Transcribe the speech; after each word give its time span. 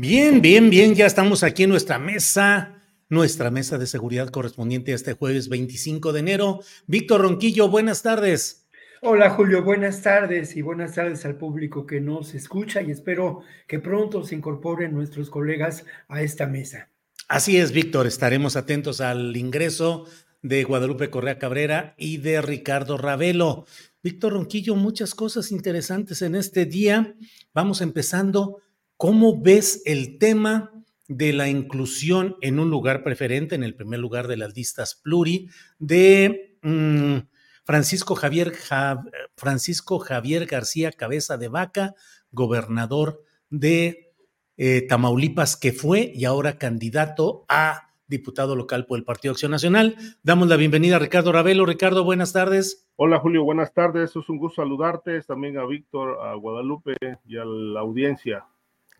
Bien, 0.00 0.40
bien, 0.40 0.70
bien, 0.70 0.94
ya 0.94 1.06
estamos 1.06 1.42
aquí 1.42 1.64
en 1.64 1.70
nuestra 1.70 1.98
mesa, 1.98 2.84
nuestra 3.08 3.50
mesa 3.50 3.78
de 3.78 3.86
seguridad 3.88 4.28
correspondiente 4.28 4.92
a 4.92 4.94
este 4.94 5.14
jueves 5.14 5.48
25 5.48 6.12
de 6.12 6.20
enero. 6.20 6.60
Víctor 6.86 7.22
Ronquillo, 7.22 7.68
buenas 7.68 8.02
tardes. 8.02 8.68
Hola 9.02 9.30
Julio, 9.30 9.64
buenas 9.64 10.00
tardes 10.00 10.56
y 10.56 10.62
buenas 10.62 10.94
tardes 10.94 11.24
al 11.24 11.34
público 11.34 11.84
que 11.84 12.00
nos 12.00 12.32
escucha 12.34 12.80
y 12.80 12.92
espero 12.92 13.40
que 13.66 13.80
pronto 13.80 14.22
se 14.22 14.36
incorporen 14.36 14.94
nuestros 14.94 15.30
colegas 15.30 15.84
a 16.06 16.22
esta 16.22 16.46
mesa. 16.46 16.90
Así 17.26 17.56
es, 17.56 17.72
Víctor, 17.72 18.06
estaremos 18.06 18.54
atentos 18.54 19.00
al 19.00 19.36
ingreso 19.36 20.06
de 20.42 20.62
Guadalupe 20.62 21.10
Correa 21.10 21.40
Cabrera 21.40 21.96
y 21.98 22.18
de 22.18 22.40
Ricardo 22.40 22.98
Ravelo. 22.98 23.66
Víctor 24.00 24.34
Ronquillo, 24.34 24.76
muchas 24.76 25.16
cosas 25.16 25.50
interesantes 25.50 26.22
en 26.22 26.36
este 26.36 26.66
día. 26.66 27.16
Vamos 27.52 27.80
empezando. 27.80 28.60
¿Cómo 28.98 29.40
ves 29.40 29.80
el 29.86 30.18
tema 30.18 30.72
de 31.06 31.32
la 31.32 31.48
inclusión 31.48 32.34
en 32.40 32.58
un 32.58 32.68
lugar 32.68 33.04
preferente, 33.04 33.54
en 33.54 33.62
el 33.62 33.76
primer 33.76 34.00
lugar 34.00 34.26
de 34.26 34.36
las 34.36 34.56
listas 34.56 34.96
pluri, 34.96 35.48
de 35.78 36.58
mm, 36.62 37.18
Francisco, 37.64 38.16
Javier, 38.16 38.50
Ja- 38.52 39.04
Francisco 39.36 40.00
Javier 40.00 40.46
García 40.46 40.90
Cabeza 40.90 41.36
de 41.36 41.46
Vaca, 41.46 41.94
gobernador 42.32 43.22
de 43.50 44.12
eh, 44.56 44.82
Tamaulipas, 44.88 45.56
que 45.56 45.72
fue 45.72 46.10
y 46.12 46.24
ahora 46.24 46.58
candidato 46.58 47.44
a 47.48 47.94
diputado 48.08 48.56
local 48.56 48.84
por 48.86 48.98
el 48.98 49.04
Partido 49.04 49.30
Acción 49.30 49.52
Nacional. 49.52 49.94
Damos 50.24 50.48
la 50.48 50.56
bienvenida 50.56 50.96
a 50.96 50.98
Ricardo 50.98 51.30
Ravelo. 51.30 51.66
Ricardo, 51.66 52.02
buenas 52.02 52.32
tardes. 52.32 52.88
Hola 52.96 53.20
Julio, 53.20 53.44
buenas 53.44 53.72
tardes. 53.72 54.16
Es 54.16 54.28
un 54.28 54.38
gusto 54.38 54.62
saludarte, 54.62 55.22
también 55.22 55.56
a 55.56 55.64
Víctor, 55.66 56.18
a 56.20 56.34
Guadalupe 56.34 56.96
y 57.26 57.36
a 57.36 57.44
la 57.44 57.78
audiencia. 57.78 58.44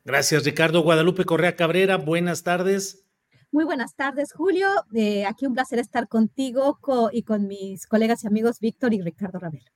Gracias, 0.05 0.45
Ricardo. 0.45 0.83
Guadalupe 0.83 1.25
Correa 1.25 1.57
Cabrera, 1.57 1.97
buenas 1.97 2.43
tardes. 2.43 3.05
Muy 3.51 3.65
buenas 3.65 3.95
tardes, 3.95 4.33
Julio. 4.33 4.69
Eh, 4.95 5.25
aquí 5.27 5.47
un 5.47 5.55
placer 5.55 5.79
estar 5.79 6.09
contigo 6.09 6.79
co- 6.81 7.11
y 7.13 7.23
con 7.23 7.47
mis 7.47 7.87
colegas 7.87 8.25
y 8.25 8.27
amigos 8.27 8.61
Víctor 8.61 8.93
y 8.95 9.01
Ricardo 9.03 9.39
Ravelo. 9.39 9.71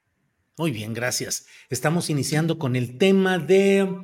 Muy 0.59 0.71
bien, 0.71 0.93
gracias. 0.93 1.47
Estamos 1.71 2.11
iniciando 2.11 2.59
con 2.59 2.77
el 2.77 2.99
tema 2.99 3.39
de 3.39 4.03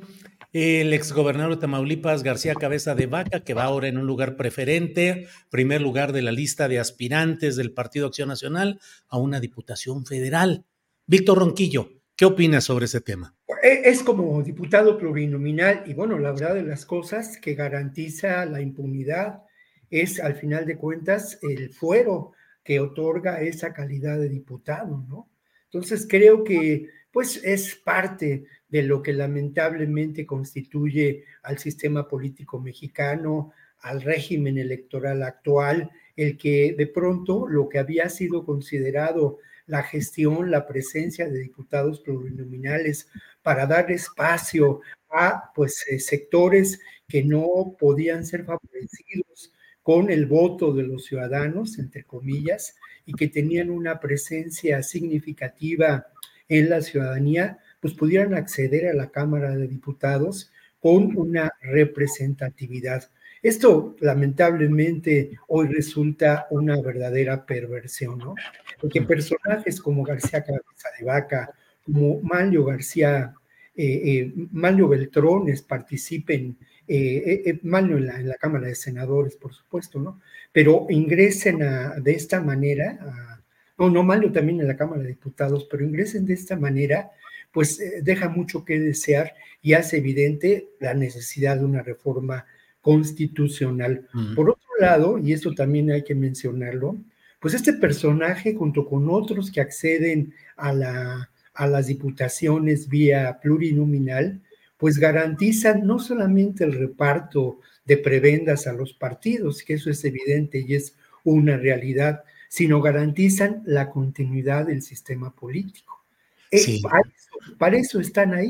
el 0.51 0.93
exgobernador 0.93 1.53
de 1.55 1.61
Tamaulipas, 1.61 2.23
García 2.23 2.55
Cabeza 2.55 2.95
de 2.95 3.05
Vaca, 3.05 3.43
que 3.43 3.53
va 3.53 3.65
ahora 3.65 3.87
en 3.87 3.99
un 3.99 4.07
lugar 4.07 4.35
preferente, 4.35 5.27
primer 5.51 5.79
lugar 5.81 6.11
de 6.11 6.23
la 6.23 6.31
lista 6.31 6.67
de 6.67 6.79
aspirantes 6.79 7.55
del 7.55 7.71
Partido 7.71 8.07
Acción 8.07 8.29
Nacional 8.29 8.79
a 9.07 9.19
una 9.19 9.39
diputación 9.39 10.07
federal. 10.07 10.65
Víctor 11.05 11.37
Ronquillo, 11.37 11.89
¿qué 12.19 12.25
opinas 12.25 12.65
sobre 12.65 12.83
ese 12.83 12.99
tema? 12.99 13.33
E- 13.63 13.83
Es 13.85 14.03
como 14.03 14.43
diputado 14.43 14.97
plurinominal 14.97 15.83
y 15.85 15.93
bueno, 15.93 16.19
la 16.19 16.33
verdad 16.33 16.53
de 16.53 16.63
las 16.63 16.85
cosas 16.85 17.37
que 17.37 17.55
garantiza 17.55 18.45
la 18.45 18.59
impunidad 18.59 19.43
es 19.89 20.19
al 20.19 20.35
final 20.35 20.65
de 20.65 20.75
cuentas 20.75 21.39
el 21.41 21.73
fuero 21.73 22.33
que 22.61 22.81
otorga 22.81 23.39
esa 23.39 23.71
calidad 23.71 24.19
de 24.19 24.27
diputado, 24.27 25.05
¿no? 25.07 25.29
Entonces 25.71 26.05
creo 26.09 26.43
que 26.43 26.89
pues 27.09 27.41
es 27.41 27.75
parte 27.75 28.43
de 28.67 28.83
lo 28.83 29.01
que 29.01 29.13
lamentablemente 29.13 30.25
constituye 30.25 31.23
al 31.43 31.57
sistema 31.57 32.05
político 32.05 32.59
mexicano, 32.59 33.53
al 33.79 34.01
régimen 34.01 34.57
electoral 34.57 35.23
actual, 35.23 35.89
el 36.17 36.37
que 36.37 36.75
de 36.77 36.87
pronto 36.87 37.47
lo 37.47 37.69
que 37.69 37.79
había 37.79 38.09
sido 38.09 38.45
considerado 38.45 39.37
la 39.69 39.83
gestión, 39.83 40.49
la 40.49 40.65
presencia 40.67 41.29
de 41.29 41.39
diputados 41.39 42.01
plurinominales 42.01 43.07
para 43.43 43.67
dar 43.67 43.91
espacio 43.91 44.81
a 45.09 45.51
pues 45.53 45.85
eh, 45.89 45.99
sectores 45.99 46.79
que 47.07 47.23
no 47.23 47.75
podían 47.79 48.25
ser 48.25 48.45
favorecidos 48.45 49.53
con 49.83 50.09
el 50.09 50.25
voto 50.25 50.73
de 50.73 50.83
los 50.83 51.05
ciudadanos, 51.05 51.77
entre 51.77 52.03
comillas, 52.03 52.75
y 53.05 53.13
que 53.13 53.27
tenían 53.27 53.69
una 53.69 53.99
presencia 53.99 54.81
significativa 54.81 56.07
en 56.47 56.69
la 56.69 56.81
ciudadanía, 56.81 57.59
pues 57.79 57.93
pudieran 57.93 58.33
acceder 58.33 58.87
a 58.87 58.93
la 58.93 59.11
Cámara 59.11 59.55
de 59.55 59.67
Diputados 59.67 60.51
con 60.79 61.15
una 61.15 61.51
representatividad. 61.61 63.11
Esto 63.41 63.95
lamentablemente 63.99 65.39
hoy 65.47 65.67
resulta 65.67 66.47
una 66.49 66.81
verdadera 66.81 67.45
perversión, 67.45 68.17
¿no? 68.17 68.35
Porque 68.81 69.01
personajes 69.01 69.79
como 69.79 70.03
García 70.03 70.43
Cabeza 70.43 70.89
de 70.97 71.05
Vaca, 71.05 71.53
como 71.85 72.19
Manlio 72.21 72.65
García, 72.65 73.33
eh, 73.75 74.01
eh, 74.03 74.33
Manlio 74.51 74.89
Beltrones 74.89 75.61
participen, 75.61 76.57
eh, 76.85 77.43
eh, 77.45 77.59
Manlio 77.63 77.97
en 77.97 78.27
la, 78.27 78.35
Cámara 78.35 78.67
de 78.67 78.75
Senadores, 78.75 79.37
por 79.37 79.53
supuesto, 79.53 79.99
¿no? 79.99 80.19
Pero 80.51 80.87
ingresen 80.89 81.59
de 81.59 82.11
esta 82.11 82.41
manera, 82.41 83.39
no, 83.77 83.89
no, 83.89 84.03
Manlio 84.03 84.31
también 84.31 84.59
en 84.59 84.67
la 84.67 84.75
Cámara 84.75 85.03
de 85.03 85.09
Diputados, 85.09 85.65
pero 85.71 85.85
ingresen 85.85 86.25
de 86.25 86.33
esta 86.33 86.57
manera, 86.57 87.11
pues 87.51 87.79
deja 88.01 88.27
mucho 88.27 88.65
que 88.65 88.79
desear 88.79 89.33
y 89.61 89.73
hace 89.73 89.97
evidente 89.97 90.69
la 90.79 90.93
necesidad 90.93 91.57
de 91.57 91.65
una 91.65 91.83
reforma 91.83 92.45
constitucional. 92.81 94.07
Por 94.35 94.49
otro 94.51 94.69
lado, 94.79 95.17
y 95.17 95.33
esto 95.33 95.53
también 95.53 95.91
hay 95.91 96.03
que 96.03 96.15
mencionarlo, 96.15 96.97
pues 97.39 97.53
este 97.53 97.73
personaje 97.73 98.53
junto 98.55 98.85
con 98.85 99.09
otros 99.09 99.51
que 99.51 99.61
acceden 99.61 100.33
a, 100.57 100.73
la, 100.73 101.29
a 101.53 101.67
las 101.67 101.87
diputaciones 101.87 102.89
vía 102.89 103.39
plurinominal, 103.41 104.41
pues 104.77 104.97
garantizan 104.97 105.85
no 105.85 105.99
solamente 105.99 106.63
el 106.63 106.73
reparto 106.73 107.59
de 107.85 107.97
prebendas 107.97 108.67
a 108.67 108.73
los 108.73 108.93
partidos, 108.93 109.63
que 109.63 109.73
eso 109.73 109.89
es 109.89 110.03
evidente 110.05 110.63
y 110.65 110.75
es 110.75 110.95
una 111.23 111.57
realidad, 111.57 112.23
sino 112.47 112.81
garantizan 112.81 113.61
la 113.65 113.89
continuidad 113.89 114.67
del 114.67 114.81
sistema 114.81 115.33
político. 115.35 116.03
Eh, 116.51 116.59
Sí. 116.59 116.81
para, 116.81 117.01
eso, 117.01 117.55
para 117.57 117.77
eso 117.77 117.99
están 117.99 118.33
ahí, 118.33 118.49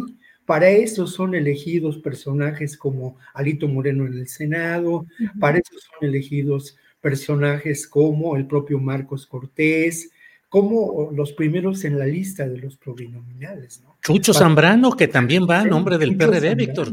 para 0.49 0.67
eso 0.67 1.05
son 1.05 1.35
elegidos 1.35 1.99
personajes 1.99 2.75
como 2.75 3.17
Alito 3.35 3.67
Moreno 3.67 4.07
en 4.07 4.13
el 4.13 4.27
Senado, 4.27 5.05
para 5.39 5.59
eso 5.59 5.73
son 5.77 6.09
elegidos 6.09 6.75
personajes 7.01 7.85
como 7.87 8.35
el 8.35 8.47
propio 8.47 8.79
Marcos 8.79 9.27
Cortés, 9.27 10.09
como 10.49 11.11
los 11.15 11.33
primeros 11.33 11.85
en 11.85 11.99
la 11.99 12.07
lista 12.07 12.47
de 12.47 12.57
los 12.57 12.77
plurinominales, 12.77 13.83
¿no? 13.83 13.95
Chucho 14.01 14.33
Para- 14.33 14.45
Zambrano, 14.45 14.93
que 14.93 15.07
también 15.07 15.45
va 15.47 15.59
a 15.59 15.65
nombre 15.65 15.99
del 15.99 16.13
Chucho 16.13 16.17
PRD, 16.31 16.33
Zambrano, 16.49 16.55
Víctor. 16.55 16.87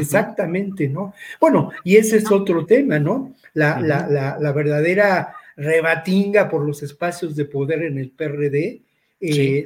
Exactamente, 0.00 0.88
¿no? 0.88 1.12
Bueno, 1.38 1.70
y 1.84 1.96
ese 1.96 2.16
es 2.16 2.30
otro 2.32 2.64
tema, 2.64 2.98
¿no? 2.98 3.34
La, 3.52 3.78
la, 3.78 4.08
la, 4.08 4.38
la 4.40 4.52
verdadera 4.52 5.34
rebatinga 5.54 6.48
por 6.48 6.64
los 6.66 6.82
espacios 6.82 7.36
de 7.36 7.44
poder 7.44 7.82
en 7.82 7.98
el 7.98 8.08
PRD, 8.10 8.80
eh, 9.20 9.32
Sí. 9.32 9.64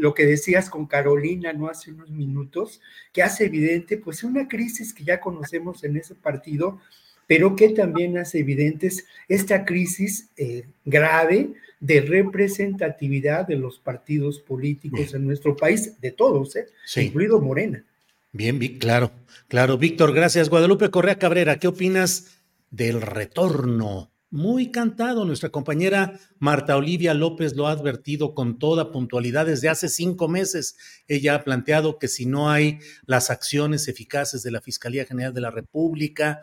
lo 0.00 0.14
que 0.14 0.24
decías 0.26 0.70
con 0.70 0.86
Carolina, 0.86 1.52
¿no? 1.52 1.68
Hace 1.68 1.92
unos 1.92 2.10
minutos, 2.10 2.80
que 3.12 3.22
hace 3.22 3.44
evidente, 3.46 3.96
pues, 3.98 4.24
una 4.24 4.48
crisis 4.48 4.94
que 4.94 5.04
ya 5.04 5.20
conocemos 5.20 5.84
en 5.84 5.96
ese 5.96 6.14
partido, 6.14 6.80
pero 7.26 7.54
que 7.54 7.68
también 7.68 8.18
hace 8.18 8.40
evidentes 8.40 9.06
esta 9.28 9.64
crisis 9.64 10.30
eh, 10.36 10.64
grave 10.84 11.52
de 11.78 12.00
representatividad 12.00 13.46
de 13.46 13.56
los 13.56 13.78
partidos 13.78 14.40
políticos 14.40 15.14
en 15.14 15.26
nuestro 15.26 15.56
país, 15.56 16.00
de 16.00 16.10
todos, 16.12 16.56
¿eh? 16.56 16.66
Sí. 16.84 17.02
incluido 17.02 17.40
Morena. 17.40 17.84
Bien, 18.32 18.58
claro, 18.78 19.10
claro. 19.48 19.76
Víctor, 19.78 20.12
gracias. 20.12 20.48
Guadalupe 20.48 20.90
Correa 20.90 21.18
Cabrera, 21.18 21.58
¿qué 21.58 21.68
opinas 21.68 22.38
del 22.70 23.00
retorno? 23.00 24.10
Muy 24.32 24.70
cantado, 24.70 25.24
nuestra 25.24 25.48
compañera 25.48 26.20
Marta 26.38 26.76
Olivia 26.76 27.14
López 27.14 27.56
lo 27.56 27.66
ha 27.66 27.72
advertido 27.72 28.32
con 28.32 28.60
toda 28.60 28.92
puntualidad 28.92 29.46
desde 29.46 29.68
hace 29.68 29.88
cinco 29.88 30.28
meses. 30.28 30.76
Ella 31.08 31.34
ha 31.34 31.42
planteado 31.42 31.98
que 31.98 32.06
si 32.06 32.26
no 32.26 32.48
hay 32.48 32.78
las 33.06 33.30
acciones 33.30 33.88
eficaces 33.88 34.44
de 34.44 34.52
la 34.52 34.60
Fiscalía 34.60 35.04
General 35.04 35.34
de 35.34 35.40
la 35.40 35.50
República, 35.50 36.42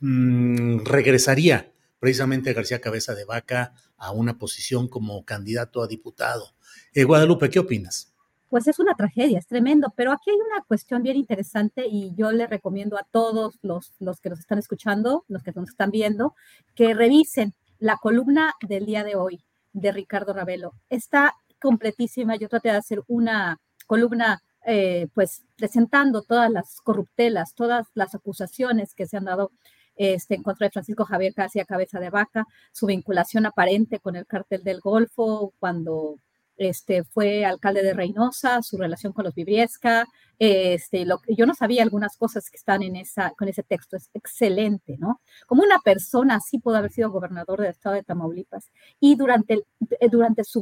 mmm, 0.00 0.84
regresaría 0.84 1.72
precisamente 1.98 2.52
García 2.52 2.82
Cabeza 2.82 3.14
de 3.14 3.24
Vaca 3.24 3.72
a 3.96 4.10
una 4.12 4.38
posición 4.38 4.86
como 4.86 5.24
candidato 5.24 5.82
a 5.82 5.88
diputado. 5.88 6.54
Eh, 6.92 7.04
Guadalupe, 7.04 7.48
¿qué 7.48 7.60
opinas? 7.60 8.15
Pues 8.48 8.68
es 8.68 8.78
una 8.78 8.94
tragedia, 8.94 9.38
es 9.38 9.46
tremendo, 9.46 9.92
pero 9.96 10.12
aquí 10.12 10.30
hay 10.30 10.36
una 10.36 10.62
cuestión 10.62 11.02
bien 11.02 11.16
interesante 11.16 11.86
y 11.86 12.14
yo 12.14 12.30
le 12.30 12.46
recomiendo 12.46 12.96
a 12.96 13.06
todos 13.10 13.58
los, 13.62 13.92
los 13.98 14.20
que 14.20 14.30
nos 14.30 14.38
están 14.38 14.58
escuchando, 14.58 15.24
los 15.28 15.42
que 15.42 15.52
nos 15.52 15.68
están 15.68 15.90
viendo, 15.90 16.34
que 16.74 16.94
revisen 16.94 17.54
la 17.78 17.96
columna 17.96 18.54
del 18.66 18.86
día 18.86 19.04
de 19.04 19.16
hoy 19.16 19.44
de 19.72 19.92
Ricardo 19.92 20.32
Ravelo. 20.32 20.72
Está 20.88 21.34
completísima, 21.60 22.36
yo 22.36 22.48
traté 22.48 22.70
de 22.70 22.76
hacer 22.76 23.02
una 23.08 23.60
columna 23.86 24.42
eh, 24.64 25.06
pues 25.14 25.44
presentando 25.56 26.22
todas 26.22 26.50
las 26.50 26.80
corruptelas, 26.80 27.54
todas 27.54 27.86
las 27.94 28.14
acusaciones 28.14 28.94
que 28.94 29.06
se 29.06 29.16
han 29.16 29.26
dado 29.26 29.52
este, 29.94 30.34
en 30.34 30.42
contra 30.42 30.66
de 30.66 30.72
Francisco 30.72 31.04
Javier 31.04 31.32
García 31.36 31.64
Cabeza 31.64 32.00
de 32.00 32.10
Vaca, 32.10 32.46
su 32.72 32.86
vinculación 32.86 33.46
aparente 33.46 34.00
con 34.00 34.16
el 34.16 34.26
cártel 34.26 34.64
del 34.64 34.80
Golfo, 34.80 35.52
cuando 35.58 36.16
este, 36.56 37.04
fue 37.04 37.44
alcalde 37.44 37.82
de 37.82 37.94
Reynosa, 37.94 38.62
su 38.62 38.76
relación 38.76 39.12
con 39.12 39.24
los 39.24 39.34
Vibriesca, 39.34 40.06
este, 40.38 41.06
lo, 41.06 41.20
yo 41.28 41.46
no 41.46 41.54
sabía 41.54 41.82
algunas 41.82 42.16
cosas 42.18 42.50
que 42.50 42.58
están 42.58 42.82
en 42.82 42.96
esa, 42.96 43.32
con 43.38 43.48
ese 43.48 43.62
texto, 43.62 43.96
es 43.96 44.10
excelente, 44.12 44.96
¿no? 44.98 45.20
Como 45.46 45.62
una 45.62 45.78
persona 45.78 46.36
así 46.36 46.58
pudo 46.58 46.76
haber 46.76 46.92
sido 46.92 47.10
gobernador 47.10 47.60
del 47.60 47.70
estado 47.70 47.94
de 47.94 48.02
Tamaulipas 48.02 48.70
y 49.00 49.16
durante, 49.16 49.64
eh, 50.00 50.08
durante 50.10 50.44
su, 50.44 50.60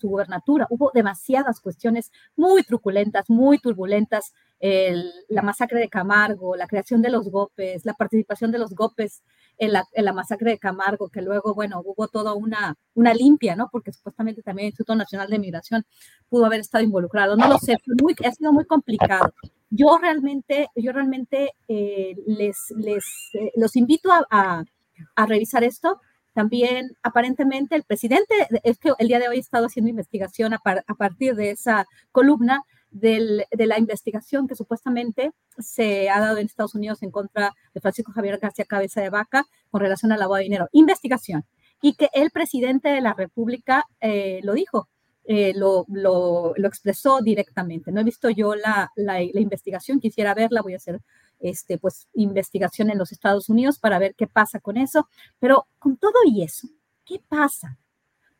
su 0.00 0.08
gobernatura 0.08 0.66
hubo 0.70 0.90
demasiadas 0.94 1.60
cuestiones 1.60 2.10
muy 2.36 2.62
truculentas, 2.62 3.28
muy 3.28 3.58
turbulentas, 3.58 4.32
la 5.28 5.42
masacre 5.42 5.80
de 5.80 5.88
Camargo, 5.88 6.54
la 6.54 6.68
creación 6.68 7.02
de 7.02 7.10
los 7.10 7.28
GOPES, 7.28 7.84
la 7.84 7.94
participación 7.94 8.52
de 8.52 8.58
los 8.58 8.70
GOPES 8.74 9.22
en 9.62 9.72
la, 9.72 9.86
en 9.92 10.04
la, 10.04 10.12
masacre 10.12 10.50
de 10.50 10.58
Camargo, 10.58 11.08
que 11.08 11.22
luego, 11.22 11.54
bueno, 11.54 11.80
hubo 11.84 12.08
toda 12.08 12.34
una, 12.34 12.76
una 12.94 13.14
limpia, 13.14 13.54
¿no? 13.54 13.68
Porque 13.70 13.92
supuestamente 13.92 14.42
también 14.42 14.66
el 14.66 14.70
Instituto 14.70 14.96
Nacional 14.96 15.30
de 15.30 15.38
Migración 15.38 15.86
pudo 16.28 16.46
haber 16.46 16.58
estado 16.58 16.82
involucrado. 16.82 17.36
No 17.36 17.46
lo 17.46 17.58
sé, 17.58 17.76
muy, 18.02 18.16
ha 18.26 18.32
sido 18.32 18.52
muy 18.52 18.64
complicado. 18.64 19.32
Yo 19.70 19.98
realmente, 19.98 20.66
yo 20.74 20.90
realmente 20.90 21.52
eh, 21.68 22.16
les, 22.26 22.56
les 22.76 23.04
eh, 23.34 23.52
los 23.54 23.76
invito 23.76 24.10
a, 24.10 24.26
a, 24.30 24.64
a, 25.14 25.26
revisar 25.26 25.62
esto. 25.62 26.00
También, 26.34 26.96
aparentemente, 27.04 27.76
el 27.76 27.84
presidente, 27.84 28.34
es 28.64 28.78
que 28.78 28.90
el 28.98 29.06
día 29.06 29.20
de 29.20 29.28
hoy 29.28 29.36
he 29.36 29.40
estado 29.40 29.66
haciendo 29.66 29.90
investigación 29.90 30.54
a, 30.54 30.58
par, 30.58 30.82
a 30.88 30.94
partir 30.94 31.36
de 31.36 31.52
esa 31.52 31.86
columna, 32.10 32.64
del, 32.92 33.44
de 33.50 33.66
la 33.66 33.78
investigación 33.78 34.46
que 34.46 34.54
supuestamente 34.54 35.32
se 35.58 36.10
ha 36.10 36.20
dado 36.20 36.36
en 36.38 36.46
Estados 36.46 36.74
Unidos 36.74 37.02
en 37.02 37.10
contra 37.10 37.54
de 37.74 37.80
Francisco 37.80 38.12
Javier 38.12 38.38
García 38.38 38.64
Cabeza 38.64 39.00
de 39.00 39.10
Vaca 39.10 39.46
con 39.70 39.80
relación 39.80 40.12
al 40.12 40.20
lavado 40.20 40.36
de 40.36 40.44
dinero. 40.44 40.68
Investigación. 40.72 41.44
Y 41.80 41.94
que 41.94 42.10
el 42.12 42.30
presidente 42.30 42.90
de 42.90 43.00
la 43.00 43.14
República 43.14 43.86
eh, 44.00 44.40
lo 44.44 44.52
dijo, 44.52 44.88
eh, 45.24 45.52
lo, 45.54 45.84
lo, 45.88 46.54
expresó 46.56 47.20
directamente. 47.20 47.90
No 47.90 48.00
he 48.00 48.04
visto 48.04 48.28
yo 48.30 48.54
la, 48.54 48.90
la, 48.94 49.14
la, 49.14 49.40
investigación, 49.40 49.98
quisiera 49.98 50.34
verla, 50.34 50.62
voy 50.62 50.74
a 50.74 50.76
hacer 50.76 51.00
este, 51.40 51.78
pues, 51.78 52.08
investigación 52.14 52.90
en 52.90 52.98
los 52.98 53.12
Estados 53.12 53.48
Unidos 53.48 53.78
para 53.78 53.98
ver 53.98 54.14
qué 54.14 54.26
pasa 54.26 54.60
con 54.60 54.76
eso. 54.76 55.08
Pero 55.38 55.66
con 55.78 55.96
todo 55.96 56.14
y 56.24 56.42
eso, 56.42 56.68
¿qué 57.04 57.20
pasa? 57.26 57.78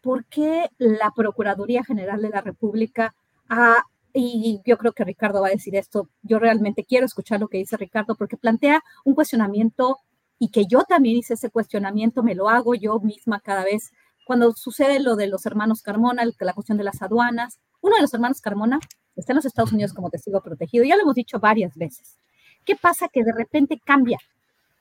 ¿Por 0.00 0.24
qué 0.26 0.70
la 0.78 1.12
Procuraduría 1.14 1.84
General 1.84 2.20
de 2.20 2.30
la 2.30 2.40
República 2.40 3.14
ha 3.48 3.84
y 4.14 4.60
yo 4.64 4.78
creo 4.78 4.92
que 4.92 5.04
Ricardo 5.04 5.40
va 5.40 5.48
a 5.48 5.52
decir 5.52 5.74
esto, 5.76 6.08
yo 6.22 6.38
realmente 6.38 6.84
quiero 6.84 7.06
escuchar 7.06 7.40
lo 7.40 7.48
que 7.48 7.58
dice 7.58 7.76
Ricardo 7.76 8.14
porque 8.14 8.36
plantea 8.36 8.82
un 9.04 9.14
cuestionamiento 9.14 9.98
y 10.38 10.50
que 10.50 10.66
yo 10.66 10.82
también 10.82 11.18
hice 11.18 11.34
ese 11.34 11.50
cuestionamiento, 11.50 12.22
me 12.22 12.34
lo 12.34 12.48
hago 12.48 12.74
yo 12.74 12.98
misma 13.00 13.40
cada 13.40 13.64
vez 13.64 13.92
cuando 14.24 14.52
sucede 14.52 15.00
lo 15.00 15.16
de 15.16 15.26
los 15.28 15.46
hermanos 15.46 15.82
Carmona, 15.82 16.24
la 16.38 16.52
cuestión 16.54 16.78
de 16.78 16.84
las 16.84 17.02
aduanas. 17.02 17.58
Uno 17.80 17.96
de 17.96 18.02
los 18.02 18.14
hermanos 18.14 18.40
Carmona 18.40 18.78
está 19.16 19.32
en 19.32 19.36
los 19.36 19.44
Estados 19.44 19.72
Unidos 19.72 19.92
como 19.92 20.10
testigo 20.10 20.40
protegido, 20.40 20.84
ya 20.84 20.96
lo 20.96 21.02
hemos 21.02 21.14
dicho 21.14 21.38
varias 21.38 21.76
veces. 21.76 22.18
¿Qué 22.64 22.76
pasa? 22.76 23.08
Que 23.08 23.24
de 23.24 23.32
repente 23.32 23.80
cambia 23.84 24.18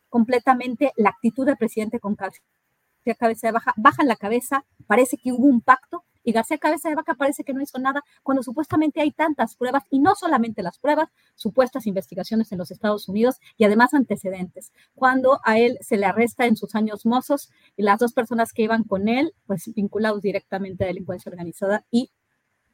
completamente 0.10 0.92
la 0.96 1.10
actitud 1.10 1.46
del 1.46 1.58
presidente 1.58 2.00
con 2.00 2.16
cabeza 2.16 3.52
baja, 3.52 3.74
bajan 3.78 4.08
la 4.08 4.16
cabeza, 4.16 4.66
parece 4.88 5.18
que 5.18 5.32
hubo 5.32 5.46
un 5.46 5.62
pacto, 5.62 6.04
y 6.24 6.32
García 6.32 6.58
Cabeza 6.58 6.90
de 6.90 6.96
Vaca 6.96 7.16
parece 7.16 7.44
que 7.44 7.54
no 7.54 7.62
hizo 7.62 7.80
nada 7.80 8.04
cuando 8.24 8.44
supuestamente 8.44 9.02
hay 9.02 9.12
tantas 9.12 9.56
pruebas 9.56 9.84
y 9.90 10.00
no 10.00 10.16
solamente 10.16 10.64
las 10.64 10.80
pruebas, 10.80 11.10
supuestas 11.36 11.88
investigaciones 11.88 12.52
en 12.52 12.58
los 12.58 12.72
Estados 12.72 13.08
Unidos 13.08 13.38
y 13.58 13.64
además 13.66 13.94
antecedentes. 13.94 14.72
Cuando 14.94 15.40
a 15.44 15.58
él 15.58 15.78
se 15.82 15.98
le 15.98 16.06
arresta 16.06 16.46
en 16.46 16.56
sus 16.56 16.76
años 16.76 17.06
mozos 17.06 17.50
y 17.76 17.84
las 17.84 18.00
dos 18.00 18.14
personas 18.14 18.54
que 18.54 18.64
iban 18.64 18.84
con 18.84 19.08
él, 19.08 19.34
pues 19.46 19.72
vinculados 19.76 20.22
directamente 20.22 20.84
a 20.84 20.88
delincuencia 20.88 21.30
organizada 21.30 21.86
y 21.92 22.12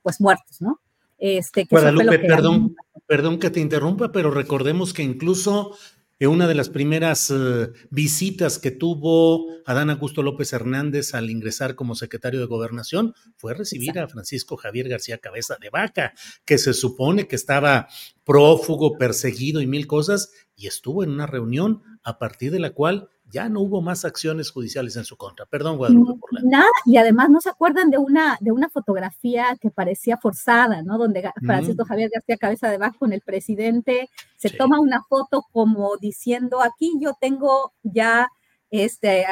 pues 0.02 0.22
muertos, 0.22 0.62
¿no? 0.62 0.80
Este, 1.18 1.66
que 1.66 1.76
Guadalupe, 1.76 2.22
que 2.22 2.28
perdón, 2.28 2.76
perdón 3.08 3.40
que 3.40 3.50
te 3.50 3.60
interrumpa, 3.60 4.12
pero 4.12 4.30
recordemos 4.30 4.94
que 4.94 5.02
incluso 5.02 5.76
una 6.26 6.48
de 6.48 6.56
las 6.56 6.70
primeras 6.70 7.30
uh, 7.30 7.72
visitas 7.92 8.58
que 8.58 8.72
tuvo 8.72 9.46
Adán 9.66 9.92
Augusto 9.92 10.24
López 10.24 10.52
Hernández 10.52 11.14
al 11.14 11.30
ingresar 11.30 11.76
como 11.76 11.94
secretario 11.94 12.40
de 12.40 12.48
Gobernación 12.48 13.14
fue 13.36 13.54
recibir 13.54 13.90
Exacto. 13.90 14.06
a 14.06 14.14
Francisco 14.14 14.58
Javier 14.58 14.90
García 14.90 15.20
Cabeza 15.20 15.58
de 15.62 15.70
Vaca, 15.70 16.14
que 16.44 16.58
se 16.58 16.74
supone 16.74 17.28
que 17.28 17.36
estaba 17.36 17.88
prófugo, 18.24 18.98
perseguido 18.98 19.62
y 19.62 19.68
mil 19.68 19.86
cosas, 19.86 20.32
y 20.56 20.66
estuvo 20.66 21.04
en 21.04 21.12
una 21.12 21.28
reunión 21.28 21.84
a 22.04 22.18
partir 22.18 22.52
de 22.52 22.60
la 22.60 22.72
cual 22.72 23.10
ya 23.30 23.50
no 23.50 23.62
hubo 23.62 23.82
más 23.82 24.06
acciones 24.06 24.52
judiciales 24.52 24.96
en 24.96 25.04
su 25.04 25.18
contra. 25.18 25.46
Perdón, 25.46 25.78
Guadalupe. 25.78 26.20
Por 26.20 26.34
la... 26.34 26.42
Nada, 26.44 26.70
y 26.86 26.98
además 26.98 27.30
no 27.30 27.42
se 27.42 27.50
acuerdan 27.50 27.90
de 27.90 27.98
una, 27.98 28.38
de 28.40 28.52
una 28.52 28.70
fotografía 28.70 29.58
que 29.62 29.70
parecía 29.70 30.18
forzada, 30.18 30.82
¿no? 30.82 30.98
Donde 30.98 31.30
Francisco 31.46 31.84
mm. 31.84 31.88
Javier 31.88 32.10
García 32.14 32.38
Cabeza 32.38 32.70
de 32.70 32.78
Bajo 32.78 33.00
con 33.00 33.14
el 33.14 33.22
presidente 33.22 34.10
se 34.38 34.50
sí. 34.50 34.58
toma 34.58 34.80
una 34.80 35.04
foto 35.04 35.44
como 35.52 35.98
diciendo, 35.98 36.62
aquí 36.62 36.94
yo 37.00 37.14
tengo 37.20 37.74
ya, 37.84 38.30
este, 38.70 39.26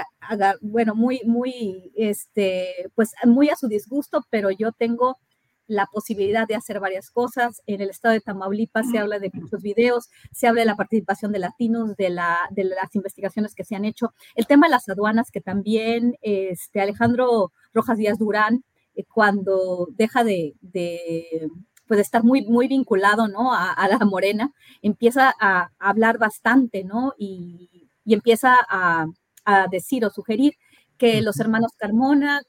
bueno, 0.62 0.96
muy, 0.96 1.22
muy, 1.26 1.92
este, 1.96 2.92
pues 2.96 3.14
muy 3.26 3.50
a 3.50 3.56
su 3.56 3.68
disgusto, 3.68 4.26
pero 4.30 4.52
yo 4.52 4.72
tengo 4.72 5.18
la 5.68 5.88
posibilidad 5.88 6.48
de 6.48 6.56
hacer 6.56 6.80
varias 6.80 7.10
cosas. 7.12 7.62
En 7.66 7.82
el 7.82 7.90
estado 7.90 8.14
de 8.14 8.22
Tamaulipas 8.22 8.90
se 8.90 9.00
habla 9.00 9.20
de 9.20 9.32
muchos 9.34 9.62
videos, 9.62 10.10
se 10.32 10.48
habla 10.48 10.62
de 10.62 10.68
la 10.68 10.76
participación 10.76 11.32
de 11.32 11.40
latinos, 11.40 11.96
de, 11.96 12.10
la, 12.10 12.38
de 12.52 12.66
las 12.66 12.96
investigaciones 12.96 13.56
que 13.56 13.64
se 13.64 13.76
han 13.76 13.86
hecho. 13.86 14.14
El 14.36 14.48
tema 14.48 14.68
de 14.68 14.72
las 14.72 14.88
aduanas, 14.90 15.32
que 15.32 15.42
también 15.42 16.16
este, 16.22 16.82
Alejandro 16.82 17.52
Rojas 17.74 17.98
Díaz 17.98 18.18
Durán, 18.18 18.64
eh, 18.96 19.04
cuando 19.12 19.88
deja 19.92 20.24
de, 20.24 20.56
de 20.62 21.50
pues 21.88 22.00
estar 22.00 22.24
muy, 22.24 22.46
muy 22.46 22.68
vinculado, 22.68 23.28
¿no? 23.28 23.54
A, 23.54 23.72
a 23.72 23.88
la 23.88 24.00
morena, 24.00 24.52
empieza 24.82 25.34
a, 25.40 25.62
a, 25.62 25.90
hablar 25.90 26.18
bastante, 26.18 26.84
¿no? 26.84 27.14
Y, 27.18 27.90
y 28.06 28.14
empieza 28.14 28.56
a, 28.70 29.08
a, 29.46 29.68
decir 29.68 30.06
o 30.06 30.10
sugerir 30.10 30.54
que 30.98 31.22
los 31.22 31.40
hermanos 31.40 31.72
Carmona, 31.78 32.42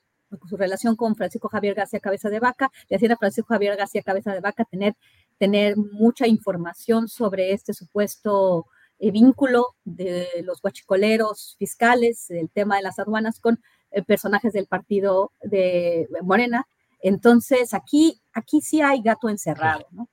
su 0.49 0.56
relación 0.56 0.97
con 0.97 1.14
Francisco 1.16 1.49
Javier 1.49 1.75
García 1.75 2.00
Cabeza 2.00 2.30
de 2.30 2.40
Vaca, 2.40 2.71
le 2.88 2.97
hacía 2.97 3.12
a 3.12 3.16
Francisco 3.16 3.49
Javier 3.49 3.76
García 3.76 4.02
Cabeza 4.02 4.33
de 4.33 4.40
Vaca 4.40 4.64
tener, 4.64 4.95
tener 5.38 5.76
mucha 5.76 6.26
información 6.26 7.09
sobre 7.09 7.52
este 7.52 7.75
supuesto 7.75 8.66
eh, 8.99 9.11
vínculo 9.11 9.75
de 9.85 10.26
los 10.45 10.61
guachicoleros 10.61 11.56
fiscales, 11.59 12.30
el 12.30 12.50
tema 12.50 12.76
de 12.76 12.83
las 12.83 12.99
aduanas 12.99 13.40
con 13.40 13.61
eh, 13.90 14.02
personajes 14.02 14.52
del 14.52 14.66
partido 14.66 15.33
de 15.42 16.09
Morena. 16.23 16.66
Entonces, 17.00 17.75
aquí, 17.75 18.21
aquí 18.33 18.61
sí 18.61 18.80
hay 18.80 19.02
gato 19.02 19.28
encerrado, 19.28 19.87
¿no? 19.90 20.09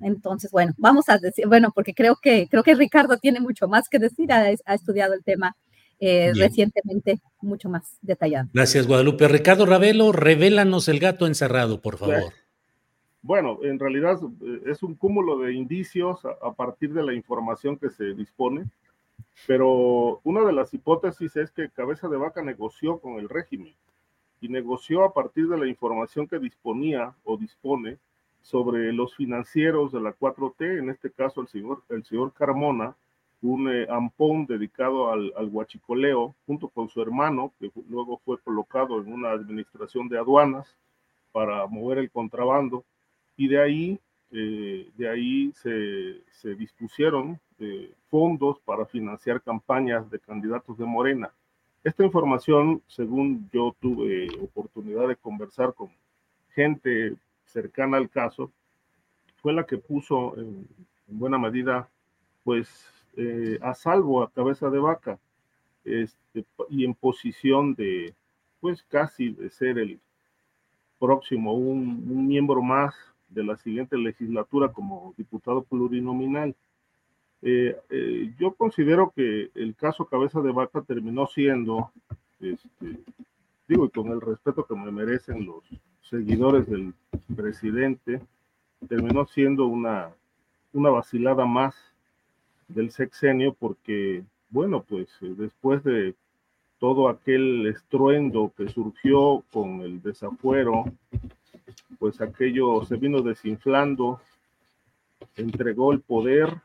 Entonces, 0.00 0.50
bueno, 0.50 0.72
vamos 0.78 1.08
a 1.08 1.18
decir, 1.18 1.46
bueno, 1.46 1.70
porque 1.72 1.94
creo 1.94 2.16
que, 2.20 2.48
creo 2.48 2.64
que 2.64 2.74
Ricardo 2.74 3.18
tiene 3.18 3.38
mucho 3.38 3.68
más 3.68 3.88
que 3.88 4.00
decir, 4.00 4.32
ha, 4.32 4.46
ha 4.64 4.74
estudiado 4.74 5.14
el 5.14 5.22
tema 5.22 5.56
eh, 6.04 6.32
recientemente 6.34 7.20
mucho 7.40 7.68
más 7.68 7.96
detallado. 8.02 8.48
Gracias, 8.52 8.88
Guadalupe. 8.88 9.28
Ricardo 9.28 9.66
Ravelo, 9.66 10.10
revélanos 10.10 10.88
el 10.88 10.98
gato 10.98 11.28
encerrado, 11.28 11.80
por 11.80 11.96
favor. 11.96 12.32
Bueno, 13.22 13.60
en 13.62 13.78
realidad 13.78 14.18
eh, 14.40 14.62
es 14.66 14.82
un 14.82 14.96
cúmulo 14.96 15.38
de 15.38 15.54
indicios 15.54 16.24
a, 16.24 16.30
a 16.44 16.54
partir 16.54 16.92
de 16.92 17.04
la 17.04 17.14
información 17.14 17.76
que 17.76 17.88
se 17.88 18.14
dispone, 18.14 18.64
pero 19.46 20.20
una 20.24 20.44
de 20.44 20.52
las 20.52 20.74
hipótesis 20.74 21.36
es 21.36 21.52
que 21.52 21.70
Cabeza 21.70 22.08
de 22.08 22.16
Vaca 22.16 22.42
negoció 22.42 22.98
con 22.98 23.20
el 23.20 23.28
régimen 23.28 23.72
y 24.40 24.48
negoció 24.48 25.04
a 25.04 25.14
partir 25.14 25.46
de 25.46 25.56
la 25.56 25.68
información 25.68 26.26
que 26.26 26.40
disponía 26.40 27.14
o 27.22 27.36
dispone 27.36 27.98
sobre 28.40 28.92
los 28.92 29.14
financieros 29.14 29.92
de 29.92 30.00
la 30.00 30.16
4T, 30.18 30.80
en 30.80 30.90
este 30.90 31.12
caso 31.12 31.42
el 31.42 31.46
señor, 31.46 31.84
el 31.90 32.04
señor 32.04 32.32
Carmona, 32.32 32.96
un 33.42 33.68
eh, 33.68 33.86
ampón 33.90 34.46
dedicado 34.46 35.10
al, 35.10 35.32
al, 35.36 35.50
junto 36.46 36.68
con 36.68 36.88
su 36.88 37.02
hermano, 37.02 37.52
que 37.58 37.70
luego 37.88 38.20
fue 38.24 38.38
colocado 38.38 39.00
en 39.00 39.12
una 39.12 39.32
administración 39.32 40.08
de 40.08 40.18
aduanas 40.18 40.76
para 41.32 41.66
mover 41.66 41.98
el 41.98 42.10
contrabando, 42.10 42.84
y 43.36 43.48
de 43.48 43.60
ahí, 43.60 44.00
eh, 44.30 44.90
de 44.96 45.08
ahí 45.08 45.52
se, 45.54 46.22
se 46.30 46.54
dispusieron 46.54 47.40
eh, 47.58 47.92
fondos 48.08 48.60
para 48.60 48.86
financiar 48.86 49.42
campañas 49.42 50.08
de 50.10 50.20
candidatos 50.20 50.78
de 50.78 50.84
Morena. 50.84 51.30
Esta 51.82 52.04
información, 52.04 52.80
según 52.86 53.50
yo 53.52 53.74
tuve 53.80 54.28
oportunidad 54.40 55.08
de 55.08 55.16
conversar 55.16 55.74
con 55.74 55.90
gente 56.54 57.16
cercana 57.44 57.96
al 57.96 58.08
caso, 58.08 58.52
fue 59.40 59.52
la 59.52 59.66
que 59.66 59.78
puso 59.78 60.36
en 60.36 60.68
buena 61.08 61.38
medida, 61.38 61.88
pues, 62.44 63.01
eh, 63.16 63.58
a 63.62 63.74
salvo 63.74 64.22
a 64.22 64.30
cabeza 64.30 64.70
de 64.70 64.78
vaca 64.78 65.18
este, 65.84 66.44
y 66.68 66.84
en 66.84 66.94
posición 66.94 67.74
de, 67.74 68.14
pues, 68.60 68.82
casi 68.84 69.30
de 69.30 69.50
ser 69.50 69.78
el 69.78 70.00
próximo, 70.98 71.54
un, 71.54 72.06
un 72.08 72.26
miembro 72.28 72.62
más 72.62 72.94
de 73.28 73.44
la 73.44 73.56
siguiente 73.56 73.96
legislatura 73.96 74.72
como 74.72 75.14
diputado 75.16 75.62
plurinominal. 75.62 76.54
Eh, 77.42 77.76
eh, 77.90 78.32
yo 78.38 78.54
considero 78.54 79.12
que 79.14 79.50
el 79.54 79.74
caso 79.74 80.06
Cabeza 80.06 80.40
de 80.40 80.52
Vaca 80.52 80.80
terminó 80.82 81.26
siendo, 81.26 81.90
este, 82.40 83.00
digo, 83.66 83.86
y 83.86 83.90
con 83.90 84.08
el 84.08 84.20
respeto 84.20 84.64
que 84.64 84.76
me 84.76 84.92
merecen 84.92 85.44
los 85.44 85.64
seguidores 86.02 86.68
del 86.68 86.94
presidente, 87.34 88.20
terminó 88.88 89.26
siendo 89.26 89.66
una, 89.66 90.14
una 90.72 90.90
vacilada 90.90 91.46
más 91.46 91.74
del 92.74 92.90
sexenio 92.90 93.54
porque, 93.54 94.24
bueno, 94.50 94.82
pues 94.82 95.08
eh, 95.20 95.34
después 95.36 95.82
de 95.84 96.14
todo 96.78 97.08
aquel 97.08 97.66
estruendo 97.66 98.52
que 98.56 98.68
surgió 98.68 99.44
con 99.52 99.82
el 99.82 100.02
desafuero, 100.02 100.84
pues 101.98 102.20
aquello 102.20 102.84
se 102.84 102.96
vino 102.96 103.22
desinflando, 103.22 104.20
entregó 105.36 105.92
el 105.92 106.00
poder 106.00 106.60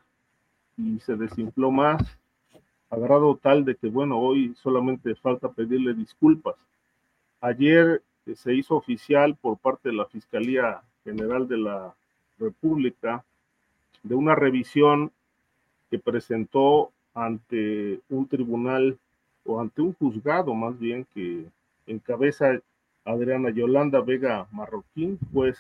y 0.78 1.00
se 1.00 1.16
desinfló 1.16 1.72
más, 1.72 2.02
a 2.90 2.98
grado 2.98 3.38
tal 3.42 3.66
de 3.66 3.76
que, 3.76 3.90
bueno, 3.90 4.18
hoy 4.18 4.56
solamente 4.56 5.14
falta 5.16 5.52
pedirle 5.52 5.94
disculpas. 5.94 6.56
Ayer 7.42 8.02
se 8.36 8.54
hizo 8.54 8.76
oficial 8.76 9.36
por 9.36 9.58
parte 9.58 9.90
de 9.90 9.96
la 9.96 10.06
Fiscalía 10.06 10.82
General 11.04 11.48
de 11.48 11.58
la 11.58 11.94
República 12.40 13.24
de 14.04 14.16
una 14.16 14.36
revisión 14.36 15.12
que 15.89 16.00
presentó 16.00 16.91
ante 17.13 18.00
un 18.10 18.27
tribunal 18.27 18.98
o 19.46 19.60
ante 19.60 19.82
un 19.82 19.94
juzgado 19.94 20.53
más 20.53 20.77
bien 20.77 21.06
que 21.13 21.46
encabeza 21.88 22.60
Adriana 23.06 23.50
Yolanda 23.50 24.01
Vega 24.01 24.48
Marroquín, 24.51 25.17
pues, 25.32 25.58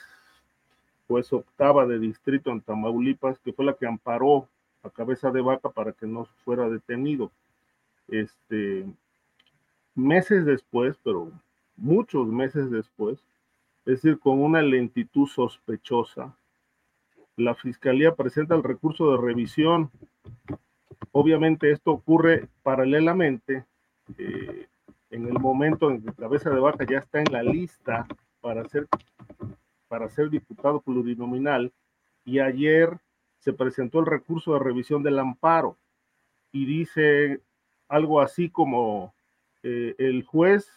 pues 1.07 1.31
octava 1.31 1.85
de 1.85 1.97
distrito 1.97 2.51
en 2.51 2.61
Tamaulipas, 2.61 3.39
que 3.39 3.53
fue 3.53 3.65
la 3.65 3.73
que 3.73 3.87
amparó 3.87 4.47
a 4.83 4.89
cabeza 4.89 5.31
de 5.31 5.41
vaca 5.41 5.69
para 5.69 5.93
que 5.93 6.05
no 6.05 6.25
fuera 6.43 6.69
detenido. 6.69 7.31
Este, 8.09 8.85
meses 9.95 10.45
después, 10.45 10.97
pero 11.03 11.31
muchos 11.77 12.27
meses 12.27 12.69
después, 12.69 13.19
es 13.85 14.01
decir, 14.01 14.19
con 14.19 14.41
una 14.41 14.61
lentitud 14.61 15.27
sospechosa, 15.27 16.35
la 17.37 17.55
Fiscalía 17.55 18.15
presenta 18.15 18.55
el 18.55 18.63
recurso 18.63 19.11
de 19.11 19.17
revisión. 19.17 19.91
Obviamente 21.11 21.71
esto 21.71 21.91
ocurre 21.91 22.47
paralelamente 22.63 23.65
eh, 24.17 24.67
en 25.09 25.27
el 25.27 25.39
momento 25.39 25.89
en 25.89 26.01
que 26.01 26.13
Cabeza 26.13 26.49
de 26.49 26.59
Vaca 26.59 26.85
ya 26.85 26.99
está 26.99 27.19
en 27.19 27.31
la 27.31 27.43
lista 27.43 28.05
para 28.41 28.65
ser, 28.65 28.87
para 29.87 30.09
ser 30.09 30.29
diputado 30.29 30.81
plurinominal 30.81 31.71
y 32.25 32.39
ayer 32.39 32.97
se 33.39 33.53
presentó 33.53 33.99
el 33.99 34.05
recurso 34.05 34.53
de 34.53 34.59
revisión 34.59 35.03
del 35.03 35.19
amparo 35.19 35.77
y 36.51 36.65
dice 36.65 37.41
algo 37.87 38.21
así 38.21 38.49
como 38.49 39.13
eh, 39.63 39.95
el 39.97 40.23
juez 40.23 40.69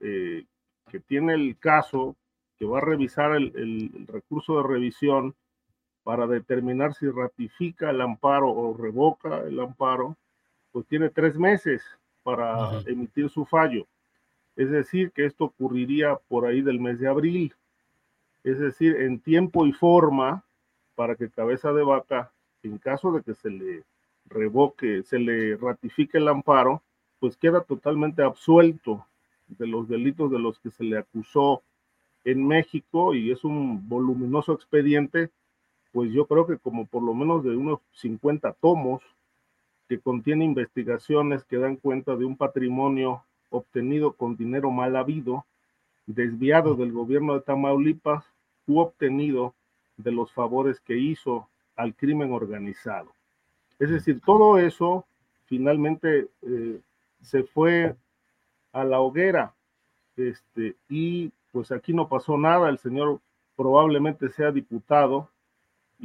eh, 0.00 0.44
que 0.90 1.00
tiene 1.00 1.34
el 1.34 1.58
caso, 1.58 2.16
que 2.58 2.64
va 2.64 2.78
a 2.78 2.84
revisar 2.84 3.36
el 3.36 4.06
recurso 4.06 4.56
de 4.56 4.68
revisión, 4.68 5.34
para 6.04 6.26
determinar 6.26 6.94
si 6.94 7.08
ratifica 7.08 7.90
el 7.90 8.00
amparo 8.02 8.50
o 8.50 8.76
revoca 8.76 9.40
el 9.40 9.58
amparo, 9.58 10.16
pues 10.70 10.86
tiene 10.86 11.08
tres 11.08 11.36
meses 11.36 11.82
para 12.22 12.80
emitir 12.86 13.30
su 13.30 13.44
fallo. 13.46 13.86
Es 14.54 14.70
decir, 14.70 15.10
que 15.10 15.24
esto 15.24 15.44
ocurriría 15.46 16.16
por 16.28 16.46
ahí 16.46 16.60
del 16.60 16.78
mes 16.78 17.00
de 17.00 17.08
abril. 17.08 17.54
Es 18.44 18.58
decir, 18.58 18.96
en 18.96 19.18
tiempo 19.18 19.66
y 19.66 19.72
forma 19.72 20.44
para 20.94 21.16
que 21.16 21.30
cabeza 21.30 21.72
de 21.72 21.82
vaca, 21.82 22.30
en 22.62 22.78
caso 22.78 23.10
de 23.10 23.22
que 23.22 23.34
se 23.34 23.50
le 23.50 23.82
revoque, 24.26 25.02
se 25.02 25.18
le 25.18 25.56
ratifique 25.56 26.18
el 26.18 26.28
amparo, 26.28 26.82
pues 27.18 27.36
queda 27.36 27.62
totalmente 27.62 28.22
absuelto 28.22 29.06
de 29.48 29.66
los 29.66 29.88
delitos 29.88 30.30
de 30.30 30.38
los 30.38 30.58
que 30.60 30.70
se 30.70 30.84
le 30.84 30.98
acusó 30.98 31.62
en 32.24 32.46
México 32.46 33.14
y 33.14 33.30
es 33.30 33.44
un 33.44 33.88
voluminoso 33.88 34.52
expediente 34.52 35.30
pues 35.94 36.10
yo 36.10 36.26
creo 36.26 36.44
que 36.44 36.58
como 36.58 36.86
por 36.86 37.04
lo 37.04 37.14
menos 37.14 37.44
de 37.44 37.56
unos 37.56 37.78
50 37.92 38.52
tomos 38.54 39.00
que 39.88 40.00
contiene 40.00 40.44
investigaciones 40.44 41.44
que 41.44 41.56
dan 41.56 41.76
cuenta 41.76 42.16
de 42.16 42.24
un 42.24 42.36
patrimonio 42.36 43.22
obtenido 43.48 44.12
con 44.14 44.36
dinero 44.36 44.72
mal 44.72 44.96
habido, 44.96 45.44
desviado 46.06 46.74
del 46.74 46.90
gobierno 46.90 47.34
de 47.34 47.42
Tamaulipas 47.42 48.24
u 48.66 48.80
obtenido 48.80 49.54
de 49.96 50.10
los 50.10 50.32
favores 50.32 50.80
que 50.80 50.98
hizo 50.98 51.46
al 51.76 51.94
crimen 51.94 52.32
organizado. 52.32 53.12
Es 53.78 53.88
decir, 53.88 54.20
todo 54.20 54.58
eso 54.58 55.04
finalmente 55.46 56.26
eh, 56.42 56.80
se 57.22 57.44
fue 57.44 57.94
a 58.72 58.82
la 58.82 58.98
hoguera 58.98 59.54
este, 60.16 60.74
y 60.88 61.30
pues 61.52 61.70
aquí 61.70 61.92
no 61.92 62.08
pasó 62.08 62.36
nada, 62.36 62.68
el 62.68 62.78
señor 62.78 63.20
probablemente 63.54 64.28
sea 64.30 64.50
diputado, 64.50 65.28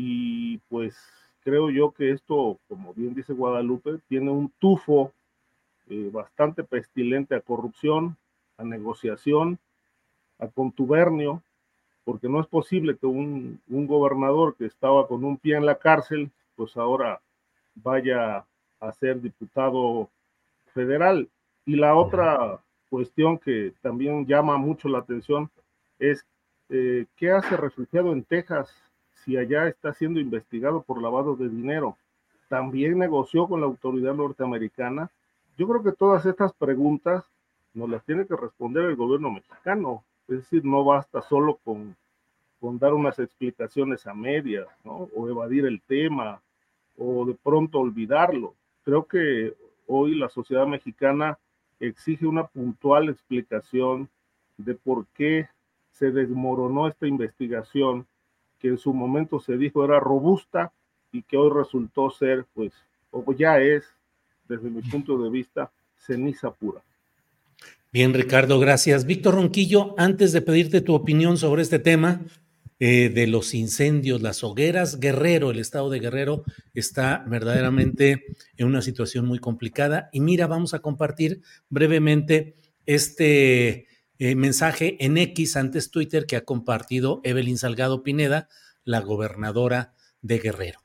y 0.02 0.60
pues 0.70 0.96
creo 1.44 1.70
yo 1.70 1.92
que 1.92 2.12
esto, 2.12 2.58
como 2.70 2.94
bien 2.94 3.14
dice 3.14 3.34
Guadalupe, 3.34 4.00
tiene 4.08 4.32
un 4.32 4.50
tufo 4.58 5.12
eh, 5.90 6.10
bastante 6.10 6.64
pestilente 6.64 7.36
a 7.36 7.42
corrupción, 7.42 8.16
a 8.56 8.64
negociación, 8.64 9.60
a 10.40 10.48
contubernio, 10.48 11.44
porque 12.06 12.30
no 12.30 12.40
es 12.40 12.48
posible 12.48 12.96
que 12.96 13.08
un, 13.08 13.60
un, 13.68 13.88
gobernador 13.88 14.56
que 14.56 14.68
estaba 14.68 15.06
con 15.06 15.26
un 15.26 15.36
pie 15.36 15.58
en 15.58 15.66
la 15.66 15.78
cárcel, 15.78 16.32
pues 16.56 16.78
ahora 16.78 17.20
vaya 17.76 18.46
a 18.80 18.92
ser 18.94 19.20
diputado 19.20 20.10
federal. 20.74 21.28
Y 21.66 21.76
la 21.76 21.96
otra 21.96 22.62
cuestión 22.90 23.38
que 23.38 23.74
también 23.82 24.26
llama 24.26 24.56
mucho 24.56 24.88
la 24.88 25.00
atención 25.00 25.50
es 26.00 26.26
eh, 26.70 27.06
qué 27.18 27.32
hace 27.32 27.58
refugiado 27.58 28.14
en 28.14 28.24
Texas 28.24 28.74
si 29.24 29.38
allá 29.38 29.68
está 29.68 29.94
siendo 29.94 30.20
investigado 30.20 30.82
por 30.82 31.02
lavado 31.02 31.36
de 31.36 31.50
dinero, 31.50 31.98
también 32.48 32.98
negoció 32.98 33.48
con 33.48 33.62
la 33.62 33.68
autoridad 33.68 34.16
norteamericana. 34.16 35.10
Yo 35.58 35.68
creo 35.68 35.84
que 35.84 35.92
todas 35.92 36.26
estas 36.26 36.54
preguntas 36.54 37.24
nos 37.74 37.90
las 37.90 38.04
tiene 38.04 38.26
que 38.26 38.36
responder 38.36 38.86
el 38.86 38.96
gobierno 38.96 39.32
mexicano. 39.32 40.04
Es 40.28 40.38
decir, 40.38 40.66
no 40.66 40.84
basta 40.84 41.22
solo 41.22 41.60
con, 41.64 41.96
dar 42.80 42.94
unas 42.94 43.20
explicaciones 43.20 44.06
a 44.08 44.14
medias, 44.14 44.68
¿no? 44.84 45.10
O 45.16 45.30
evadir 45.30 45.66
el 45.66 45.82
tema, 45.82 46.42
o 46.98 47.26
de 47.26 47.36
pronto 47.36 47.80
olvidarlo. 47.80 48.54
Creo 48.84 49.06
que 49.06 49.54
hoy 49.88 50.16
la 50.16 50.30
sociedad 50.30 50.68
mexicana 50.68 51.38
exige 51.80 52.28
una 52.28 52.46
puntual 52.46 53.10
explicación 53.10 54.10
de 54.58 54.76
por 54.76 55.06
qué 55.16 55.48
se 55.92 56.12
desmoronó 56.12 56.88
esta 56.88 57.08
investigación 57.08 58.06
que 58.60 58.68
en 58.68 58.78
su 58.78 58.94
momento 58.94 59.40
se 59.40 59.58
dijo 59.58 59.84
era 59.84 60.00
robusta 60.00 60.72
y 61.12 61.24
que 61.24 61.38
hoy 61.38 61.52
resultó 61.54 62.10
ser, 62.12 62.46
pues, 62.54 62.72
o 63.12 63.34
ya 63.34 63.60
es, 63.60 63.86
desde 64.48 64.70
mi 64.70 64.82
punto 64.82 65.18
de 65.18 65.30
vista, 65.30 65.72
ceniza 65.98 66.52
pura. 66.52 66.82
Bien, 67.92 68.14
Ricardo, 68.14 68.60
gracias. 68.60 69.06
Víctor 69.06 69.36
Ronquillo, 69.36 69.96
antes 69.98 70.32
de 70.32 70.42
pedirte 70.42 70.82
tu 70.82 70.94
opinión 70.94 71.38
sobre 71.38 71.64
este 71.64 71.80
tema 71.80 72.22
eh, 72.80 73.10
de 73.10 73.26
los 73.26 73.56
incendios, 73.56 74.22
las 74.22 74.44
hogueras, 74.44 75.00
Guerrero, 75.00 75.50
el 75.50 75.60
estado 75.60 75.90
de 75.90 76.00
Guerrero 76.00 76.44
está 76.74 77.26
verdaderamente 77.28 78.26
en 78.58 78.68
una 78.68 78.84
situación 78.84 79.26
muy 79.26 79.40
complicada. 79.40 80.10
Y 80.14 80.20
mira, 80.20 80.46
vamos 80.46 80.74
a 80.74 80.80
compartir 80.80 81.42
brevemente 81.70 82.56
este 82.86 83.89
eh, 84.20 84.36
mensaje 84.36 85.04
en 85.04 85.18
X, 85.18 85.56
antes 85.56 85.92
Twitter, 85.92 86.26
que 86.26 86.36
ha 86.36 86.46
compartido 86.46 87.22
Evelyn 87.24 87.58
Salgado 87.58 88.04
Pineda 88.04 88.48
la 88.84 89.02
gobernadora 89.02 89.94
de 90.22 90.40
Guerrero. 90.40 90.80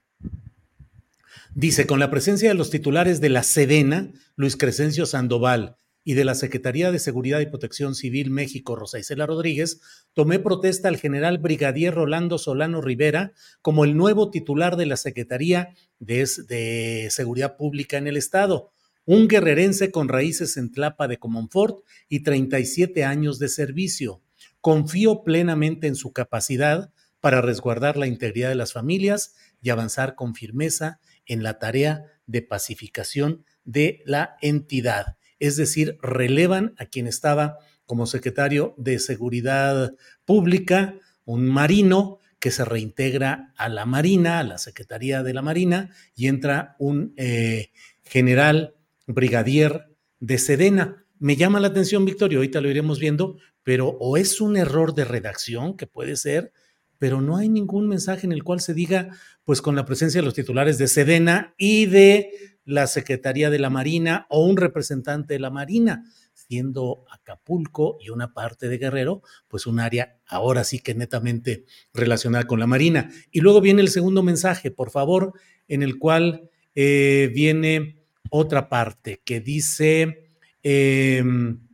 Dice, 1.55 1.87
con 1.87 2.01
la 2.01 2.11
presencia 2.11 2.49
de 2.49 2.55
los 2.55 2.71
titulares 2.71 3.21
de 3.21 3.29
la 3.29 3.43
Sedena, 3.43 4.13
Luis 4.37 4.57
Crescencio 4.57 5.07
Sandoval, 5.07 5.77
y 6.05 6.15
de 6.15 6.25
la 6.25 6.35
Secretaría 6.35 6.93
de 6.93 6.99
Seguridad 6.99 7.41
y 7.41 7.47
Protección 7.47 7.95
Civil 7.95 8.31
México, 8.31 8.77
Rosa 8.77 8.99
Isela 8.99 9.27
Rodríguez, 9.27 9.81
tomé 10.13 10.39
protesta 10.39 10.89
al 10.89 10.99
general 10.99 11.39
brigadier 11.39 11.95
Rolando 11.95 12.37
Solano 12.37 12.83
Rivera 12.83 13.33
como 13.63 13.85
el 13.85 13.97
nuevo 13.97 14.31
titular 14.31 14.77
de 14.77 14.87
la 14.87 14.99
Secretaría 14.99 15.75
de, 15.99 16.29
de 16.47 17.09
Seguridad 17.11 17.57
Pública 17.57 17.97
en 17.97 18.07
el 18.07 18.19
Estado, 18.19 18.74
un 19.07 19.29
guerrerense 19.29 19.91
con 19.91 20.09
raíces 20.09 20.57
en 20.57 20.73
Tlapa 20.73 21.09
de 21.09 21.19
Comonfort 21.19 21.85
y 22.09 22.21
37 22.21 23.05
años 23.05 23.39
de 23.39 23.49
servicio. 23.49 24.23
Confío 24.61 25.23
plenamente 25.23 25.87
en 25.87 25.95
su 25.95 26.13
capacidad 26.13 26.93
para 27.21 27.41
resguardar 27.41 27.97
la 27.97 28.07
integridad 28.07 28.49
de 28.49 28.55
las 28.55 28.73
familias 28.73 29.35
y 29.63 29.71
avanzar 29.71 30.15
con 30.15 30.35
firmeza 30.35 31.01
en 31.27 31.43
la 31.43 31.59
tarea 31.59 32.05
de 32.27 32.43
pacificación 32.43 33.45
de 33.65 34.03
la 34.05 34.37
entidad 34.43 35.17
es 35.39 35.57
decir, 35.57 35.99
relevan 36.01 36.75
a 36.79 36.87
quien 36.87 37.07
estaba 37.07 37.59
como 37.85 38.07
secretario 38.07 38.75
de 38.79 38.99
Seguridad 38.99 39.93
Pública, 40.25 40.95
un 41.27 41.49
marino 41.49 42.19
que 42.39 42.51
se 42.51 42.65
reintegra 42.65 43.53
a 43.57 43.69
la 43.69 43.85
Marina, 43.85 44.39
a 44.39 44.43
la 44.45 44.57
Secretaría 44.57 45.23
de 45.23 45.35
la 45.35 45.43
Marina, 45.43 45.91
y 46.15 46.29
entra 46.29 46.77
un 46.79 47.13
eh, 47.17 47.73
general 48.05 48.75
brigadier 49.07 49.87
de 50.21 50.39
Sedena. 50.39 51.05
Me 51.19 51.37
llama 51.37 51.61
la 51.61 51.69
atención, 51.69 52.05
Victorio, 52.05 52.39
ahorita 52.39 52.61
lo 52.61 52.71
iremos 52.71 52.99
viendo, 52.99 53.37
pero 53.63 53.89
o 53.89 54.17
es 54.17 54.41
un 54.41 54.57
error 54.57 54.95
de 54.95 55.05
redacción, 55.05 55.77
que 55.77 55.87
puede 55.87 56.17
ser, 56.17 56.53
pero 56.99 57.21
no 57.21 57.37
hay 57.37 57.49
ningún 57.49 57.89
mensaje 57.89 58.27
en 58.27 58.33
el 58.33 58.45
cual 58.45 58.61
se 58.61 58.75
diga, 58.75 59.11
pues 59.45 59.61
con 59.61 59.77
la 59.77 59.85
presencia 59.85 60.21
de 60.21 60.25
los 60.25 60.35
titulares 60.35 60.79
de 60.79 60.89
Sedena 60.89 61.55
y 61.59 61.87
de 61.87 62.31
la 62.65 62.87
Secretaría 62.87 63.51
de 63.51 63.59
la 63.59 63.71
Marina 63.71 64.27
o 64.31 64.45
un 64.47 64.57
representante 64.57 65.35
de 65.35 65.41
la 65.41 65.51
Marina, 65.51 66.05
siendo 66.33 67.05
Acapulco 67.11 67.99
y 68.01 68.11
una 68.11 68.33
parte 68.33 68.69
de 68.69 68.79
Guerrero, 68.79 69.23
pues 69.49 69.67
un 69.67 69.81
área 69.81 70.19
ahora 70.27 70.65
sí 70.65 70.79
que 70.79 70.95
netamente 70.95 71.65
relacionada 71.93 72.47
con 72.47 72.61
la 72.61 72.67
Marina. 72.67 73.11
Y 73.31 73.41
luego 73.41 73.61
viene 73.61 73.83
el 73.83 73.89
segundo 73.91 74.23
mensaje, 74.23 74.71
por 74.71 74.91
favor, 74.91 75.33
en 75.69 75.83
el 75.83 75.99
cual 75.99 76.51
eh, 76.75 77.31
viene 77.35 78.04
otra 78.37 78.69
parte 78.69 79.23
que 79.25 79.39
dice, 79.39 80.33
em, 80.65 81.69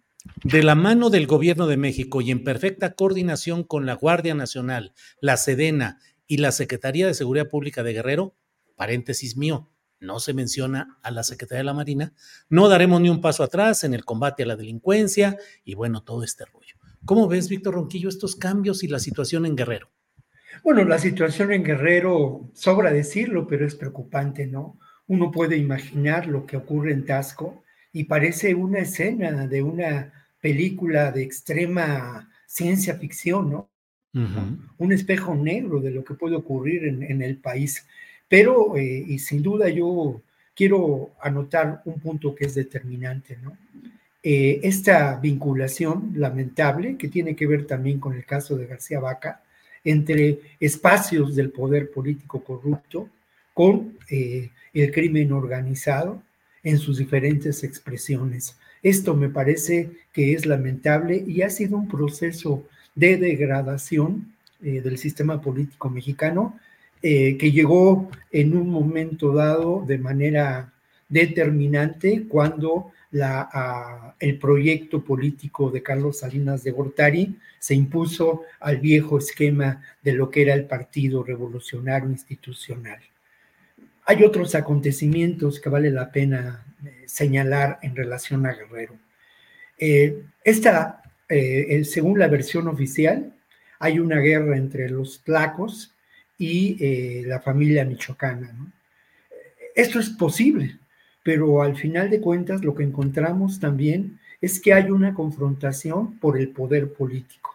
de 0.45 0.63
la 0.63 0.75
mano 0.75 1.09
del 1.09 1.27
gobierno 1.27 1.67
de 1.67 1.79
México 1.79 2.21
y 2.21 2.31
en 2.31 2.45
perfecta 2.45 2.93
coordinación 2.93 3.65
con 3.65 3.87
la 3.87 3.95
Guardia 3.95 4.35
Nacional, 4.35 4.93
la 5.23 5.39
Sedena 5.39 6.01
y 6.27 6.37
la 6.37 6.53
Secretaría 6.53 7.07
de 7.07 7.15
Seguridad 7.15 7.49
Pública 7.49 7.83
de 7.83 7.95
Guerrero, 7.95 8.35
paréntesis 8.77 9.39
mío, 9.39 9.71
no 10.01 10.21
se 10.21 10.35
menciona 10.35 10.99
a 11.03 11.11
la 11.11 11.23
Secretaría 11.23 11.61
de 11.61 11.65
la 11.65 11.73
Marina, 11.73 12.13
no 12.51 12.69
daremos 12.69 13.01
ni 13.01 13.09
un 13.09 13.23
paso 13.23 13.43
atrás 13.43 13.83
en 13.85 13.95
el 13.95 14.05
combate 14.05 14.43
a 14.43 14.47
la 14.47 14.57
delincuencia 14.57 15.39
y 15.65 15.75
bueno, 15.75 16.03
todo 16.03 16.25
este 16.25 16.45
rollo. 16.45 16.75
¿Cómo 17.07 17.27
ves, 17.27 17.49
Víctor 17.49 17.73
Ronquillo, 17.73 18.11
estos 18.11 18.37
cambios 18.37 18.83
y 18.83 18.89
la 18.89 18.99
situación 18.99 19.47
en 19.47 19.57
Guerrero? 19.57 19.89
Bueno, 20.63 20.85
la 20.85 20.99
situación 20.99 21.53
en 21.53 21.65
Guerrero, 21.65 22.51
sobra 22.53 22.93
decirlo, 22.93 23.47
pero 23.47 23.67
es 23.67 23.77
preocupante, 23.77 24.47
¿no? 24.47 24.79
Uno 25.11 25.33
puede 25.33 25.57
imaginar 25.57 26.29
lo 26.29 26.47
que 26.47 26.57
ocurre 26.57 26.93
en 26.93 27.05
Tasco 27.05 27.65
y 27.93 28.05
parece 28.05 28.55
una 28.55 28.79
escena 28.79 29.49
de 29.49 29.61
una 29.61 30.13
película 30.41 31.11
de 31.11 31.25
extrema 31.25 32.31
ciencia 32.47 32.95
ficción, 32.95 33.51
¿no? 33.51 33.69
Un 34.79 34.93
espejo 34.93 35.35
negro 35.35 35.81
de 35.81 35.91
lo 35.91 36.05
que 36.05 36.15
puede 36.15 36.37
ocurrir 36.37 36.85
en, 36.85 37.03
en 37.03 37.23
el 37.23 37.39
país. 37.39 37.85
Pero, 38.29 38.77
eh, 38.77 39.05
y 39.05 39.19
sin 39.19 39.43
duda 39.43 39.69
yo 39.69 40.23
quiero 40.55 41.11
anotar 41.21 41.83
un 41.87 41.99
punto 41.99 42.33
que 42.33 42.45
es 42.45 42.55
determinante, 42.55 43.37
¿no? 43.43 43.59
Eh, 44.23 44.61
esta 44.63 45.19
vinculación 45.19 46.13
lamentable, 46.15 46.97
que 46.97 47.09
tiene 47.09 47.35
que 47.35 47.49
ver 47.49 47.67
también 47.67 47.99
con 47.99 48.15
el 48.15 48.25
caso 48.25 48.57
de 48.57 48.69
García 48.69 49.01
Vaca, 49.01 49.43
entre 49.83 50.39
espacios 50.61 51.35
del 51.35 51.51
poder 51.51 51.91
político 51.91 52.45
corrupto 52.45 53.09
con 53.61 53.99
eh, 54.09 54.49
el 54.73 54.91
crimen 54.91 55.33
organizado 55.33 56.23
en 56.63 56.79
sus 56.79 56.97
diferentes 56.97 57.63
expresiones. 57.63 58.57
Esto 58.83 59.15
me 59.15 59.29
parece 59.29 59.91
que 60.15 60.33
es 60.33 60.47
lamentable 60.47 61.23
y 61.27 61.43
ha 61.43 61.51
sido 61.51 61.77
un 61.77 61.87
proceso 61.87 62.67
de 62.95 63.19
degradación 63.19 64.33
del 64.61 64.97
sistema 64.97 65.43
político 65.43 65.91
mexicano 65.91 66.59
eh, 67.03 67.37
que 67.37 67.53
llegó 67.53 68.11
en 68.33 68.57
un 68.57 68.71
momento 68.71 69.35
dado 69.35 69.85
de 69.87 69.99
manera 69.99 70.73
determinante 71.11 72.25
cuando 72.31 72.93
el 74.21 74.39
proyecto 74.39 75.05
político 75.05 75.71
de 75.71 75.83
Carlos 75.83 76.21
Salinas 76.21 76.65
de 76.65 76.71
Gortari 76.71 77.37
se 77.59 77.75
impuso 77.75 78.45
al 78.59 78.79
viejo 78.79 79.19
esquema 79.19 79.83
de 80.03 80.15
lo 80.15 80.31
que 80.31 80.41
era 80.41 80.55
el 80.55 80.65
Partido 80.65 81.23
Revolucionario 81.23 82.09
Institucional. 82.09 83.01
Hay 84.11 84.25
otros 84.25 84.57
acontecimientos 84.57 85.61
que 85.61 85.69
vale 85.69 85.93
la 85.93 86.11
pena 86.11 86.65
eh, 86.85 87.05
señalar 87.07 87.79
en 87.83 87.95
relación 87.95 88.45
a 88.45 88.55
Guerrero. 88.55 88.97
Eh, 89.79 90.25
esta, 90.43 91.01
según 91.85 92.19
la 92.19 92.27
versión 92.27 92.67
oficial, 92.67 93.33
hay 93.79 94.01
una 94.01 94.19
guerra 94.19 94.57
entre 94.57 94.91
los 94.91 95.23
tlacos 95.23 95.95
y 96.37 96.77
eh, 96.81 97.23
la 97.25 97.39
familia 97.39 97.85
michoacana. 97.85 98.53
Esto 99.77 100.01
es 100.01 100.11
posible, 100.11 100.77
pero 101.23 101.63
al 101.63 101.77
final 101.77 102.11
de 102.11 102.21
cuentas 102.21 102.65
lo 102.65 102.75
que 102.75 102.83
encontramos 102.83 103.61
también 103.61 104.19
es 104.41 104.59
que 104.59 104.75
hay 104.75 104.91
una 104.91 105.15
confrontación 105.15 106.19
por 106.19 106.37
el 106.37 106.49
poder 106.49 106.93
político. 106.93 107.55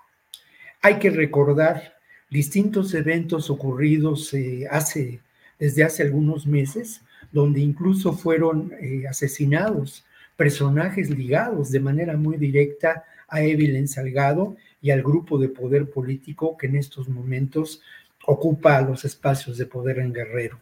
Hay 0.82 1.00
que 1.00 1.10
recordar 1.10 1.96
distintos 2.30 2.94
eventos 2.94 3.50
ocurridos 3.50 4.34
eh, 4.34 4.66
hace, 4.72 5.20
desde 5.60 5.84
hace 5.84 6.04
algunos 6.04 6.46
meses, 6.48 7.02
donde 7.32 7.60
incluso 7.60 8.14
fueron 8.14 8.74
eh, 8.80 9.08
asesinados 9.08 10.06
personajes 10.36 11.10
ligados 11.10 11.72
de 11.72 11.80
manera 11.80 12.18
muy 12.18 12.38
directa 12.38 13.06
a 13.28 13.42
Evelyn 13.42 13.88
Salgado 13.88 14.56
y 14.82 14.92
al 14.92 15.02
grupo 15.02 15.38
de 15.38 15.50
poder 15.50 15.90
político 15.90 16.58
que 16.58 16.68
en 16.68 16.76
estos 16.76 17.10
momentos 17.10 17.82
ocupa 18.26 18.82
los 18.82 19.06
espacios 19.06 19.58
de 19.58 19.66
poder 19.66 20.00
en 20.00 20.14
Guerrero. 20.14 20.60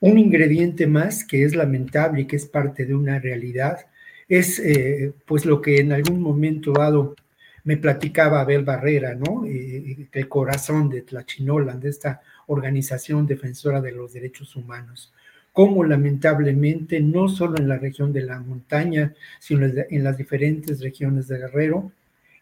Un 0.00 0.18
ingrediente 0.18 0.86
más 0.86 1.24
que 1.24 1.44
es 1.44 1.54
lamentable 1.54 2.22
y 2.22 2.26
que 2.26 2.36
es 2.36 2.46
parte 2.46 2.86
de 2.86 2.94
una 2.94 3.18
realidad 3.18 3.86
es 4.28 4.58
eh, 4.60 5.12
pues 5.26 5.44
lo 5.44 5.60
que 5.60 5.80
en 5.80 5.92
algún 5.92 6.22
momento 6.22 6.72
dado 6.72 7.16
me 7.64 7.76
platicaba 7.76 8.40
Abel 8.40 8.64
Barrera, 8.64 9.14
¿no? 9.14 9.44
El 9.44 10.28
corazón 10.28 10.88
de 10.88 11.02
Tlachinolan, 11.02 11.80
de 11.80 11.90
esta 11.90 12.20
organización 12.46 13.26
defensora 13.26 13.80
de 13.80 13.92
los 13.92 14.12
derechos 14.12 14.56
humanos. 14.56 15.12
Cómo 15.52 15.84
lamentablemente, 15.84 17.00
no 17.00 17.28
solo 17.28 17.58
en 17.58 17.68
la 17.68 17.78
región 17.78 18.12
de 18.12 18.22
la 18.22 18.40
montaña, 18.40 19.14
sino 19.38 19.66
en 19.66 20.04
las 20.04 20.16
diferentes 20.16 20.80
regiones 20.80 21.28
de 21.28 21.38
Guerrero, 21.38 21.92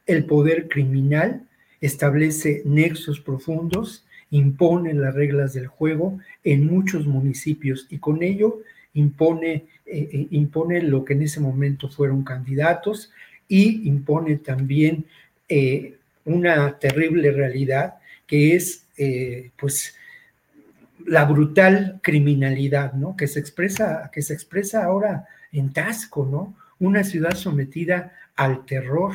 el 0.06 0.24
poder 0.24 0.68
criminal 0.68 1.42
establece 1.80 2.62
nexos 2.64 3.20
profundos 3.20 4.04
impone 4.30 4.94
las 4.94 5.14
reglas 5.14 5.54
del 5.54 5.66
juego 5.66 6.18
en 6.44 6.66
muchos 6.66 7.06
municipios 7.06 7.86
y 7.90 7.98
con 7.98 8.22
ello 8.22 8.60
impone, 8.94 9.66
eh, 9.86 10.08
eh, 10.12 10.26
impone 10.30 10.82
lo 10.82 11.04
que 11.04 11.14
en 11.14 11.22
ese 11.22 11.40
momento 11.40 11.88
fueron 11.88 12.24
candidatos 12.24 13.10
y 13.48 13.88
impone 13.88 14.36
también 14.36 15.06
eh, 15.48 15.96
una 16.24 16.78
terrible 16.78 17.32
realidad 17.32 17.94
que 18.26 18.54
es 18.54 18.84
pues 19.56 19.94
la 21.06 21.24
brutal 21.24 22.00
criminalidad, 22.02 22.92
¿no? 22.94 23.16
Que 23.16 23.28
se 23.28 23.38
expresa, 23.38 24.10
que 24.12 24.22
se 24.22 24.34
expresa 24.34 24.84
ahora 24.84 25.26
en 25.52 25.72
Tasco, 25.72 26.26
¿no? 26.26 26.56
Una 26.80 27.04
ciudad 27.04 27.34
sometida 27.36 28.12
al 28.36 28.66
terror. 28.66 29.14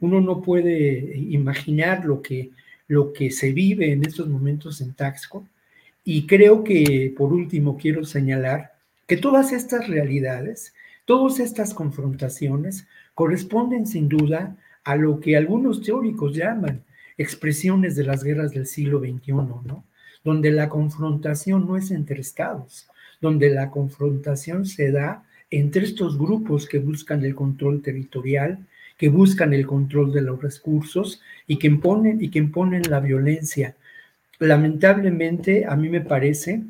Uno 0.00 0.20
no 0.20 0.42
puede 0.42 1.16
imaginar 1.16 2.04
lo 2.04 2.20
que 2.20 2.50
lo 2.90 3.12
que 3.12 3.30
se 3.30 3.52
vive 3.52 3.92
en 3.92 4.04
estos 4.04 4.28
momentos 4.28 4.80
en 4.80 4.94
Taxco. 4.94 5.46
Y 6.04 6.26
creo 6.26 6.64
que, 6.64 7.14
por 7.16 7.32
último, 7.32 7.78
quiero 7.78 8.04
señalar 8.04 8.72
que 9.06 9.16
todas 9.16 9.52
estas 9.52 9.86
realidades, 9.86 10.74
todas 11.04 11.38
estas 11.38 11.72
confrontaciones 11.72 12.88
corresponden 13.20 13.86
sin 13.86 14.08
duda 14.08 14.56
a 14.82 14.96
lo 14.96 15.20
que 15.20 15.36
algunos 15.36 15.82
teóricos 15.82 16.34
llaman 16.34 16.80
expresiones 17.18 17.94
de 17.94 18.04
las 18.04 18.24
guerras 18.24 18.50
del 18.52 18.64
siglo 18.64 18.98
XXI, 18.98 19.32
¿no? 19.32 19.84
Donde 20.24 20.50
la 20.50 20.70
confrontación 20.70 21.66
no 21.66 21.76
es 21.76 21.90
entre 21.90 22.18
estados, 22.18 22.88
donde 23.20 23.50
la 23.50 23.70
confrontación 23.70 24.64
se 24.64 24.90
da 24.90 25.22
entre 25.50 25.84
estos 25.84 26.16
grupos 26.16 26.66
que 26.66 26.78
buscan 26.78 27.22
el 27.22 27.34
control 27.34 27.82
territorial, 27.82 28.66
que 28.96 29.10
buscan 29.10 29.52
el 29.52 29.66
control 29.66 30.14
de 30.14 30.22
los 30.22 30.40
recursos 30.40 31.20
y 31.46 31.58
que 31.58 31.66
imponen, 31.66 32.24
y 32.24 32.30
que 32.30 32.38
imponen 32.38 32.84
la 32.88 33.00
violencia. 33.00 33.76
lamentablemente 34.38 35.66
a 35.66 35.76
mí 35.76 35.90
me 35.90 36.00
parece 36.00 36.62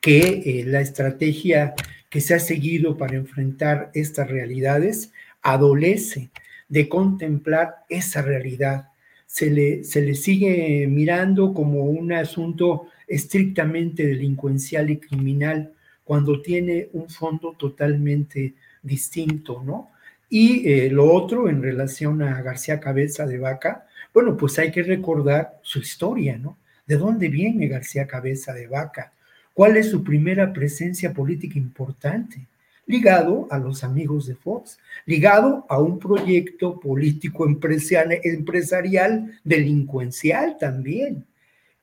que 0.00 0.20
eh, 0.46 0.64
la 0.64 0.80
estrategia 0.80 1.74
que 2.08 2.22
se 2.22 2.32
ha 2.32 2.38
seguido 2.38 2.96
para 2.96 3.16
enfrentar 3.16 3.90
estas 3.92 4.30
realidades 4.30 5.12
adolece 5.46 6.30
de 6.68 6.88
contemplar 6.88 7.76
esa 7.88 8.20
realidad. 8.20 8.88
Se 9.26 9.48
le, 9.48 9.84
se 9.84 10.02
le 10.02 10.14
sigue 10.14 10.86
mirando 10.88 11.54
como 11.54 11.84
un 11.84 12.12
asunto 12.12 12.88
estrictamente 13.06 14.04
delincuencial 14.04 14.90
y 14.90 14.98
criminal 14.98 15.72
cuando 16.02 16.42
tiene 16.42 16.88
un 16.92 17.08
fondo 17.08 17.52
totalmente 17.52 18.54
distinto, 18.82 19.62
¿no? 19.64 19.90
Y 20.28 20.68
eh, 20.68 20.90
lo 20.90 21.12
otro 21.12 21.48
en 21.48 21.62
relación 21.62 22.22
a 22.22 22.42
García 22.42 22.80
Cabeza 22.80 23.26
de 23.26 23.38
Vaca, 23.38 23.86
bueno, 24.12 24.36
pues 24.36 24.58
hay 24.58 24.72
que 24.72 24.82
recordar 24.82 25.58
su 25.62 25.78
historia, 25.78 26.38
¿no? 26.38 26.56
¿De 26.86 26.96
dónde 26.96 27.28
viene 27.28 27.68
García 27.68 28.08
Cabeza 28.08 28.52
de 28.52 28.66
Vaca? 28.66 29.12
¿Cuál 29.54 29.76
es 29.76 29.90
su 29.90 30.02
primera 30.02 30.52
presencia 30.52 31.12
política 31.12 31.58
importante? 31.58 32.46
Ligado 32.86 33.48
a 33.50 33.58
los 33.58 33.82
amigos 33.84 34.26
de 34.26 34.36
Fox, 34.36 34.78
ligado 35.06 35.66
a 35.68 35.80
un 35.80 35.98
proyecto 35.98 36.78
político 36.78 37.46
empresarial 37.46 39.40
delincuencial 39.44 40.56
también. 40.58 41.26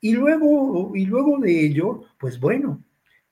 Y 0.00 0.12
luego, 0.12 0.92
y 0.94 1.06
luego 1.06 1.38
de 1.38 1.60
ello, 1.64 2.04
pues 2.18 2.40
bueno, 2.40 2.82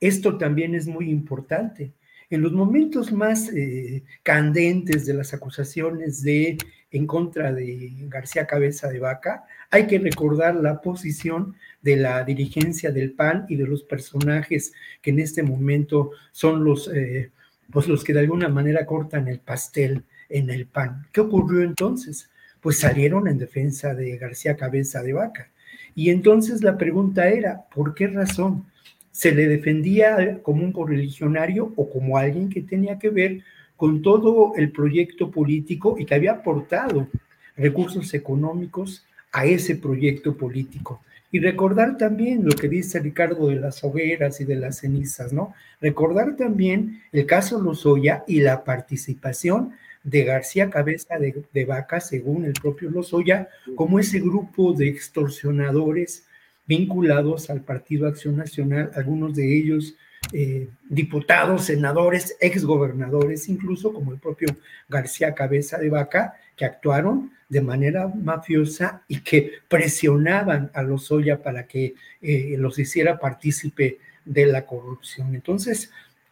esto 0.01 0.37
también 0.37 0.75
es 0.75 0.87
muy 0.87 1.11
importante. 1.11 1.93
En 2.29 2.41
los 2.41 2.53
momentos 2.53 3.13
más 3.13 3.51
eh, 3.51 4.03
candentes 4.23 5.05
de 5.05 5.15
las 5.15 5.35
acusaciones 5.35 6.23
de 6.23 6.57
en 6.91 7.07
contra 7.07 7.53
de 7.53 7.93
García 8.09 8.47
Cabeza 8.47 8.89
de 8.89 8.99
Vaca, 8.99 9.45
hay 9.71 9.87
que 9.87 9.99
recordar 9.99 10.57
la 10.57 10.81
posición 10.81 11.55
de 11.81 11.97
la 11.97 12.23
dirigencia 12.25 12.91
del 12.91 13.13
PAN 13.13 13.47
y 13.49 13.57
de 13.57 13.67
los 13.67 13.83
personajes 13.83 14.73
que 15.01 15.11
en 15.11 15.19
este 15.19 15.43
momento 15.43 16.11
son 16.33 16.65
los, 16.65 16.89
eh, 16.89 17.31
pues 17.71 17.89
los 17.89 18.05
que 18.05 18.13
de 18.13 18.21
alguna 18.21 18.49
manera 18.49 18.87
cortan 18.87 19.29
el 19.29 19.39
pastel 19.39 20.03
en 20.29 20.51
el 20.51 20.67
PAN. 20.67 21.07
¿Qué 21.13 21.21
ocurrió 21.21 21.63
entonces? 21.63 22.31
Pues 22.61 22.79
salieron 22.79 23.29
en 23.29 23.39
defensa 23.39 23.95
de 23.95 24.17
García 24.17 24.57
Cabeza 24.57 25.03
de 25.03 25.13
Vaca. 25.13 25.51
Y 25.95 26.11
entonces 26.11 26.63
la 26.63 26.79
pregunta 26.79 27.29
era, 27.29 27.65
¿por 27.75 27.95
qué 27.95 28.07
razón? 28.07 28.65
¿Se 29.11 29.33
le 29.33 29.47
defendía 29.47 30.41
como 30.43 30.65
un 30.65 30.73
correligionario 30.73 31.73
o 31.77 31.91
como 31.91 32.17
alguien 32.17 32.49
que 32.49 32.63
tenía 32.63 32.99
que 32.99 33.11
ver 33.11 33.43
con 33.77 34.01
todo 34.01 34.53
el 34.57 34.71
proyecto 34.71 35.31
político 35.31 35.97
y 35.99 36.07
que 36.07 36.15
había 36.15 36.33
aportado 36.33 37.09
recursos 37.57 38.15
económicos 38.15 39.05
a 39.33 39.47
ese 39.47 39.77
proyecto 39.77 40.37
político. 40.37 41.03
Y 41.33 41.41
recordar 41.41 41.97
también 41.97 42.45
lo 42.45 42.55
que 42.55 42.69
dice 42.69 43.01
Ricardo 43.01 43.49
de 43.49 43.57
las 43.57 43.83
hogueras 43.83 44.41
y 44.43 44.45
de 44.45 44.57
las 44.57 44.81
cenizas, 44.81 45.33
¿no? 45.33 45.55
Recordar 45.81 46.37
también 46.37 47.03
el 47.11 47.25
caso 47.25 47.61
Lozoya 47.61 48.23
y 48.29 48.41
la 48.41 48.65
participación 48.65 49.73
de 50.05 50.25
García 50.25 50.69
Cabeza 50.69 51.17
de, 51.19 51.65
Vaca, 51.65 52.01
según 52.01 52.45
el 52.45 52.53
propio 52.53 52.91
Lozoya, 52.91 53.49
como 53.77 53.99
ese 53.99 54.21
grupo 54.21 54.75
de 54.75 54.89
extorsionadores 54.89 56.27
vinculados 56.67 57.49
al 57.49 57.63
Partido 57.63 58.07
Acción 58.07 58.37
Nacional, 58.37 58.91
algunos 58.95 59.35
de 59.35 59.57
ellos 59.57 59.97
eh, 60.33 60.69
diputados, 60.89 61.65
senadores, 61.65 62.37
exgobernadores, 62.41 63.49
incluso 63.49 63.93
como 63.93 64.13
el 64.13 64.19
propio 64.19 64.49
García 64.89 65.35
Cabeza 65.35 65.79
de 65.79 65.89
Vaca, 65.89 66.35
que 66.57 66.65
actuaron 66.65 67.33
de 67.49 67.61
manera 67.61 68.09
mafiosa 68.09 69.03
y 69.09 69.21
que 69.21 69.53
presionaban 69.69 70.71
a 70.75 70.83
los 70.83 71.03
Lozoya 71.11 71.43
para 71.43 71.67
que 71.67 71.95
eh, 72.21 72.55
los 72.59 72.79
hiciera 72.79 73.19
partícipe 73.19 73.99
de 74.25 74.47
la 74.47 74.65
corrupción. 74.65 75.35
Entonces, 75.35 75.91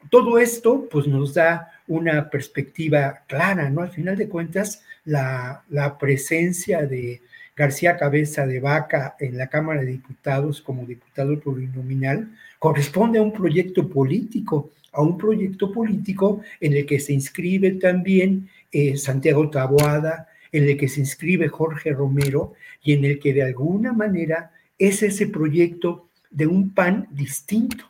todo 0.08 0.38
esto 0.38 0.88
pues 0.90 1.06
nos 1.06 1.34
da 1.34 1.72
una 1.88 2.30
perspectiva 2.30 3.22
clara, 3.26 3.68
¿no? 3.68 3.82
Al 3.82 3.90
final 3.90 4.16
de 4.16 4.28
cuentas, 4.28 4.82
la, 5.04 5.62
la 5.68 5.98
presencia 5.98 6.86
de 6.86 7.20
García 7.54 7.98
Cabeza 7.98 8.46
de 8.46 8.60
Vaca 8.60 9.16
en 9.20 9.36
la 9.36 9.48
Cámara 9.48 9.82
de 9.82 9.92
Diputados 9.92 10.62
como 10.62 10.86
diputado 10.86 11.38
plurinominal, 11.38 12.30
corresponde 12.58 13.18
a 13.18 13.22
un 13.22 13.32
proyecto 13.32 13.86
político, 13.88 14.70
a 14.92 15.02
un 15.02 15.18
proyecto 15.18 15.70
político 15.70 16.40
en 16.60 16.72
el 16.72 16.86
que 16.86 16.98
se 17.00 17.12
inscribe 17.12 17.72
también 17.72 18.48
eh, 18.72 18.96
Santiago 18.96 19.48
Taboada, 19.50 20.28
en 20.52 20.64
el 20.64 20.76
que 20.76 20.88
se 20.88 21.00
inscribe 21.00 21.48
Jorge 21.48 21.92
Romero 21.92 22.54
y 22.82 22.92
en 22.92 23.04
el 23.04 23.18
que 23.18 23.32
de 23.32 23.42
alguna 23.42 23.92
manera 23.92 24.52
es 24.78 25.02
ese 25.02 25.26
proyecto 25.26 26.08
de 26.30 26.46
un 26.46 26.74
PAN 26.74 27.08
distinto, 27.10 27.84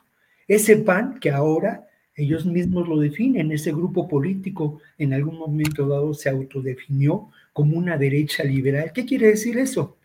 ese 0.48 0.76
PAN 0.76 1.18
que 1.20 1.30
ahora 1.30 1.86
ellos 2.16 2.44
mismos 2.44 2.88
lo 2.88 2.98
definen, 2.98 3.52
ese 3.52 3.72
grupo 3.72 4.08
político 4.08 4.80
en 4.98 5.12
algún 5.12 5.38
momento 5.38 5.86
dado 5.88 6.12
se 6.12 6.28
autodefinió 6.28 7.30
como 7.52 7.78
una 7.78 7.96
derecha 7.96 8.44
liberal. 8.44 8.92
¿Qué 8.92 9.06
quiere 9.06 9.28
decir 9.28 9.58
eso? 9.58 9.96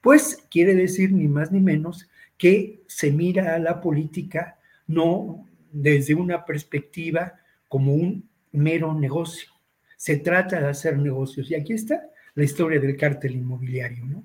Pues 0.00 0.44
quiere 0.50 0.74
decir 0.74 1.12
ni 1.12 1.26
más 1.26 1.50
ni 1.50 1.60
menos 1.60 2.08
que 2.36 2.82
se 2.86 3.10
mira 3.10 3.54
a 3.54 3.58
la 3.58 3.80
política 3.80 4.58
no 4.86 5.46
desde 5.72 6.14
una 6.14 6.44
perspectiva 6.44 7.34
como 7.68 7.94
un 7.94 8.28
mero 8.52 8.94
negocio. 8.94 9.53
Se 9.96 10.18
trata 10.18 10.60
de 10.60 10.68
hacer 10.68 10.98
negocios. 10.98 11.50
Y 11.50 11.54
aquí 11.54 11.72
está 11.72 12.10
la 12.34 12.44
historia 12.44 12.80
del 12.80 12.96
cártel 12.96 13.36
inmobiliario, 13.36 14.04
¿no? 14.06 14.24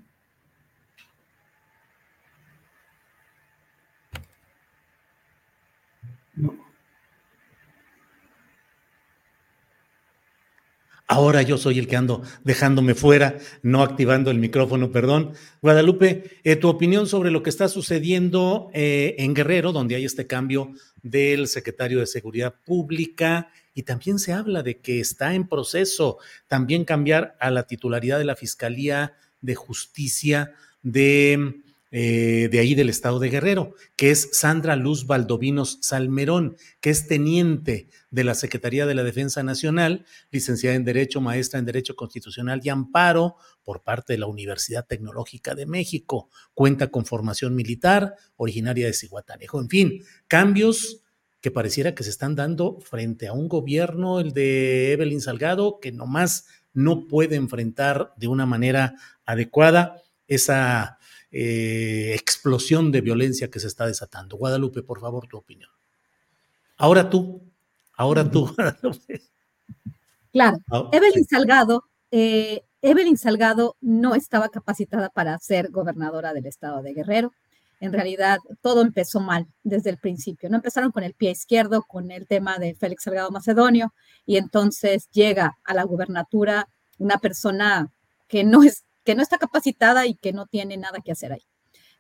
no. 6.36 6.70
Ahora 11.12 11.42
yo 11.42 11.58
soy 11.58 11.80
el 11.80 11.88
que 11.88 11.96
ando 11.96 12.22
dejándome 12.44 12.94
fuera, 12.94 13.40
no 13.64 13.82
activando 13.82 14.30
el 14.30 14.38
micrófono, 14.38 14.92
perdón. 14.92 15.34
Guadalupe, 15.60 16.40
eh, 16.44 16.56
tu 16.56 16.70
opinión 16.70 17.08
sobre 17.08 17.32
lo 17.32 17.42
que 17.42 17.50
está 17.50 17.68
sucediendo 17.68 18.70
eh, 18.76 19.16
en 19.18 19.34
Guerrero, 19.34 19.72
donde 19.72 19.96
hay 19.96 20.06
este 20.06 20.28
cambio 20.28 20.72
del 21.02 21.48
secretario 21.48 22.00
de 22.00 22.06
Seguridad 22.06 22.54
Pública 22.64 23.50
y 23.74 23.84
también 23.84 24.20
se 24.20 24.34
habla 24.34 24.64
de 24.64 24.80
que 24.80 25.00
está 25.00 25.34
en 25.34 25.48
proceso 25.48 26.18
también 26.48 26.86
cambiar 26.86 27.36
a 27.40 27.52
la 27.52 27.64
titularidad 27.64 28.18
de 28.20 28.26
la 28.26 28.36
Fiscalía 28.36 29.14
de 29.42 29.56
Justicia 29.56 30.54
de 30.82 31.62
eh, 31.92 32.50
de 32.52 32.60
ahí 32.60 32.76
del 32.76 32.90
estado 32.90 33.18
de 33.18 33.30
Guerrero, 33.30 33.74
que 33.96 34.12
es 34.12 34.30
Sandra 34.34 34.76
Luz 34.76 35.08
Valdovinos 35.08 35.80
Salmerón, 35.82 36.56
que 36.82 36.92
es 36.92 37.08
teniente 37.08 37.88
de 38.12 38.24
la 38.24 38.36
Secretaría 38.36 38.86
de 38.86 38.94
la 38.94 39.04
Defensa 39.04 39.42
Nacional, 39.42 40.06
licenciada 40.30 40.76
en 40.76 40.86
Derecho, 40.86 41.20
maestra 41.20 41.58
en 41.58 41.66
Derecho 41.66 41.96
Constitucional 41.96 42.62
y 42.64 42.70
Amparo 42.70 43.38
por 43.64 43.82
parte 43.82 44.14
de 44.14 44.20
la 44.20 44.28
Universidad 44.28 44.86
Tecnológica 44.86 45.56
de 45.56 45.66
México. 45.66 46.30
Cuenta 46.54 46.92
con 46.92 47.08
formación 47.08 47.56
militar, 47.56 48.14
originaria 48.36 48.86
de 48.86 48.94
Cihuatanejo. 48.94 49.60
En 49.60 49.70
fin, 49.70 50.04
cambios 50.28 51.02
que 51.42 51.52
pareciera 51.52 51.96
que 51.96 52.04
se 52.04 52.10
están 52.10 52.36
dando 52.36 52.80
frente 52.82 53.28
a 53.28 53.34
un 53.34 53.48
gobierno, 53.48 54.20
el 54.20 54.34
de 54.34 54.92
Evelyn 54.94 55.22
Salgado, 55.22 55.80
que 55.80 55.92
nomás 55.92 56.48
no 56.74 57.08
puede 57.08 57.36
enfrentar 57.36 58.14
de 58.18 58.28
una 58.28 58.46
manera 58.46 58.96
adecuada 59.26 60.02
esa 60.28 61.00
eh, 61.32 62.14
explosión 62.16 62.92
de 62.92 63.02
violencia 63.02 63.50
que 63.50 63.60
se 63.60 63.68
está 63.68 63.86
desatando. 63.86 64.38
Guadalupe, 64.38 64.84
por 64.84 65.00
favor, 65.00 65.28
tu 65.28 65.38
opinión. 65.38 65.70
Ahora 66.78 67.10
tú, 67.10 67.42
ahora 67.96 68.30
tú, 68.30 68.56
Claro, 70.32 70.60
ah, 70.72 70.90
Evelyn 70.92 71.26
Salgado, 71.26 71.86
eh, 72.12 72.64
Evelyn 72.82 73.18
Salgado 73.18 73.78
no 73.82 74.16
estaba 74.16 74.50
capacitada 74.50 75.10
para 75.10 75.38
ser 75.40 75.72
gobernadora 75.72 76.34
del 76.34 76.46
estado 76.46 76.82
de 76.84 76.94
Guerrero. 76.94 77.34
En 77.80 77.94
realidad, 77.94 78.40
todo 78.62 78.82
empezó 78.82 79.22
mal 79.22 79.48
desde 79.64 79.90
el 79.90 79.98
principio. 79.98 80.50
No 80.50 80.58
empezaron 80.58 80.92
con 80.92 81.04
el 81.04 81.14
pie 81.14 81.32
izquierdo, 81.32 81.84
con 81.84 82.12
el 82.12 82.28
tema 82.28 82.58
de 82.58 82.76
Félix 82.76 83.04
Salgado 83.04 83.32
Macedonio, 83.32 83.94
y 84.26 84.38
entonces 84.38 85.10
llega 85.12 85.58
a 85.64 85.74
la 85.74 85.84
gubernatura 85.84 86.68
una 86.98 87.18
persona 87.18 87.92
que 88.28 88.44
no 88.44 88.64
es 88.64 88.84
que 89.04 89.16
no 89.16 89.24
está 89.24 89.38
capacitada 89.38 90.06
y 90.06 90.14
que 90.14 90.34
no 90.34 90.46
tiene 90.46 90.78
nada 90.78 91.00
que 91.04 91.12
hacer 91.12 91.32
ahí. 91.34 91.44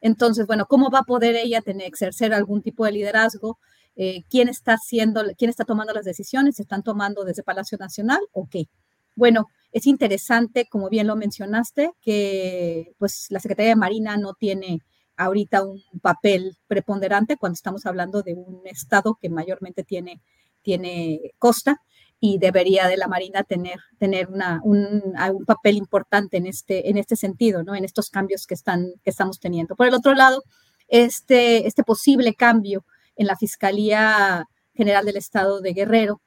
Entonces, 0.02 0.46
bueno, 0.46 0.66
¿cómo 0.68 0.92
va 0.92 1.00
a 1.00 1.04
poder 1.04 1.36
ella 1.36 1.62
tener, 1.62 1.88
exercer 1.88 2.34
algún 2.34 2.62
tipo 2.62 2.86
de 2.86 2.92
liderazgo? 2.92 3.58
Eh, 3.96 4.24
¿Quién 4.30 4.48
está 4.48 4.74
haciendo, 4.74 5.24
quién 5.38 5.50
está 5.50 5.66
tomando 5.66 5.94
las 5.94 6.06
decisiones? 6.06 6.58
¿Se 6.58 6.62
están 6.62 6.84
tomando 6.84 7.24
desde 7.24 7.42
Palacio 7.42 7.78
Nacional 7.80 8.20
o 8.32 8.48
qué? 8.48 8.66
Bueno, 9.16 9.48
es 9.72 9.88
interesante, 9.88 10.68
como 10.70 10.90
bien 10.90 11.08
lo 11.08 11.16
mencionaste, 11.16 11.92
que 12.02 12.94
pues 12.98 13.28
la 13.30 13.40
Secretaría 13.40 13.72
de 13.72 13.76
Marina 13.76 14.16
no 14.18 14.34
tiene 14.34 14.82
ahorita 15.20 15.64
un 15.64 15.84
papel 16.02 16.58
preponderante 16.68 17.38
cuando 17.38 17.54
estamos 17.54 17.86
hablando 17.86 18.22
de 18.22 18.34
un 18.34 18.62
estado 18.66 19.18
que 19.22 19.30
mayormente 19.30 19.84
tiene, 19.84 20.22
tiene 20.62 21.34
costa 21.38 21.82
y 22.22 22.38
debería 22.38 22.88
de 22.88 22.98
la 22.98 23.08
Marina 23.08 23.44
tener, 23.44 23.80
tener 23.98 24.30
una, 24.30 24.62
un, 24.64 25.14
un, 25.14 25.46
papel 25.46 25.76
importante 25.78 26.38
en 26.38 26.48
este, 26.48 26.90
en 26.90 26.98
este 26.98 27.16
sentido, 27.16 27.64
¿no? 27.64 27.76
en 27.76 27.86
estos 27.86 28.10
cambios 28.10 28.48
que, 28.48 28.54
están, 28.54 28.94
que 29.04 29.10
estamos 29.10 29.40
teniendo. 29.40 29.76
Por 29.76 29.88
el 29.88 29.94
otro 29.94 30.14
lado, 30.16 30.44
este, 30.88 31.68
este 31.68 31.84
posible 31.84 32.34
cambio 32.34 32.86
en 33.16 33.28
la 33.28 33.36
Fiscalía 33.36 34.46
General 34.74 35.06
del 35.06 35.18
Estado 35.18 35.60
de 35.60 35.74
Guerrero, 35.74 36.22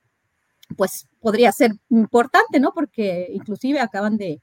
pues 0.76 1.08
podría 1.20 1.50
ser 1.52 1.72
importante, 1.88 2.60
¿no? 2.60 2.72
Porque 2.74 3.28
inclusive 3.32 3.80
acaban 3.80 4.16
de, 4.16 4.42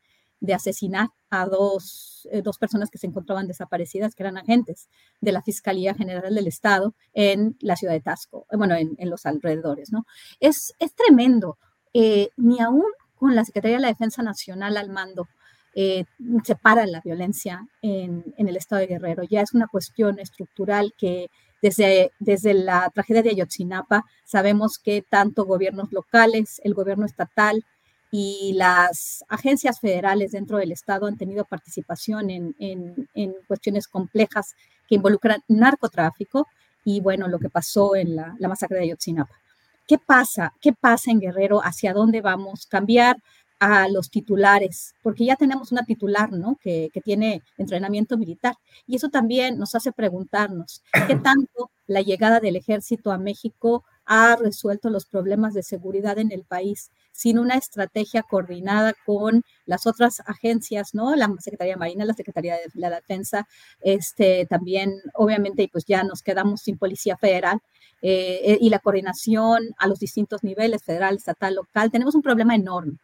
asesinar 0.54 1.10
a 1.30 1.46
dos, 1.46 2.28
eh, 2.32 2.42
dos, 2.42 2.58
personas 2.58 2.90
que 2.90 2.98
se 2.98 3.08
encontraban 3.08 3.48
desaparecidas, 3.48 4.16
que 4.16 4.24
eran 4.24 4.38
agentes 4.38 4.90
de 5.22 5.32
la 5.32 5.42
Fiscalía 5.42 5.94
General 5.94 6.34
del 6.34 6.48
Estado 6.48 6.94
en 7.14 7.56
la 7.60 7.76
ciudad 7.76 7.94
de 7.94 8.02
Tasco, 8.02 8.46
eh, 8.52 8.58
bueno, 8.58 8.76
en, 8.76 9.10
los 9.10 9.26
alrededores, 9.26 9.92
¿no? 9.92 10.06
Es, 10.40 10.74
es 10.80 10.94
tremendo. 10.94 11.58
Eh, 11.94 12.30
ni 12.38 12.60
aún 12.60 12.86
con 13.16 13.36
la 13.36 13.44
Secretaría 13.44 13.78
de 13.78 13.82
la 13.82 13.88
Defensa 13.88 14.22
Nacional 14.22 14.78
al 14.78 14.90
mando 14.90 15.28
se 15.76 16.56
para 16.62 16.86
la 16.88 17.00
violencia 17.00 17.66
en, 17.82 18.34
en 18.38 18.50
el 18.50 18.58
Estado 18.58 18.82
de 18.82 18.88
Guerrero. 18.88 19.24
Ya 19.24 19.42
es 19.42 19.54
una 19.54 19.68
cuestión 19.68 20.20
estructural 20.20 20.94
que 20.98 21.30
desde, 21.62 22.12
desde 22.20 22.54
la 22.54 22.90
tragedia 22.94 23.22
de 23.22 23.30
Ayotzinapa 23.32 24.06
sabemos 24.26 24.78
que 24.78 25.02
tanto 25.02 25.46
gobiernos 25.46 25.92
locales, 25.92 26.60
el 26.64 26.74
gobierno 26.74 27.06
estatal 27.06 27.66
y 28.12 28.54
las 28.56 29.24
agencias 29.28 29.80
federales 29.80 30.32
dentro 30.32 30.58
del 30.58 30.72
Estado 30.72 31.06
han 31.06 31.18
tenido 31.18 31.46
participación 31.46 32.30
en, 32.30 32.56
en, 32.60 33.36
cuestiones 33.48 33.88
complejas 33.88 34.56
que 34.88 34.96
involucran 34.96 35.44
narcotráfico 35.48 36.48
y 36.84 37.02
bueno, 37.02 37.28
lo 37.28 37.40
que 37.40 37.50
pasó 37.50 37.96
en 37.96 38.16
la, 38.16 38.36
la 38.40 38.48
masacre 38.48 38.78
de 38.78 38.86
Ayotzinapa. 38.86 39.36
¿Qué 39.88 39.98
pasa? 39.98 40.54
¿Qué 40.62 40.74
pasa 40.74 41.12
en 41.12 41.20
Guerrero? 41.20 41.62
¿Hacia 41.64 41.94
dónde 41.94 42.22
vamos? 42.22 42.66
¿Cambiar 42.68 43.18
a 43.60 43.90
los 43.90 44.10
titulares, 44.10 44.96
porque 45.04 45.26
ya 45.26 45.36
tenemos 45.36 45.74
una 45.74 45.84
titular, 45.84 46.32
¿no? 46.32 46.58
Que, 46.62 46.90
que, 46.94 47.02
tiene 47.02 47.44
entrenamiento 47.58 48.18
militar. 48.18 48.56
Y 48.88 48.96
eso 48.96 49.10
también 49.10 49.58
nos 49.58 49.76
hace 49.76 49.92
preguntarnos 49.92 50.82
qué 51.08 51.16
tanto 51.24 51.70
la 51.86 52.02
llegada 52.02 52.40
del 52.40 52.56
ejército 52.56 53.12
a 53.12 53.18
México 53.18 53.84
ha 54.06 54.38
resuelto 54.38 54.90
los 54.90 55.06
problemas 55.06 55.54
de 55.54 55.64
seguridad 55.64 56.18
en 56.20 56.32
el 56.32 56.44
país 56.44 56.90
sin 57.20 57.38
una 57.38 57.56
estrategia 57.56 58.24
coordinada 58.24 58.94
con 59.06 59.44
las 59.66 59.86
otras 59.86 60.22
agencias, 60.26 60.94
¿no? 60.94 61.18
La 61.18 61.30
Secretaría 61.40 61.76
Marina, 61.76 62.06
la 62.06 62.14
Secretaría 62.14 62.56
de 62.56 62.70
la 62.76 62.90
Defensa, 62.90 63.46
este, 63.82 64.46
también, 64.46 65.02
obviamente, 65.14 65.68
pues 65.70 65.84
ya 65.84 66.04
nos 66.04 66.22
quedamos 66.22 66.62
sin 66.62 66.78
Policía 66.78 67.18
Federal, 67.18 67.60
eh, 68.02 68.58
y 68.62 68.70
la 68.70 68.80
coordinación 68.80 69.76
a 69.78 69.88
los 69.88 70.00
distintos 70.00 70.46
niveles, 70.46 70.82
federal, 70.82 71.18
estatal, 71.18 71.56
local. 71.56 71.92
Tenemos 71.92 72.16
un 72.16 72.22
problema 72.22 72.56
enorme 72.56 72.98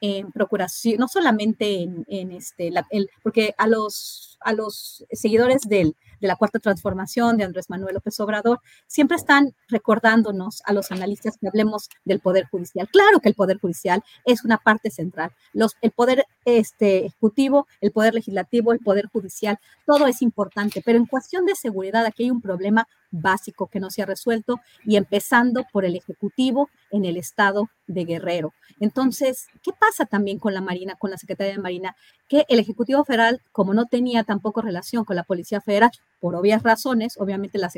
en 0.00 0.32
procuración, 0.32 0.98
no 0.98 1.08
solamente 1.08 1.82
en, 1.82 2.32
este, 2.32 2.72
el, 2.90 3.10
porque 3.22 3.54
a 3.58 3.66
los, 3.66 4.38
a 4.40 4.52
los 4.52 5.04
seguidores 5.12 5.62
del, 5.62 5.94
de 6.20 6.28
la 6.28 6.36
cuarta 6.36 6.58
transformación 6.58 7.36
de 7.36 7.44
Andrés 7.44 7.68
Manuel 7.68 7.94
López 7.94 8.18
Obrador 8.20 8.60
siempre 8.86 9.16
están 9.16 9.54
recordándonos 9.68 10.62
a 10.64 10.72
los 10.72 10.90
analistas 10.90 11.36
que 11.38 11.48
hablemos 11.48 11.88
del 12.04 12.20
poder 12.20 12.46
judicial. 12.46 12.88
Claro 12.88 13.20
que 13.20 13.28
el 13.28 13.34
poder 13.34 13.58
judicial 13.58 14.02
es 14.24 14.44
una 14.44 14.58
parte 14.58 14.90
central. 14.90 15.32
Los, 15.52 15.76
el 15.82 15.90
poder 15.90 16.24
este, 16.44 17.06
ejecutivo, 17.06 17.66
el 17.80 17.92
poder 17.92 18.14
legislativo, 18.14 18.72
el 18.72 18.80
poder 18.80 19.06
judicial, 19.06 19.58
todo 19.86 20.06
es 20.06 20.22
importante, 20.22 20.82
pero 20.84 20.98
en 20.98 21.06
cuestión 21.06 21.46
de 21.46 21.54
seguridad 21.54 22.06
aquí 22.06 22.24
hay 22.24 22.30
un 22.30 22.40
problema 22.40 22.86
básico 23.10 23.66
que 23.66 23.80
no 23.80 23.90
se 23.90 24.02
ha 24.02 24.06
resuelto 24.06 24.60
y 24.84 24.96
empezando 24.96 25.64
por 25.72 25.84
el 25.84 25.96
Ejecutivo 25.96 26.68
en 26.90 27.04
el 27.04 27.16
estado 27.16 27.68
de 27.86 28.04
Guerrero. 28.04 28.52
Entonces, 28.78 29.48
¿qué 29.62 29.72
pasa 29.72 30.06
también 30.06 30.38
con 30.38 30.54
la 30.54 30.60
Marina, 30.60 30.96
con 30.96 31.10
la 31.10 31.18
Secretaría 31.18 31.52
de 31.52 31.58
Marina? 31.58 31.96
Que 32.28 32.44
el 32.48 32.58
Ejecutivo 32.58 33.04
Federal, 33.04 33.40
como 33.52 33.74
no 33.74 33.86
tenía 33.86 34.24
tampoco 34.24 34.62
relación 34.62 35.04
con 35.04 35.16
la 35.16 35.24
Policía 35.24 35.60
Federal, 35.60 35.90
por 36.20 36.34
obvias 36.36 36.62
razones, 36.62 37.16
obviamente 37.18 37.58
la, 37.58 37.70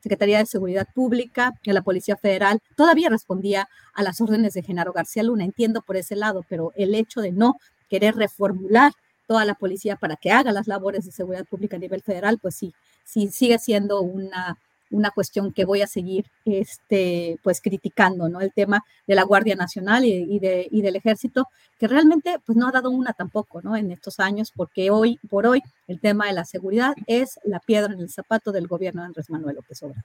Secretaría 0.00 0.38
de 0.38 0.46
Seguridad 0.46 0.86
Pública, 0.94 1.52
la 1.64 1.82
Policía 1.82 2.16
Federal, 2.16 2.60
todavía 2.76 3.08
respondía 3.08 3.68
a 3.94 4.02
las 4.02 4.20
órdenes 4.20 4.54
de 4.54 4.62
Genaro 4.62 4.92
García 4.92 5.22
Luna, 5.22 5.44
entiendo 5.44 5.82
por 5.82 5.96
ese 5.96 6.16
lado, 6.16 6.44
pero 6.48 6.72
el 6.76 6.94
hecho 6.94 7.20
de 7.20 7.32
no 7.32 7.56
querer 7.88 8.16
reformular 8.16 8.92
toda 9.26 9.44
la 9.44 9.54
policía 9.54 9.94
para 9.94 10.16
que 10.16 10.32
haga 10.32 10.50
las 10.50 10.66
labores 10.66 11.04
de 11.04 11.12
seguridad 11.12 11.44
pública 11.44 11.76
a 11.76 11.78
nivel 11.78 12.02
federal, 12.02 12.38
pues 12.40 12.56
sí, 12.56 12.74
sí 13.10 13.28
sigue 13.28 13.58
siendo 13.58 14.00
una, 14.00 14.58
una 14.90 15.10
cuestión 15.10 15.52
que 15.52 15.64
voy 15.64 15.82
a 15.82 15.86
seguir 15.86 16.26
este, 16.44 17.38
pues 17.42 17.60
criticando, 17.60 18.28
¿no? 18.28 18.40
El 18.40 18.52
tema 18.52 18.84
de 19.06 19.14
la 19.14 19.22
Guardia 19.22 19.54
Nacional 19.54 20.04
y, 20.04 20.38
de, 20.38 20.68
y, 20.70 20.82
del 20.82 20.96
Ejército, 20.96 21.46
que 21.78 21.88
realmente 21.88 22.36
pues 22.44 22.56
no 22.56 22.68
ha 22.68 22.72
dado 22.72 22.90
una 22.90 23.12
tampoco, 23.12 23.62
¿no? 23.62 23.76
En 23.76 23.90
estos 23.90 24.20
años, 24.20 24.52
porque 24.54 24.90
hoy, 24.90 25.18
por 25.28 25.46
hoy, 25.46 25.62
el 25.88 26.00
tema 26.00 26.26
de 26.26 26.34
la 26.34 26.44
seguridad 26.44 26.94
es 27.06 27.38
la 27.44 27.60
piedra 27.60 27.92
en 27.92 28.00
el 28.00 28.10
zapato 28.10 28.52
del 28.52 28.66
gobierno 28.66 29.02
de 29.02 29.06
Andrés 29.06 29.30
Manuel 29.30 29.56
López 29.56 29.82
Obrador. 29.82 30.04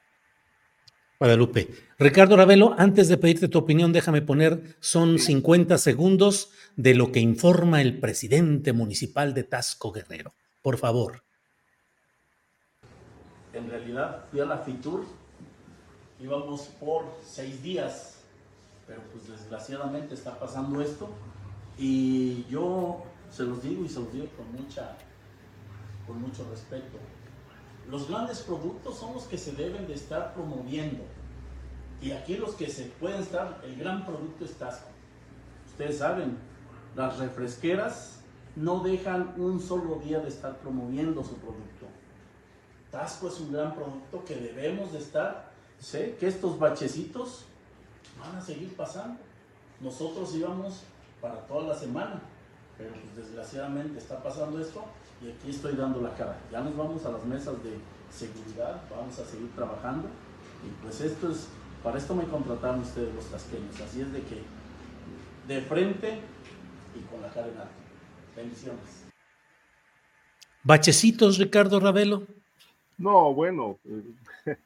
Guadalupe. 1.18 1.70
Ricardo 1.98 2.36
Ravelo, 2.36 2.76
antes 2.78 3.08
de 3.08 3.18
pedirte 3.18 3.48
tu 3.48 3.58
opinión, 3.58 3.94
déjame 3.94 4.22
poner, 4.22 4.76
son 4.82 5.18
50 5.18 5.78
segundos 5.78 6.52
de 6.76 6.94
lo 6.94 7.14
que 7.14 7.22
informa 7.22 7.82
el 7.82 8.00
presidente 8.00 8.74
municipal 8.74 9.34
de 9.34 9.44
Tasco 9.44 9.94
Guerrero. 9.94 10.34
Por 10.62 10.78
favor. 10.78 11.25
En 13.56 13.70
realidad 13.70 14.26
fui 14.30 14.40
a 14.40 14.46
la 14.46 14.58
FITUR, 14.58 15.06
íbamos 16.20 16.62
por 16.80 17.06
seis 17.24 17.62
días, 17.64 18.22
pero 18.88 19.02
pues 19.12 19.28
desgraciadamente 19.28 20.14
está 20.14 20.38
pasando 20.40 20.82
esto 20.82 21.10
y 21.78 22.46
yo 22.46 23.04
se 23.30 23.44
los 23.44 23.62
digo 23.64 23.84
y 23.84 23.90
se 23.90 24.00
los 24.00 24.14
digo 24.14 24.28
con, 24.38 24.52
mucha, 24.54 24.96
con 26.06 26.22
mucho 26.22 26.46
respeto 26.50 26.98
los 27.90 28.10
grandes 28.10 28.40
productos 28.40 28.98
son 28.98 29.14
los 29.14 29.24
que 29.26 29.38
se 29.38 29.52
deben 29.52 29.88
de 29.88 29.94
estar 29.94 30.34
promoviendo. 30.34 31.04
Y 32.02 32.12
aquí 32.12 32.38
los 32.38 32.56
que 32.56 32.68
se 32.68 32.86
pueden 32.86 33.22
estar, 33.22 33.62
el 33.64 33.76
gran 33.78 34.06
producto 34.06 34.46
es 34.46 34.54
Tasco. 34.56 34.90
Ustedes 35.68 36.00
saben, 36.00 36.38
las 36.96 37.20
refresqueras 37.20 38.22
no 38.56 38.80
dejan 38.82 39.34
un 39.38 39.60
solo 39.60 40.00
día 40.04 40.20
de 40.20 40.30
estar 40.30 40.58
promoviendo 40.60 41.24
su 41.24 41.36
producto. 41.36 41.75
Tasco 42.96 43.28
es 43.28 43.42
un 43.42 43.52
gran 43.52 43.76
producto 43.76 44.24
que 44.24 44.36
debemos 44.36 44.94
de 44.94 45.00
estar. 45.00 45.52
Sé 45.82 46.16
que 46.18 46.28
estos 46.28 46.58
bachecitos 46.58 47.44
van 48.18 48.38
a 48.38 48.42
seguir 48.42 48.74
pasando. 48.74 49.20
Nosotros 49.82 50.34
íbamos 50.34 50.84
para 51.20 51.46
toda 51.46 51.68
la 51.68 51.76
semana, 51.78 52.22
pero 52.78 52.92
pues 52.92 53.28
desgraciadamente 53.28 54.00
está 54.00 54.24
pasando 54.24 54.62
esto 54.62 54.86
y 55.22 55.30
aquí 55.30 55.50
estoy 55.50 55.76
dando 55.76 56.00
la 56.00 56.16
cara. 56.16 56.38
Ya 56.50 56.62
nos 56.62 56.78
vamos 56.78 57.06
a 57.06 57.12
las 57.12 57.26
mesas 57.26 57.62
de 57.66 57.78
seguridad, 58.10 58.82
vamos 58.90 59.20
a 59.20 59.26
seguir 59.26 59.54
trabajando 59.56 60.08
y 60.66 60.70
pues 60.82 61.02
esto 61.02 61.32
es, 61.32 61.50
para 61.84 61.98
esto 61.98 62.16
me 62.16 62.24
contrataron 62.24 62.80
ustedes 62.80 63.14
los 63.14 63.26
tasqueños, 63.26 63.76
así 63.82 64.00
es 64.00 64.14
de 64.14 64.22
que 64.22 64.42
de 65.50 65.62
frente 65.64 66.22
y 66.96 67.02
con 67.12 67.22
la 67.22 67.28
cara 67.28 67.48
en 67.48 67.58
alto. 67.58 67.74
Bendiciones. 68.38 69.04
¿Bachecitos, 70.64 71.38
Ricardo 71.38 71.82
Ravelo? 71.82 72.35
No, 72.98 73.34
bueno, 73.34 73.78
eh, 73.86 74.56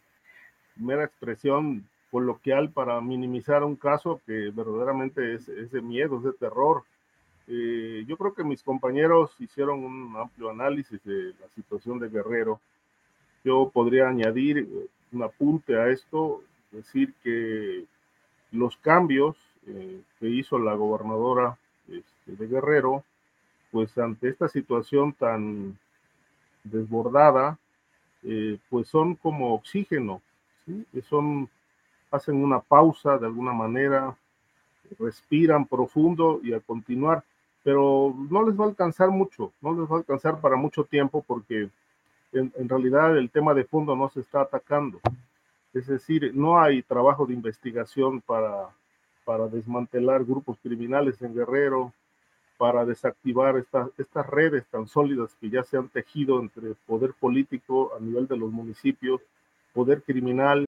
mera 0.76 1.06
expresión 1.06 1.88
coloquial 2.12 2.72
para 2.72 3.02
minimizar 3.02 3.64
un 3.64 3.76
caso 3.76 4.22
que 4.26 4.52
verdaderamente 4.52 5.36
es, 5.36 5.72
de 5.72 5.82
miedo, 5.82 6.18
es 6.18 6.24
de 6.24 6.34
terror. 6.34 6.84
Eh, 7.48 8.04
yo 8.08 8.18
creo 8.18 8.34
que 8.34 8.44
mis 8.44 8.62
compañeros 8.62 9.32
hicieron 9.40 9.84
un 9.84 10.16
amplio 10.16 10.52
análisis 10.52 11.04
de 11.04 11.34
la 11.40 11.48
situación 11.56 12.00
de 12.00 12.10
Guerrero. 12.10 12.60
Yo 13.44 13.72
podría 13.74 14.08
añadir 14.08 14.60
eh, 14.60 14.88
un 15.12 15.24
apunte 15.24 15.76
a 15.76 15.90
esto, 15.90 16.44
decir 16.72 17.14
que 17.24 17.86
los 18.52 18.78
cambios 18.78 19.36
que 20.20 20.28
hizo 20.28 20.58
la 20.58 20.74
gobernadora 20.74 21.56
este, 21.88 22.32
de 22.32 22.48
Guerrero, 22.48 23.04
pues 23.72 23.96
ante 24.00 24.30
esta 24.30 24.48
situación 24.48 25.14
tan 25.14 25.78
desbordada, 26.64 27.60
pues 28.70 28.88
son 28.88 29.16
como 29.16 29.54
oxígeno, 29.54 30.22
¿sí? 30.66 30.86
son, 31.08 31.50
hacen 32.12 32.36
una 32.36 32.60
pausa 32.60 33.18
de 33.18 33.26
alguna 33.26 33.54
manera, 33.54 34.16
respiran 34.98 35.66
profundo 35.66 36.40
y 36.44 36.54
a 36.54 36.60
continuar 36.60 37.24
pero 37.64 38.16
no 38.30 38.44
les 38.44 38.60
va 38.60 38.66
a 38.66 38.70
alcanzar 38.70 39.10
mucho, 39.10 39.52
no 39.62 39.74
les 39.74 39.90
va 39.90 39.96
a 39.96 40.00
alcanzar 40.00 40.40
para 40.40 40.56
mucho 40.56 40.86
tiempo 40.86 41.24
porque 41.26 41.70
en, 42.32 42.70
realidad 42.70 43.18
el 43.18 43.30
tema 43.30 43.54
de 43.54 43.64
fondo 43.64 43.96
no 43.96 44.10
se 44.10 44.22
está 44.22 44.42
atacando. 44.42 45.00
Es 45.74 45.88
decir, 45.88 46.32
no 46.34 46.60
hay 46.60 46.82
trabajo 46.84 47.26
de 47.26 47.34
investigación 47.34 48.22
para, 48.22 48.70
para 49.26 49.48
desmantelar 49.48 50.24
grupos 50.24 50.58
criminales 50.64 51.22
en 51.22 51.36
Guerrero, 51.36 51.94
para 52.60 52.86
desactivar 52.86 53.56
estas, 53.56 53.90
estas 53.98 54.28
redes 54.28 54.66
tan 54.70 54.86
sólidas 54.86 55.34
que 55.40 55.50
ya 55.50 55.64
se 55.64 55.78
han 55.78 55.88
tejido 55.88 56.42
entre 56.42 56.76
poder 56.86 57.14
político 57.18 57.92
a 57.98 58.02
nivel 58.02 58.28
de 58.28 58.36
los 58.36 58.52
municipios, 58.52 59.22
poder 59.74 60.04
criminal. 60.04 60.66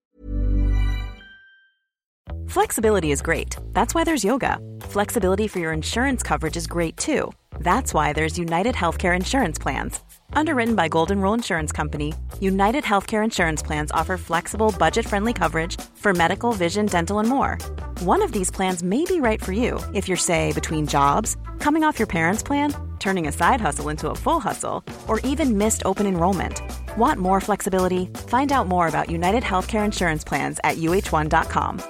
Flexibility 2.48 3.12
is 3.12 3.22
great. 3.22 3.58
That's 3.74 3.94
why 3.94 4.06
there's 4.06 4.24
yoga. 4.24 4.58
Flexibility 4.90 5.48
for 5.50 5.60
your 5.60 5.74
insurance 5.74 6.24
coverage 6.24 6.56
is 6.56 6.66
great 6.66 6.96
too. 6.96 7.32
That's 7.60 7.94
why 7.94 8.14
there's 8.14 8.40
United 8.40 8.74
Healthcare 8.74 9.16
Insurance 9.16 9.60
Plans. 9.60 10.00
Underwritten 10.34 10.76
by 10.76 10.88
Golden 10.88 11.22
Rule 11.22 11.34
Insurance 11.34 11.72
Company, 11.72 12.14
United 12.40 12.84
Healthcare 12.84 13.24
Insurance 13.24 13.62
Plans 13.62 13.92
offer 13.92 14.18
flexible, 14.18 14.74
budget 14.78 15.06
friendly 15.06 15.34
coverage 15.34 15.80
for 15.96 16.14
medical, 16.14 16.54
vision, 16.54 16.86
dental, 16.86 17.20
and 17.20 17.30
more. 17.30 17.58
One 18.02 18.22
of 18.22 18.32
these 18.32 18.50
plans 18.50 18.84
may 18.84 19.06
be 19.06 19.20
right 19.20 19.42
for 19.44 19.52
you 19.52 19.80
if 19.94 20.08
you're, 20.08 20.18
say, 20.18 20.52
between 20.54 20.88
jobs, 20.88 21.38
coming 21.60 21.84
off 21.84 22.00
your 22.00 22.08
parents' 22.08 22.44
plan, 22.44 22.74
turning 23.00 23.28
a 23.28 23.32
side 23.32 23.62
hustle 23.62 23.90
into 23.90 24.10
a 24.10 24.16
full 24.16 24.40
hustle, 24.40 24.84
or 25.08 25.20
even 25.22 25.58
missed 25.58 25.84
open 25.86 26.06
enrollment. 26.06 26.62
Want 26.98 27.20
more 27.20 27.42
flexibility? 27.42 28.06
Find 28.28 28.52
out 28.52 28.68
more 28.68 28.88
about 28.88 29.10
United 29.10 29.44
Healthcare 29.44 29.86
Insurance 29.86 30.24
Plans 30.24 30.60
at 30.64 30.78
uh1.com. 30.78 31.82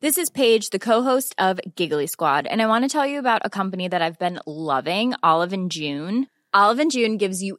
This 0.00 0.16
is 0.16 0.30
Paige, 0.30 0.70
the 0.70 0.78
co-host 0.78 1.34
of 1.38 1.60
Giggly 1.76 2.06
Squad, 2.06 2.46
and 2.46 2.62
I 2.62 2.66
want 2.66 2.84
to 2.84 2.88
tell 2.88 3.06
you 3.06 3.18
about 3.18 3.42
a 3.44 3.50
company 3.50 3.86
that 3.86 4.00
I've 4.00 4.18
been 4.18 4.40
loving, 4.46 5.12
Olive 5.22 5.52
and 5.52 5.70
June. 5.70 6.26
Olive 6.52 6.78
and 6.78 6.90
June 6.90 7.16
gives 7.16 7.42
you 7.42 7.58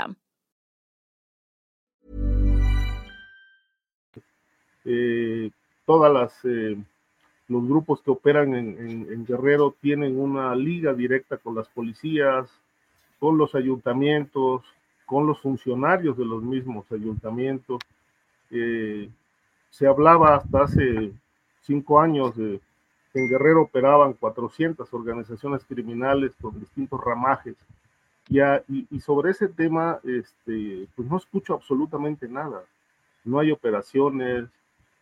Eh, 4.85 5.51
todas 5.85 6.11
las 6.11 6.33
eh, 6.45 6.77
los 7.47 7.67
grupos 7.67 8.01
que 8.01 8.11
operan 8.11 8.55
en, 8.55 8.77
en, 8.79 9.13
en, 9.13 9.25
Guerrero 9.25 9.75
tienen 9.81 10.17
una 10.17 10.55
liga 10.55 10.93
directa 10.93 11.37
con 11.37 11.53
las 11.53 11.67
policías, 11.67 12.49
con 13.19 13.37
los 13.37 13.55
ayuntamientos, 13.55 14.63
con 15.05 15.27
los 15.27 15.41
funcionarios 15.41 16.17
de 16.17 16.25
los 16.25 16.41
mismos 16.41 16.89
ayuntamientos. 16.91 17.81
Eh, 18.49 19.09
se 19.69 19.85
hablaba 19.85 20.35
hasta 20.35 20.63
hace 20.63 21.11
cinco 21.61 21.99
años 21.99 22.35
de 22.37 22.61
que 23.11 23.19
en 23.19 23.29
Guerrero 23.29 23.63
operaban 23.63 24.13
400 24.13 24.93
organizaciones 24.93 25.65
criminales 25.65 26.31
con 26.41 26.57
distintos 26.57 27.03
ramajes. 27.03 27.57
Y, 28.29 28.39
a, 28.39 28.63
y, 28.69 28.87
y, 28.89 29.01
sobre 29.01 29.31
ese 29.31 29.49
tema, 29.49 29.99
este, 30.05 30.87
pues 30.95 31.09
no 31.09 31.17
escucho 31.17 31.55
absolutamente 31.55 32.29
nada. 32.29 32.63
No 33.25 33.39
hay 33.39 33.51
operaciones, 33.51 34.45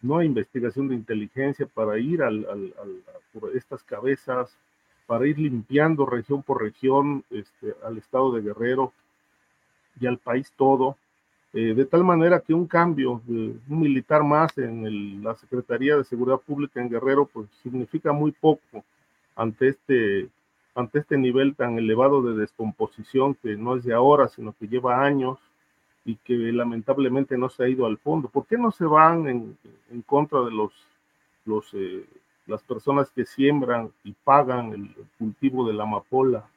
no 0.02 0.24
investigación 0.24 0.88
de 0.88 0.96
inteligencia 0.96 1.66
para 1.68 1.98
ir 2.00 2.22
al, 2.22 2.74
por 3.34 3.56
estas 3.56 3.84
cabezas, 3.84 4.56
para 5.06 5.28
ir 5.28 5.40
limpiando 5.40 6.06
región 6.06 6.44
por 6.44 6.62
región 6.62 7.24
este, 7.30 7.76
al 7.84 7.98
estado 7.98 8.34
de 8.34 8.42
Guerrero 8.42 8.94
y 10.00 10.08
al 10.08 10.18
país 10.18 10.54
todo, 10.56 10.96
eh, 11.52 11.74
de 11.74 11.86
tal 11.86 12.04
manera 12.04 12.40
que 12.40 12.54
un 12.54 12.68
cambio 12.68 13.22
de 13.26 13.56
un 13.68 13.80
militar 13.80 14.24
más 14.24 14.56
en 14.58 15.24
la 15.24 15.36
Secretaría 15.36 15.98
de 15.98 16.04
Seguridad 16.04 16.38
Pública 16.38 16.80
en 16.80 16.90
Guerrero, 16.90 17.26
pues 17.26 17.50
significa 17.64 18.14
muy 18.14 18.32
poco 18.32 18.84
ante 19.36 19.70
este, 19.70 20.30
ante 20.76 21.00
este 21.00 21.18
nivel 21.18 21.56
tan 21.56 21.78
elevado 21.78 22.22
de 22.22 22.40
descomposición 22.40 23.34
que 23.36 23.58
no 23.58 23.76
es 23.76 23.84
de 23.84 23.94
ahora, 23.94 24.28
sino 24.28 24.54
que 24.54 24.68
lleva 24.68 25.04
años 25.04 25.40
y 26.06 26.16
que 26.18 26.34
lamentablemente 26.34 27.38
no 27.38 27.50
se 27.50 27.64
ha 27.64 27.70
ido 27.70 27.86
al 27.86 27.98
fondo. 27.98 28.30
¿Por 28.30 28.46
qué 28.46 28.58
no 28.58 28.72
se 28.72 28.86
van 28.86 29.28
en, 29.28 29.58
en 29.92 30.02
contra 30.02 30.42
de 30.42 30.52
los, 30.52 30.74
los, 31.46 31.74
eh, 31.74 32.06
las 32.48 32.64
personas 32.64 33.10
que 33.12 33.26
siembran 33.26 33.92
y 34.04 34.14
pagan 34.14 34.74
el, 34.74 34.96
cultivo 35.18 35.68
de 35.68 35.74
la 35.74 35.84
amapola? 35.84 36.50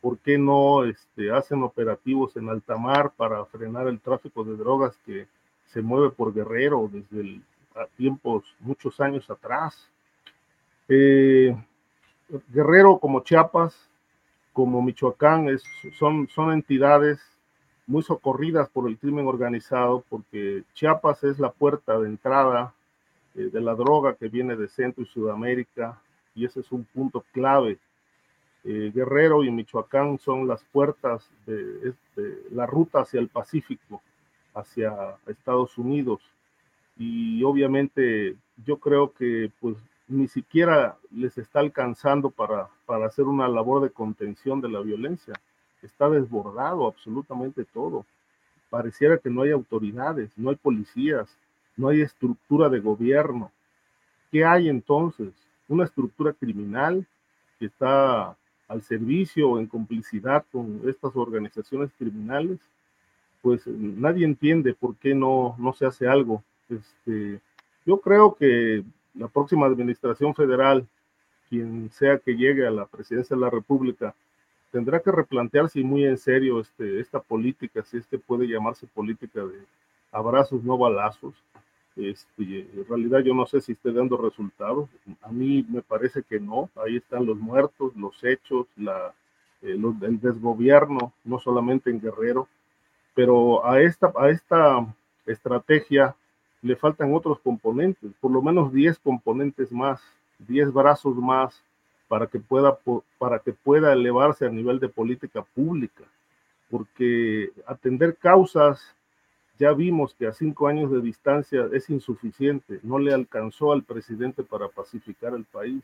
¿Por 0.00 0.18
qué 0.18 0.38
no 0.38 0.84
este, 0.84 1.32
hacen 1.32 1.62
operativos 1.62 2.36
en 2.36 2.48
alta 2.48 2.76
mar 2.76 3.12
para 3.16 3.44
frenar 3.46 3.88
el 3.88 3.98
tráfico 3.98 4.44
de 4.44 4.56
drogas 4.56 4.96
que 5.04 5.26
se 5.66 5.82
mueve 5.82 6.10
por 6.10 6.32
Guerrero 6.32 6.88
desde 6.92 7.40
tiempos, 7.96 8.44
muchos 8.60 9.00
años 9.00 9.28
atrás? 9.30 9.90
Eh, 10.88 11.56
Guerrero 12.48 12.98
como 12.98 13.20
Chiapas, 13.20 13.90
como 14.52 14.80
Michoacán, 14.80 15.48
es, 15.48 15.64
son, 15.98 16.28
son 16.28 16.52
entidades 16.52 17.20
muy 17.86 18.02
socorridas 18.02 18.68
por 18.68 18.88
el 18.88 18.98
crimen 18.98 19.26
organizado, 19.26 20.04
porque 20.08 20.64
Chiapas 20.74 21.22
es 21.24 21.38
la 21.38 21.50
puerta 21.52 21.98
de 21.98 22.08
entrada 22.08 22.74
eh, 23.34 23.48
de 23.52 23.60
la 23.60 23.74
droga 23.74 24.14
que 24.14 24.28
viene 24.28 24.56
de 24.56 24.68
Centro 24.68 25.02
y 25.02 25.06
Sudamérica, 25.06 26.00
y 26.34 26.44
ese 26.44 26.60
es 26.60 26.72
un 26.72 26.84
punto 26.84 27.24
clave. 27.32 27.78
Eh, 28.64 28.90
Guerrero 28.92 29.44
y 29.44 29.50
Michoacán 29.50 30.18
son 30.18 30.48
las 30.48 30.64
puertas 30.64 31.30
de, 31.46 31.94
de, 32.16 32.42
la 32.50 32.66
ruta 32.66 33.00
hacia 33.00 33.20
el 33.20 33.28
Pacífico, 33.28 34.02
hacia 34.54 35.16
Estados 35.26 35.78
Unidos, 35.78 36.20
y 36.98 37.42
obviamente 37.44 38.36
yo 38.64 38.78
creo 38.78 39.12
que 39.12 39.50
pues 39.60 39.76
ni 40.08 40.28
siquiera 40.28 40.96
les 41.10 41.36
está 41.38 41.60
alcanzando 41.60 42.30
para, 42.30 42.68
para 42.86 43.06
hacer 43.06 43.26
una 43.26 43.48
labor 43.48 43.82
de 43.82 43.90
contención 43.90 44.60
de 44.60 44.70
la 44.70 44.80
violencia 44.80 45.34
está 45.86 46.10
desbordado 46.10 46.86
absolutamente 46.86 47.64
todo. 47.64 48.04
Pareciera 48.70 49.18
que 49.18 49.30
no 49.30 49.42
hay 49.42 49.50
autoridades, 49.50 50.30
no 50.36 50.50
hay 50.50 50.56
policías, 50.56 51.28
no 51.76 51.88
hay 51.88 52.02
estructura 52.02 52.68
de 52.68 52.80
gobierno. 52.80 53.50
¿Qué 54.30 54.44
hay 54.44 54.68
entonces? 54.68 55.32
Una 55.68 55.84
estructura 55.84 56.32
criminal 56.32 57.06
que 57.58 57.66
está 57.66 58.36
al 58.68 58.82
servicio 58.82 59.50
o 59.50 59.58
en 59.58 59.66
complicidad 59.66 60.44
con 60.50 60.82
estas 60.86 61.14
organizaciones 61.14 61.90
criminales. 61.98 62.58
Pues 63.42 63.66
nadie 63.66 64.24
entiende 64.24 64.74
por 64.74 64.96
qué 64.96 65.14
no, 65.14 65.54
no 65.58 65.72
se 65.72 65.86
hace 65.86 66.08
algo. 66.08 66.42
Este, 66.68 67.40
yo 67.84 68.00
creo 68.00 68.34
que 68.34 68.82
la 69.14 69.28
próxima 69.28 69.66
administración 69.66 70.34
federal, 70.34 70.86
quien 71.48 71.90
sea 71.92 72.18
que 72.18 72.36
llegue 72.36 72.66
a 72.66 72.70
la 72.70 72.86
presidencia 72.86 73.36
de 73.36 73.42
la 73.42 73.50
República, 73.50 74.14
tendrá 74.76 75.00
que 75.00 75.10
replantearse 75.10 75.82
muy 75.82 76.04
en 76.04 76.18
serio 76.18 76.60
este, 76.60 77.00
esta 77.00 77.18
política, 77.18 77.82
si 77.82 77.96
es 77.96 78.06
que 78.06 78.18
puede 78.18 78.46
llamarse 78.46 78.86
política 78.86 79.40
de 79.40 79.58
abrazos, 80.12 80.62
no 80.64 80.76
balazos. 80.76 81.32
Este, 81.96 82.68
en 82.74 82.84
realidad 82.86 83.20
yo 83.20 83.32
no 83.32 83.46
sé 83.46 83.62
si 83.62 83.72
esté 83.72 83.90
dando 83.90 84.18
resultados, 84.18 84.90
a 85.22 85.32
mí 85.32 85.64
me 85.70 85.80
parece 85.80 86.22
que 86.22 86.38
no, 86.38 86.68
ahí 86.84 86.96
están 86.96 87.24
los 87.24 87.38
muertos, 87.38 87.96
los 87.96 88.22
hechos, 88.22 88.66
la, 88.76 89.14
eh, 89.62 89.76
los, 89.78 89.94
el 90.02 90.20
desgobierno, 90.20 91.14
no 91.24 91.38
solamente 91.38 91.88
en 91.88 91.98
Guerrero, 91.98 92.46
pero 93.14 93.64
a 93.64 93.80
esta, 93.80 94.12
a 94.14 94.28
esta 94.28 94.94
estrategia 95.24 96.14
le 96.60 96.76
faltan 96.76 97.14
otros 97.14 97.40
componentes, 97.40 98.12
por 98.20 98.30
lo 98.30 98.42
menos 98.42 98.70
10 98.74 98.98
componentes 98.98 99.72
más, 99.72 100.02
10 100.40 100.70
brazos 100.70 101.16
más 101.16 101.62
para 102.08 102.26
que 102.26 102.38
pueda, 102.38 102.78
para 103.18 103.38
que 103.40 103.52
pueda 103.52 103.92
elevarse 103.92 104.46
a 104.46 104.50
nivel 104.50 104.78
de 104.78 104.88
política 104.88 105.42
pública, 105.42 106.04
porque 106.70 107.50
atender 107.66 108.16
causas, 108.16 108.94
ya 109.58 109.72
vimos 109.72 110.14
que 110.14 110.26
a 110.26 110.32
cinco 110.32 110.68
años 110.68 110.90
de 110.90 111.00
distancia 111.00 111.68
es 111.72 111.88
insuficiente, 111.90 112.80
no 112.82 112.98
le 112.98 113.14
alcanzó 113.14 113.72
al 113.72 113.82
presidente 113.82 114.42
para 114.42 114.68
pacificar 114.68 115.34
el 115.34 115.44
país. 115.44 115.82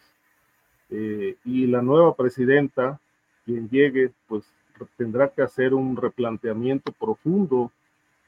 Eh, 0.91 1.37
y 1.45 1.67
la 1.67 1.81
nueva 1.81 2.14
presidenta, 2.14 3.01
quien 3.47 3.70
llegue, 3.70 4.12
pues 4.29 4.45
tendrá 4.97 5.29
que 5.29 5.43
hacer 5.43 5.73
un 5.73 5.97
replanteamiento 5.97 6.93
profundo 6.93 7.73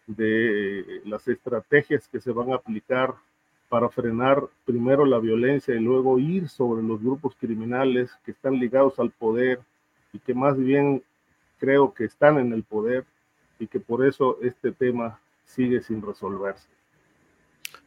de 0.07 1.03
las 1.05 1.29
estrategias 1.29 2.09
que 2.09 2.21
se 2.21 2.33
van 2.33 2.53
a 2.53 2.57
aplicar 2.57 3.15
para 3.69 3.89
frenar 3.89 4.43
primero 4.65 5.05
la 5.05 5.19
violencia 5.19 5.75
y 5.75 5.81
luego 5.81 6.19
ir 6.19 6.49
sobre 6.49 6.83
los 6.83 7.03
grupos 7.03 7.35
criminales 7.39 8.11
que 8.25 8.31
están 8.31 8.59
ligados 8.59 8.99
al 8.99 9.11
poder 9.11 9.61
y 10.13 10.19
que 10.19 10.35
más 10.35 10.57
bien 10.57 11.03
creo 11.59 11.93
que 11.93 12.05
están 12.05 12.39
en 12.39 12.53
el 12.53 12.63
poder 12.63 13.05
y 13.59 13.67
que 13.67 13.81
por 13.81 14.07
eso 14.07 14.39
este 14.43 14.73
tema 14.73 15.21
sigue 15.45 15.81
sin 15.83 16.03
resolverse. 16.03 16.67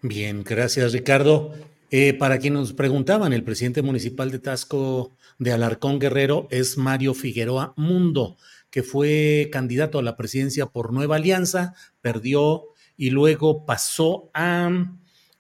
Bien, 0.02 0.44
gracias 0.44 0.94
Ricardo. 0.94 1.54
Eh, 1.90 2.14
para 2.14 2.40
quienes 2.40 2.60
nos 2.60 2.74
preguntaban, 2.74 3.32
el 3.32 3.44
presidente 3.44 3.82
municipal 3.82 4.30
de 4.30 4.40
Tasco 4.40 5.12
de 5.40 5.54
Alarcón 5.54 6.00
Guerrero 6.00 6.48
es 6.52 6.78
Mario 6.78 7.14
Figueroa 7.14 7.74
Mundo, 7.78 8.36
que 8.70 8.84
fue 8.84 9.50
candidato 9.54 10.00
a 10.00 10.04
la 10.04 10.18
presidencia 10.18 10.66
por 10.66 10.92
Nueva 10.92 11.16
Alianza, 11.16 11.76
perdió 12.02 12.66
y 12.98 13.12
luego 13.12 13.66
pasó 13.66 14.30
a 14.34 14.70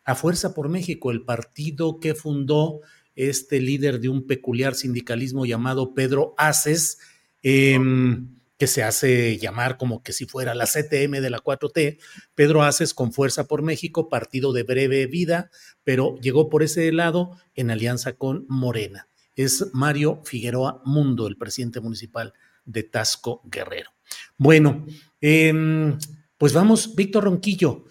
a 0.07 0.15
Fuerza 0.15 0.53
por 0.53 0.69
México, 0.69 1.11
el 1.11 1.23
partido 1.25 1.99
que 1.99 2.15
fundó 2.15 2.79
este 3.17 3.59
líder 3.59 3.99
de 3.99 4.07
un 4.07 4.25
peculiar 4.25 4.73
sindicalismo 4.73 5.45
llamado 5.45 5.93
Pedro 5.93 6.33
Aces, 6.37 6.97
em, 7.43 8.29
que 8.57 8.67
se 8.67 8.83
hace 8.83 9.37
llamar 9.37 9.77
como 9.77 10.01
que 10.03 10.13
si 10.13 10.25
fuera 10.25 10.55
la 10.55 10.65
CTM 10.65 11.19
de 11.19 11.29
la 11.29 11.39
4T, 11.39 11.99
Pedro 12.35 12.63
Aces 12.63 12.93
con 12.93 13.11
Fuerza 13.11 13.47
por 13.47 13.63
México, 13.63 14.07
partido 14.07 14.53
de 14.53 14.63
breve 14.63 15.07
vida, 15.07 15.51
pero 15.83 16.17
llegó 16.21 16.47
por 16.47 16.63
ese 16.63 16.89
lado 16.93 17.37
en 17.53 17.69
alianza 17.69 18.13
con 18.13 18.45
Morena. 18.47 19.09
Es 19.35 19.71
Mario 19.73 20.21
Figueroa 20.23 20.81
Mundo, 20.85 21.27
el 21.27 21.35
presidente 21.35 21.81
municipal 21.81 22.33
de 22.63 22.83
Tasco 22.83 23.41
Guerrero. 23.43 23.91
Bueno, 24.37 24.85
em, 25.19 25.99
pues 26.37 26.53
vamos, 26.53 26.95
Víctor 26.95 27.25
Ronquillo, 27.25 27.83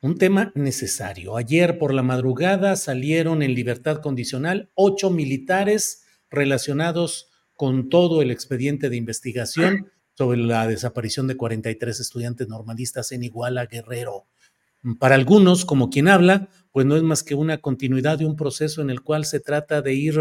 un 0.00 0.16
tema 0.16 0.52
necesario. 0.54 1.36
Ayer 1.36 1.78
por 1.78 1.92
la 1.92 2.02
madrugada 2.02 2.76
salieron 2.76 3.42
en 3.42 3.54
libertad 3.54 4.00
condicional 4.00 4.70
ocho 4.74 5.10
militares 5.10 6.04
relacionados 6.30 7.28
con 7.54 7.88
todo 7.90 8.22
el 8.22 8.30
expediente 8.30 8.88
de 8.88 8.96
investigación 8.96 9.90
sobre 10.16 10.38
la 10.38 10.66
desaparición 10.66 11.26
de 11.26 11.36
43 11.36 12.00
estudiantes 12.00 12.48
normalistas 12.48 13.12
en 13.12 13.24
Iguala 13.24 13.66
Guerrero. 13.66 14.26
Para 14.98 15.14
algunos, 15.14 15.66
como 15.66 15.90
quien 15.90 16.08
habla, 16.08 16.48
pues 16.72 16.86
no 16.86 16.96
es 16.96 17.02
más 17.02 17.22
que 17.22 17.34
una 17.34 17.58
continuidad 17.58 18.18
de 18.18 18.24
un 18.24 18.36
proceso 18.36 18.80
en 18.80 18.88
el 18.88 19.02
cual 19.02 19.26
se 19.26 19.40
trata 19.40 19.82
de 19.82 19.92
ir 19.92 20.18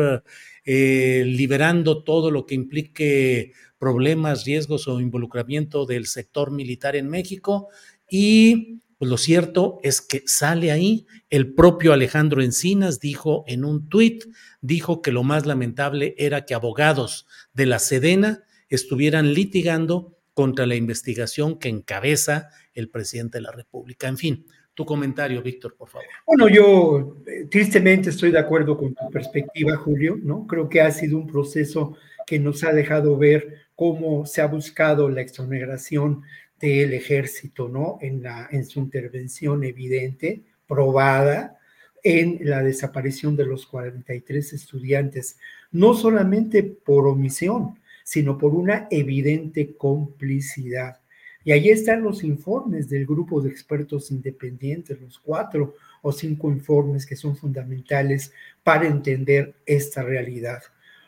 eh, 0.66 1.24
liberando 1.26 2.04
todo 2.04 2.30
lo 2.30 2.46
que 2.46 2.56
implique 2.56 3.54
problemas, 3.78 4.44
riesgos 4.44 4.90
o 4.90 5.00
involucramiento 5.00 5.86
del 5.86 6.08
sector 6.08 6.52
militar 6.52 6.98
en 6.98 7.08
México. 7.08 7.70
Y 8.10 8.82
pues 9.00 9.10
lo 9.10 9.18
cierto 9.18 9.80
es 9.82 10.02
que 10.02 10.24
sale 10.26 10.72
ahí, 10.72 11.08
el 11.30 11.54
propio 11.54 11.94
Alejandro 11.94 12.44
Encinas 12.44 13.00
dijo 13.00 13.46
en 13.48 13.64
un 13.64 13.88
tuit, 13.88 14.26
dijo 14.60 15.02
que 15.02 15.14
lo 15.14 15.24
más 15.24 15.46
lamentable 15.46 16.16
era 16.18 16.46
que 16.46 16.54
abogados 16.54 17.26
de 17.54 17.66
la 17.66 17.80
Sedena 17.80 18.44
estuvieran 18.68 19.34
litigando 19.34 20.18
contra 20.34 20.66
la 20.66 20.76
investigación 20.76 21.58
que 21.58 21.70
encabeza 21.70 22.50
el 22.74 22.90
presidente 22.90 23.38
de 23.38 23.44
la 23.44 23.54
República. 23.54 24.10
En 24.10 24.18
fin, 24.18 24.46
tu 24.74 24.86
comentario, 24.86 25.42
Víctor, 25.42 25.76
por 25.78 25.88
favor. 25.88 26.06
Bueno, 26.28 26.50
yo 26.50 27.24
eh, 27.26 27.48
tristemente 27.50 28.10
estoy 28.10 28.32
de 28.32 28.40
acuerdo 28.40 28.78
con 28.78 28.94
tu 28.94 29.10
perspectiva, 29.10 29.78
Julio, 29.78 30.20
¿no? 30.22 30.46
Creo 30.46 30.68
que 30.68 30.82
ha 30.82 30.92
sido 30.92 31.18
un 31.18 31.28
proceso 31.28 31.96
que 32.28 32.38
nos 32.38 32.66
ha 32.66 32.74
dejado 32.74 33.18
ver 33.18 33.60
cómo 33.76 34.26
se 34.26 34.42
ha 34.42 34.48
buscado 34.48 35.10
la 35.10 35.22
exoneración 35.22 36.24
del 36.60 36.94
ejército, 36.94 37.70
¿no? 37.70 37.98
En, 38.02 38.66
su 38.66 38.80
intervención 38.80 39.64
evidente, 39.64 40.42
probada, 40.68 41.58
en 42.04 42.40
la 42.42 42.64
desaparición 42.64 43.36
de 43.36 43.46
los 43.46 43.66
43 43.66 44.54
estudiantes, 44.54 45.38
no 45.72 45.94
solamente 45.94 46.64
por 46.64 47.08
omisión, 47.08 47.80
sino 48.04 48.38
por 48.38 48.56
una 48.56 48.88
evidente 48.90 49.76
complicidad. 49.76 51.00
Y 51.44 51.52
ahí 51.52 51.70
están 51.70 52.04
los 52.04 52.24
informes 52.24 52.90
del 52.90 53.06
grupo 53.06 53.42
de 53.42 53.50
expertos 53.50 54.12
independientes, 54.12 55.00
los 55.00 55.20
cuatro 55.20 55.76
o 56.02 56.12
cinco 56.12 56.52
informes 56.52 57.06
que 57.06 57.16
son 57.16 57.36
fundamentales 57.36 58.34
para 58.64 58.88
entender 58.88 59.56
esta 59.66 60.04
realidad. 60.04 60.62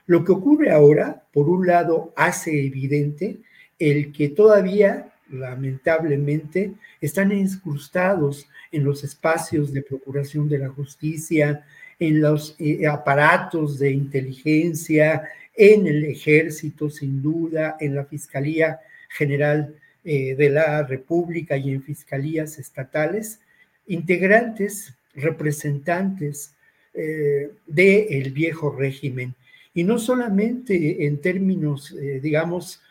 Lo 0.05 0.23
que 0.23 0.31
ocurre 0.31 0.71
ahora, 0.71 1.23
por 1.31 1.47
un 1.47 1.67
lado, 1.67 2.13
hace 2.15 2.65
evidente 2.65 3.39
el 3.79 4.11
que 4.11 4.29
todavía, 4.29 5.13
lamentablemente, 5.31 6.73
están 6.99 7.31
incrustados 7.31 8.47
en 8.71 8.83
los 8.83 9.03
espacios 9.03 9.73
de 9.73 9.81
procuración 9.81 10.47
de 10.49 10.59
la 10.59 10.69
justicia, 10.69 11.65
en 11.99 12.21
los 12.21 12.55
eh, 12.59 12.87
aparatos 12.87 13.79
de 13.79 13.91
inteligencia, 13.91 15.23
en 15.55 15.87
el 15.87 16.05
ejército, 16.05 16.89
sin 16.89 17.21
duda, 17.21 17.77
en 17.79 17.95
la 17.95 18.05
Fiscalía 18.05 18.79
General 19.09 19.75
eh, 20.03 20.35
de 20.35 20.49
la 20.49 20.81
República 20.81 21.57
y 21.57 21.71
en 21.71 21.83
fiscalías 21.83 22.57
estatales, 22.57 23.39
integrantes, 23.85 24.95
representantes 25.13 26.55
eh, 26.93 27.51
del 27.67 28.31
viejo 28.31 28.71
régimen. 28.71 29.35
Y 29.73 29.83
no 29.83 29.99
solamente 29.99 31.05
en 31.05 31.21
términos, 31.21 31.91
eh, 31.91 32.19
digamos, 32.19 32.81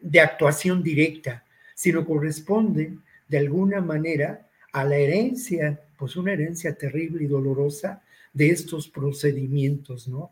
de 0.00 0.20
actuación 0.20 0.82
directa, 0.82 1.44
sino 1.74 2.04
corresponde 2.04 2.98
de 3.28 3.38
alguna 3.38 3.80
manera 3.80 4.46
a 4.72 4.84
la 4.84 4.96
herencia, 4.96 5.80
pues 5.96 6.16
una 6.16 6.32
herencia 6.32 6.74
terrible 6.74 7.24
y 7.24 7.26
dolorosa 7.26 8.02
de 8.32 8.50
estos 8.50 8.88
procedimientos, 8.88 10.08
¿no? 10.08 10.30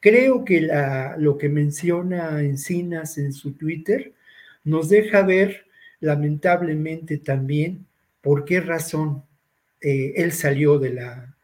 Creo 0.00 0.44
que 0.44 0.68
lo 1.16 1.38
que 1.38 1.48
menciona 1.48 2.42
Encinas 2.42 3.16
en 3.16 3.32
su 3.32 3.52
Twitter 3.52 4.12
nos 4.62 4.90
deja 4.90 5.22
ver 5.22 5.64
lamentablemente 6.00 7.16
también 7.16 7.86
por 8.20 8.44
qué 8.44 8.60
razón 8.60 9.22
eh, 9.80 10.12
él 10.16 10.32
salió 10.32 10.78
de 10.78 10.90
la 10.92 11.34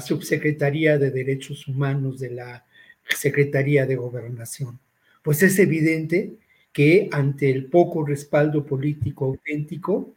Subsecretaría 0.00 0.98
de 0.98 1.10
Derechos 1.10 1.68
Humanos 1.68 2.18
de 2.18 2.30
la 2.30 2.64
Secretaría 3.08 3.86
de 3.86 3.96
Gobernación. 3.96 4.80
Pues 5.22 5.42
es 5.42 5.58
evidente 5.58 6.32
que 6.78 7.08
ante 7.10 7.50
el 7.50 7.64
poco 7.64 8.06
respaldo 8.06 8.64
político 8.64 9.24
auténtico 9.24 10.14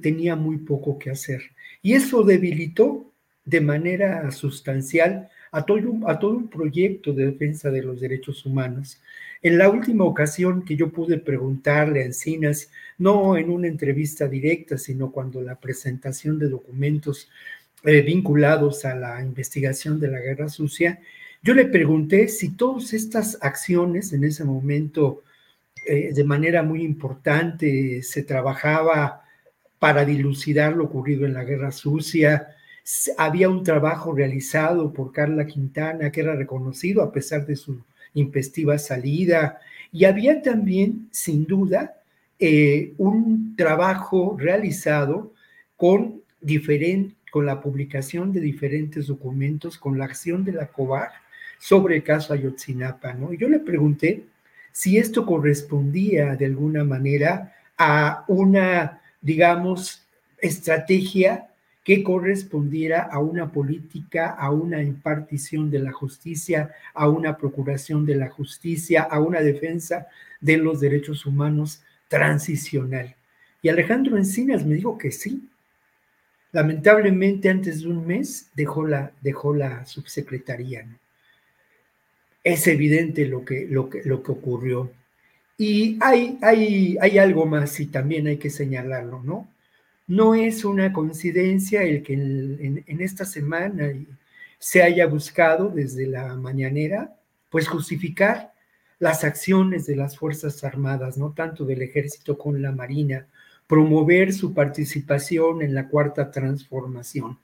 tenía 0.00 0.36
muy 0.36 0.58
poco 0.58 0.96
que 0.96 1.10
hacer. 1.10 1.42
Y 1.82 1.94
eso 1.94 2.22
debilitó 2.22 3.10
de 3.44 3.60
manera 3.60 4.30
sustancial 4.30 5.28
a 5.50 5.66
todo, 5.66 5.78
un, 5.78 6.08
a 6.08 6.20
todo 6.20 6.36
un 6.36 6.46
proyecto 6.46 7.12
de 7.12 7.26
defensa 7.26 7.68
de 7.72 7.82
los 7.82 8.00
derechos 8.00 8.46
humanos. 8.46 9.00
En 9.42 9.58
la 9.58 9.70
última 9.70 10.04
ocasión 10.04 10.64
que 10.64 10.76
yo 10.76 10.92
pude 10.92 11.18
preguntarle 11.18 12.02
a 12.02 12.06
Encinas, 12.06 12.70
no 12.96 13.36
en 13.36 13.50
una 13.50 13.66
entrevista 13.66 14.28
directa, 14.28 14.78
sino 14.78 15.10
cuando 15.10 15.42
la 15.42 15.58
presentación 15.58 16.38
de 16.38 16.48
documentos 16.48 17.28
eh, 17.82 18.02
vinculados 18.02 18.84
a 18.84 18.94
la 18.94 19.20
investigación 19.20 19.98
de 19.98 20.06
la 20.06 20.20
guerra 20.20 20.48
sucia, 20.48 21.00
yo 21.42 21.54
le 21.54 21.64
pregunté 21.64 22.28
si 22.28 22.50
todas 22.50 22.92
estas 22.92 23.36
acciones 23.40 24.12
en 24.12 24.22
ese 24.22 24.44
momento 24.44 25.24
eh, 25.86 26.12
de 26.12 26.24
manera 26.24 26.62
muy 26.62 26.82
importante 26.82 28.02
se 28.02 28.22
trabajaba 28.22 29.22
para 29.78 30.04
dilucidar 30.04 30.74
lo 30.74 30.84
ocurrido 30.84 31.26
en 31.26 31.34
la 31.34 31.44
guerra 31.44 31.72
sucia, 31.72 32.48
había 33.18 33.48
un 33.48 33.64
trabajo 33.64 34.12
realizado 34.12 34.92
por 34.92 35.12
Carla 35.12 35.46
Quintana 35.46 36.10
que 36.10 36.20
era 36.20 36.34
reconocido 36.34 37.02
a 37.02 37.12
pesar 37.12 37.46
de 37.46 37.56
su 37.56 37.80
impestiva 38.14 38.78
salida. 38.78 39.58
Y 39.90 40.04
había 40.04 40.42
también, 40.42 41.08
sin 41.10 41.46
duda, 41.46 41.94
eh, 42.38 42.92
un 42.98 43.54
trabajo 43.56 44.36
realizado 44.38 45.32
con, 45.76 46.22
con 47.30 47.46
la 47.46 47.60
publicación 47.60 48.32
de 48.32 48.40
diferentes 48.40 49.06
documentos, 49.06 49.78
con 49.78 49.98
la 49.98 50.04
acción 50.04 50.44
de 50.44 50.52
la 50.52 50.66
COVAR 50.66 51.10
sobre 51.58 51.96
el 51.96 52.02
caso 52.02 52.32
Ayotzinapa. 52.32 53.16
Y 53.32 53.36
yo 53.36 53.48
le 53.48 53.60
pregunté 53.60 54.24
si 54.72 54.98
esto 54.98 55.26
correspondía 55.26 56.34
de 56.34 56.46
alguna 56.46 56.82
manera 56.82 57.54
a 57.78 58.24
una, 58.26 59.00
digamos, 59.20 60.06
estrategia 60.38 61.48
que 61.84 62.02
correspondiera 62.02 63.02
a 63.02 63.18
una 63.18 63.50
política, 63.50 64.30
a 64.30 64.50
una 64.50 64.82
impartición 64.82 65.70
de 65.70 65.80
la 65.80 65.92
justicia, 65.92 66.72
a 66.94 67.08
una 67.08 67.36
procuración 67.36 68.06
de 68.06 68.14
la 68.14 68.28
justicia, 68.30 69.02
a 69.02 69.20
una 69.20 69.40
defensa 69.40 70.06
de 70.40 70.56
los 70.56 70.80
derechos 70.80 71.26
humanos 71.26 71.82
transicional. 72.08 73.14
Y 73.62 73.68
Alejandro 73.68 74.16
Encinas 74.16 74.64
me 74.64 74.74
dijo 74.74 74.96
que 74.96 75.10
sí. 75.10 75.48
Lamentablemente 76.52 77.48
antes 77.48 77.80
de 77.80 77.88
un 77.88 78.06
mes 78.06 78.50
dejó 78.54 78.86
la, 78.86 79.12
dejó 79.20 79.54
la 79.54 79.84
subsecretaría. 79.86 80.86
Es 82.44 82.66
evidente 82.66 83.26
lo 83.26 83.44
que, 83.44 83.66
lo, 83.68 83.88
que, 83.88 84.02
lo 84.04 84.22
que 84.22 84.32
ocurrió. 84.32 84.90
Y 85.56 85.98
hay, 86.00 86.38
hay, 86.42 86.96
hay 87.00 87.18
algo 87.18 87.46
más 87.46 87.78
y 87.78 87.86
también 87.86 88.26
hay 88.26 88.38
que 88.38 88.50
señalarlo, 88.50 89.22
¿no? 89.22 89.48
No 90.06 90.34
es 90.34 90.64
una 90.64 90.92
coincidencia 90.92 91.82
el 91.84 92.02
que 92.02 92.14
en, 92.14 92.84
esta 93.00 93.24
semana 93.24 93.92
se 94.58 94.82
haya 94.82 95.06
buscado 95.06 95.68
desde 95.68 96.06
la 96.06 96.34
mañanera, 96.36 97.16
pues 97.50 97.68
justificar 97.68 98.52
las 98.98 99.24
acciones 99.24 99.86
de 99.86 99.96
las 99.96 100.16
Fuerzas 100.16 100.64
Armadas, 100.64 101.16
no 101.16 101.32
tanto 101.32 101.64
del 101.64 101.82
ejército 101.82 102.36
con 102.36 102.60
la 102.60 102.72
Marina, 102.72 103.26
promover 103.66 104.32
su 104.32 104.52
participación 104.52 105.62
en 105.62 105.74
la 105.74 105.88
cuarta 105.88 106.30
transformación. 106.30 107.38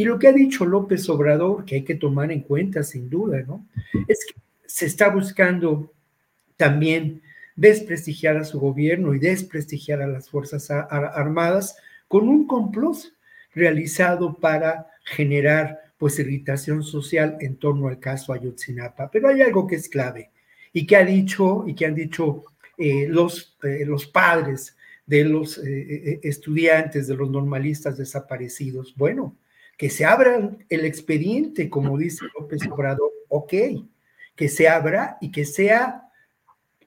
Y 0.00 0.04
lo 0.04 0.18
que 0.18 0.28
ha 0.28 0.32
dicho 0.32 0.64
López 0.64 1.06
Obrador, 1.10 1.66
que 1.66 1.74
hay 1.74 1.84
que 1.84 1.94
tomar 1.94 2.32
en 2.32 2.40
cuenta 2.40 2.82
sin 2.82 3.10
duda, 3.10 3.42
¿no? 3.46 3.66
Es 4.08 4.24
que 4.24 4.40
se 4.64 4.86
está 4.86 5.10
buscando 5.10 5.92
también 6.56 7.20
desprestigiar 7.54 8.38
a 8.38 8.44
su 8.44 8.58
gobierno 8.58 9.14
y 9.14 9.18
desprestigiar 9.18 10.00
a 10.00 10.06
las 10.06 10.30
Fuerzas 10.30 10.70
Armadas 10.70 11.76
con 12.08 12.30
un 12.30 12.46
complot 12.46 12.96
realizado 13.54 14.38
para 14.38 14.86
generar 15.04 15.78
pues 15.98 16.18
irritación 16.18 16.82
social 16.82 17.36
en 17.40 17.56
torno 17.56 17.86
al 17.88 18.00
caso 18.00 18.32
Ayotzinapa. 18.32 19.10
Pero 19.10 19.28
hay 19.28 19.42
algo 19.42 19.66
que 19.66 19.76
es 19.76 19.90
clave 19.90 20.30
y 20.72 20.86
que 20.86 20.96
ha 20.96 21.04
dicho 21.04 21.64
y 21.66 21.74
que 21.74 21.84
han 21.84 21.94
dicho 21.94 22.44
eh, 22.78 23.06
los, 23.06 23.54
eh, 23.64 23.84
los 23.84 24.06
padres 24.06 24.78
de 25.04 25.24
los 25.24 25.58
eh, 25.58 26.20
estudiantes, 26.22 27.06
de 27.06 27.16
los 27.16 27.28
normalistas 27.28 27.98
desaparecidos. 27.98 28.94
Bueno, 28.96 29.36
que 29.80 29.88
se 29.88 30.04
abra 30.04 30.58
el 30.68 30.84
expediente, 30.84 31.70
como 31.70 31.96
dice 31.96 32.26
López 32.38 32.60
Obrador, 32.70 33.10
ok, 33.30 33.54
que 34.36 34.50
se 34.50 34.68
abra 34.68 35.16
y 35.22 35.32
que 35.32 35.46
sea 35.46 36.02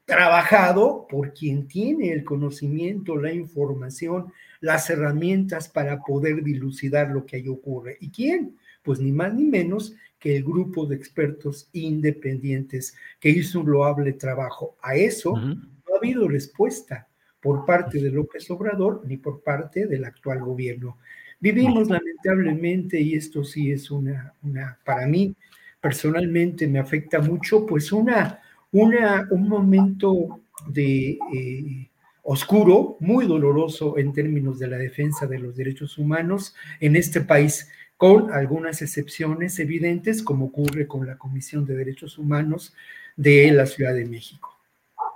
trabajado 0.06 1.08
por 1.10 1.34
quien 1.34 1.68
tiene 1.68 2.12
el 2.12 2.24
conocimiento, 2.24 3.18
la 3.18 3.34
información, 3.34 4.32
las 4.62 4.92
herramientas 4.92 5.70
para 5.70 6.04
poder 6.04 6.44
dilucidar 6.44 7.10
lo 7.10 7.26
que 7.26 7.38
ahí 7.38 7.48
ocurre. 7.48 7.98
¿Y 8.00 8.12
quién? 8.12 8.60
Pues 8.84 9.00
ni 9.00 9.12
más 9.12 9.34
ni 9.34 9.46
menos 9.46 9.96
que 10.20 10.38
el 10.38 10.44
grupo 10.44 10.86
de 10.86 10.96
expertos 10.96 11.70
independientes 11.74 12.96
que 13.20 13.30
hizo 13.30 13.62
un 13.62 13.72
loable 13.72 14.14
trabajo. 14.14 14.78
A 14.84 14.96
eso 14.96 15.36
no 15.36 15.96
ha 15.96 15.98
habido 15.98 16.28
respuesta 16.28 17.08
por 17.42 17.66
parte 17.66 18.00
de 18.00 18.12
López 18.12 18.52
Obrador 18.52 19.02
ni 19.08 19.18
por 19.18 19.42
parte 19.42 19.88
del 19.88 20.06
actual 20.06 20.42
gobierno. 20.42 21.00
Vivimos 21.44 21.90
lamentablemente, 21.90 23.00
y 23.00 23.16
esto 23.16 23.44
sí 23.44 23.72
es 23.72 23.92
una, 23.92 24.34
una 24.42 24.80
para 24.86 25.06
mí 25.06 25.36
personalmente 25.82 26.66
me 26.68 26.80
afecta 26.80 27.20
mucho, 27.20 27.66
pues 27.66 27.92
una 27.92 28.40
una, 28.74 29.28
un 29.30 29.48
momento 29.48 30.42
de 30.68 31.20
eh, 31.34 31.90
oscuro, 32.24 32.98
muy 33.00 33.26
doloroso 33.26 33.98
en 33.98 34.12
términos 34.12 34.60
de 34.60 34.68
la 34.68 34.78
defensa 34.78 35.28
de 35.28 35.40
los 35.40 35.56
derechos 35.56 35.98
humanos 35.98 36.56
en 36.80 36.96
este 36.96 37.22
país, 37.22 37.70
con 37.98 38.34
algunas 38.34 38.82
excepciones 38.82 39.60
evidentes, 39.60 40.24
como 40.24 40.46
ocurre 40.46 40.88
con 40.88 41.06
la 41.06 41.18
Comisión 41.18 41.66
de 41.66 41.76
Derechos 41.76 42.18
Humanos 42.18 42.74
de 43.16 43.52
la 43.52 43.68
Ciudad 43.68 43.94
de 43.94 44.06
México. 44.06 44.50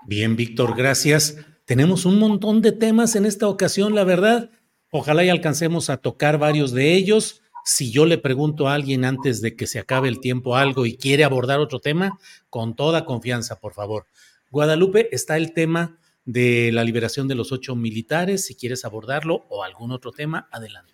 Bien, 0.06 0.36
Víctor, 0.36 0.78
gracias. 0.78 1.38
Tenemos 1.66 2.06
un 2.06 2.20
montón 2.20 2.62
de 2.62 2.72
temas 2.72 3.16
en 3.16 3.26
esta 3.26 3.48
ocasión, 3.48 3.96
la 3.96 4.04
verdad. 4.04 4.52
Ojalá 4.92 5.24
y 5.24 5.30
alcancemos 5.30 5.90
a 5.90 5.98
tocar 5.98 6.38
varios 6.38 6.72
de 6.72 6.94
ellos. 6.94 7.42
Si 7.66 7.92
yo 7.92 8.06
le 8.06 8.18
pregunto 8.18 8.68
a 8.68 8.74
alguien 8.74 9.04
antes 9.04 9.42
de 9.42 9.56
que 9.56 9.68
se 9.68 9.80
acabe 9.80 10.08
el 10.08 10.22
tiempo 10.22 10.56
algo 10.56 10.86
y 10.86 10.96
quiere 10.96 11.26
abordar 11.26 11.60
otro 11.60 11.80
tema, 11.80 12.18
con 12.50 12.76
toda 12.76 13.04
confianza, 13.04 13.60
por 13.60 13.74
favor. 13.74 14.08
Guadalupe, 14.52 15.10
está 15.14 15.36
el 15.36 15.54
tema 15.54 15.98
de 16.24 16.72
la 16.72 16.84
liberación 16.86 17.28
de 17.28 17.36
los 17.36 17.52
ocho 17.52 17.76
militares. 17.76 18.46
Si 18.46 18.56
quieres 18.56 18.86
abordarlo 18.86 19.46
o 19.50 19.64
algún 19.64 19.92
otro 19.92 20.12
tema, 20.12 20.48
adelante. 20.52 20.94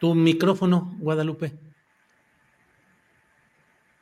Tu 0.00 0.14
micrófono, 0.14 0.96
Guadalupe. 1.00 1.58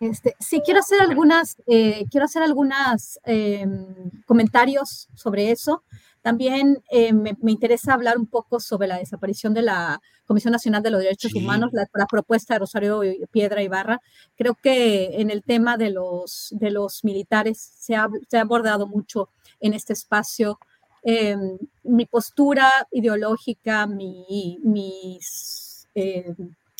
Este, 0.01 0.37
sí, 0.39 0.61
quiero 0.65 0.81
hacer 0.81 1.01
algunas, 1.01 1.57
eh, 1.67 2.05
quiero 2.11 2.27
hacer 2.27 2.43
algunas 2.43 3.19
em, 3.25 4.11
comentarios 4.27 5.09
sobre 5.15 5.51
eso. 5.51 5.85
También 6.27 6.83
eh, 6.91 7.13
me, 7.13 7.37
interesa 7.47 7.95
hablar 7.95 8.19
un 8.19 8.27
poco 8.27 8.59
sobre 8.59 8.89
la 8.89 8.99
desaparición 8.99 9.55
de 9.55 9.63
la 9.63 10.03
Comisión 10.27 10.51
Nacional 10.51 10.83
de 10.83 10.91
los 10.91 11.01
Derechos 11.01 11.33
Humanos, 11.35 11.71
la, 11.73 11.87
propuesta 12.07 12.55
de 12.55 12.59
Rosario 12.59 13.01
Piedra 13.31 13.63
Ibarra. 13.63 14.01
Creo 14.37 14.57
que 14.61 15.21
en 15.21 15.31
el 15.31 15.45
tema 15.45 15.77
de 15.77 15.91
los, 15.91 16.49
de 16.51 16.73
los 16.73 17.05
militares 17.05 17.61
se 17.79 17.95
ha, 17.95 18.09
abordado 18.41 18.89
mucho 18.89 19.29
en 19.61 19.73
este 19.73 19.93
espacio. 19.93 20.59
Em, 21.05 21.59
mi 21.85 22.07
postura 22.07 22.73
ideológica, 22.91 23.87
mi, 23.87 24.59
mis, 24.65 25.87
eh, 25.95 26.35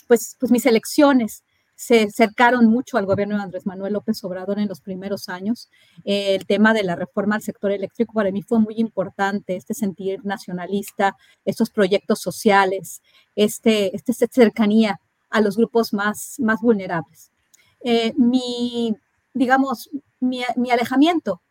pues, 0.09 0.35
pues 0.41 0.51
mis 0.51 0.67
elecciones 0.67 1.45
se 1.77 2.05
acercaron 2.05 2.67
mucho 2.67 2.97
al 2.97 3.05
gobierno 3.07 3.37
de 3.37 3.43
Andrés 3.43 3.67
Manuel 3.67 3.93
López 3.93 4.25
Obrador 4.25 4.59
en 4.59 4.69
los 4.69 4.81
primeros 4.81 5.29
años. 5.29 5.69
el 6.05 6.47
tema 6.47 6.73
de 6.73 6.83
la 6.83 6.97
reforma 6.97 7.37
al 7.37 7.43
sector 7.43 7.71
eléctrico 7.71 8.15
para 8.15 8.33
mí 8.33 8.43
fue 8.43 8.59
muy 8.59 8.75
importante, 8.79 9.57
este 9.57 9.75
sentir 9.75 10.25
nacionalista, 10.25 11.17
estos 11.45 11.71
proyectos 11.71 12.21
sociales, 12.21 13.03
este, 13.37 13.95
este 13.95 14.13
cercanía 14.15 15.01
a 15.31 15.41
los 15.43 15.57
grupos 15.57 15.93
más, 15.93 16.37
más 16.39 16.61
vulnerables. 16.61 17.31
Eh, 17.85 18.15
mi, 18.17 18.97
digamos, 19.35 19.91
mi, 20.19 20.43
mi, 20.57 20.71
alejamiento 20.71 21.43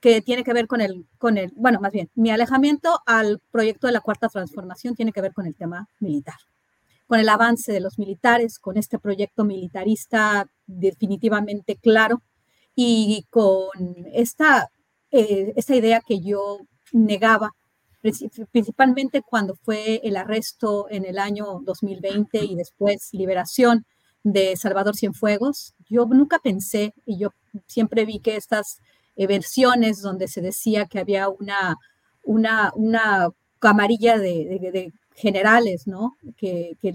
que 0.00 0.22
tiene 0.22 0.42
que 0.42 0.54
ver 0.54 0.66
con 0.66 0.80
el, 0.80 1.06
con 1.18 1.36
el, 1.36 1.52
bueno, 1.54 1.80
más 1.80 1.92
bien, 1.92 2.10
mi 2.14 2.30
alejamiento 2.30 3.00
al 3.06 3.40
proyecto 3.50 3.86
de 3.86 3.92
la 3.92 4.00
cuarta 4.00 4.28
transformación 4.28 4.94
tiene 4.94 5.12
que 5.12 5.20
ver 5.20 5.34
con 5.34 5.46
el 5.46 5.54
tema 5.54 5.88
militar 6.00 6.36
con 7.06 7.20
el 7.20 7.28
avance 7.28 7.72
de 7.72 7.80
los 7.80 7.98
militares, 7.98 8.58
con 8.58 8.76
este 8.76 8.98
proyecto 8.98 9.44
militarista 9.44 10.48
definitivamente 10.66 11.76
claro 11.76 12.22
y 12.74 13.26
con 13.30 13.68
esta, 14.12 14.70
eh, 15.10 15.52
esta 15.56 15.74
idea 15.74 16.00
que 16.06 16.20
yo 16.20 16.58
negaba, 16.92 17.52
principalmente 18.52 19.22
cuando 19.22 19.56
fue 19.56 20.00
el 20.04 20.16
arresto 20.16 20.86
en 20.90 21.04
el 21.04 21.18
año 21.18 21.60
2020 21.64 22.44
y 22.44 22.54
después 22.54 23.08
liberación 23.12 23.84
de 24.22 24.56
Salvador 24.56 24.96
Cienfuegos. 24.96 25.74
Yo 25.88 26.06
nunca 26.06 26.38
pensé 26.38 26.94
y 27.04 27.18
yo 27.18 27.30
siempre 27.66 28.04
vi 28.04 28.20
que 28.20 28.36
estas 28.36 28.78
eh, 29.16 29.26
versiones 29.26 30.02
donde 30.02 30.28
se 30.28 30.40
decía 30.40 30.86
que 30.86 30.98
había 30.98 31.28
una, 31.28 31.76
una, 32.22 32.72
una 32.74 33.30
camarilla 33.58 34.18
de, 34.18 34.92
generales, 35.16 35.86
¿no? 35.86 36.16
Que, 36.36 36.76
que, 36.80 36.94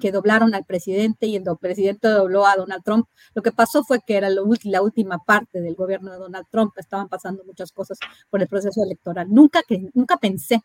que, 0.00 0.12
doblaron 0.12 0.54
al 0.54 0.64
presidente 0.64 1.26
y 1.26 1.36
el 1.36 1.44
presidente 1.60 2.08
dobló 2.08 2.46
a 2.46 2.56
Donald 2.56 2.82
Trump. 2.82 3.06
Lo 3.34 3.42
que 3.42 3.52
pasó 3.52 3.84
fue 3.84 4.00
que 4.00 4.16
era 4.16 4.28
la 4.30 4.82
última 4.82 5.18
parte 5.18 5.60
del 5.60 5.74
gobierno 5.74 6.10
de 6.10 6.18
Donald 6.18 6.46
Trump, 6.50 6.72
estaban 6.78 7.08
pasando 7.08 7.44
muchas 7.44 7.70
cosas 7.70 7.98
por 8.30 8.40
el 8.40 8.48
proceso 8.48 8.82
electoral. 8.82 9.28
Nunca, 9.30 9.62
que, 9.62 9.90
nunca 9.92 10.16
pensé 10.16 10.62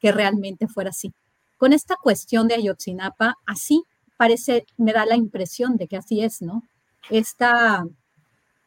que 0.00 0.12
realmente 0.12 0.68
fuera 0.68 0.90
así. 0.90 1.12
Con 1.56 1.72
esta 1.72 1.96
cuestión 1.96 2.46
de 2.46 2.56
Ayotzinapa, 2.56 3.38
así 3.46 3.82
parece, 4.18 4.66
me 4.76 4.92
da 4.92 5.06
la 5.06 5.16
impresión 5.16 5.76
de 5.78 5.88
que 5.88 5.96
así 5.96 6.22
es, 6.22 6.42
¿no? 6.42 6.62
Esta, 7.08 7.86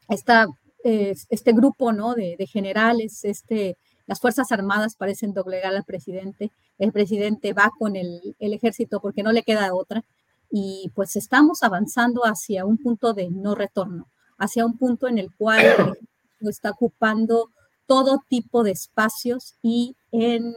esta, 0.09 0.47
este 0.84 1.53
grupo, 1.53 1.93
¿no? 1.93 2.15
De, 2.15 2.36
de 2.39 2.47
generales, 2.47 3.23
este, 3.23 3.78
las 4.08 4.22
Fuerzas 4.22 4.51
Armadas 4.51 4.95
parecen 4.95 5.34
doblegar 5.34 5.76
al 5.76 5.84
presidente, 5.84 6.51
el 6.80 6.91
presidente 6.91 7.53
va 7.53 7.72
con 7.78 7.95
el, 7.95 8.36
ejército 8.39 9.01
porque 9.01 9.22
no 9.22 9.32
le 9.32 9.43
queda 9.43 9.74
otra, 9.74 10.03
y 10.49 10.91
pues 10.95 11.18
estamos 11.18 11.62
avanzando 11.62 12.22
hacia 12.24 12.66
un 12.66 12.78
punto 12.78 13.14
de 13.14 13.30
no 13.30 13.53
retorno, 13.53 14.08
hacia 14.38 14.66
un 14.66 14.78
punto 14.78 15.08
en 15.08 15.18
el 15.18 15.30
cual 15.36 15.97
está 16.39 16.72
ocupando 16.72 17.51
todo 17.86 18.24
tipo 18.30 18.64
de 18.64 18.72
espacios 18.72 19.55
y 19.62 19.95
en 20.12 20.53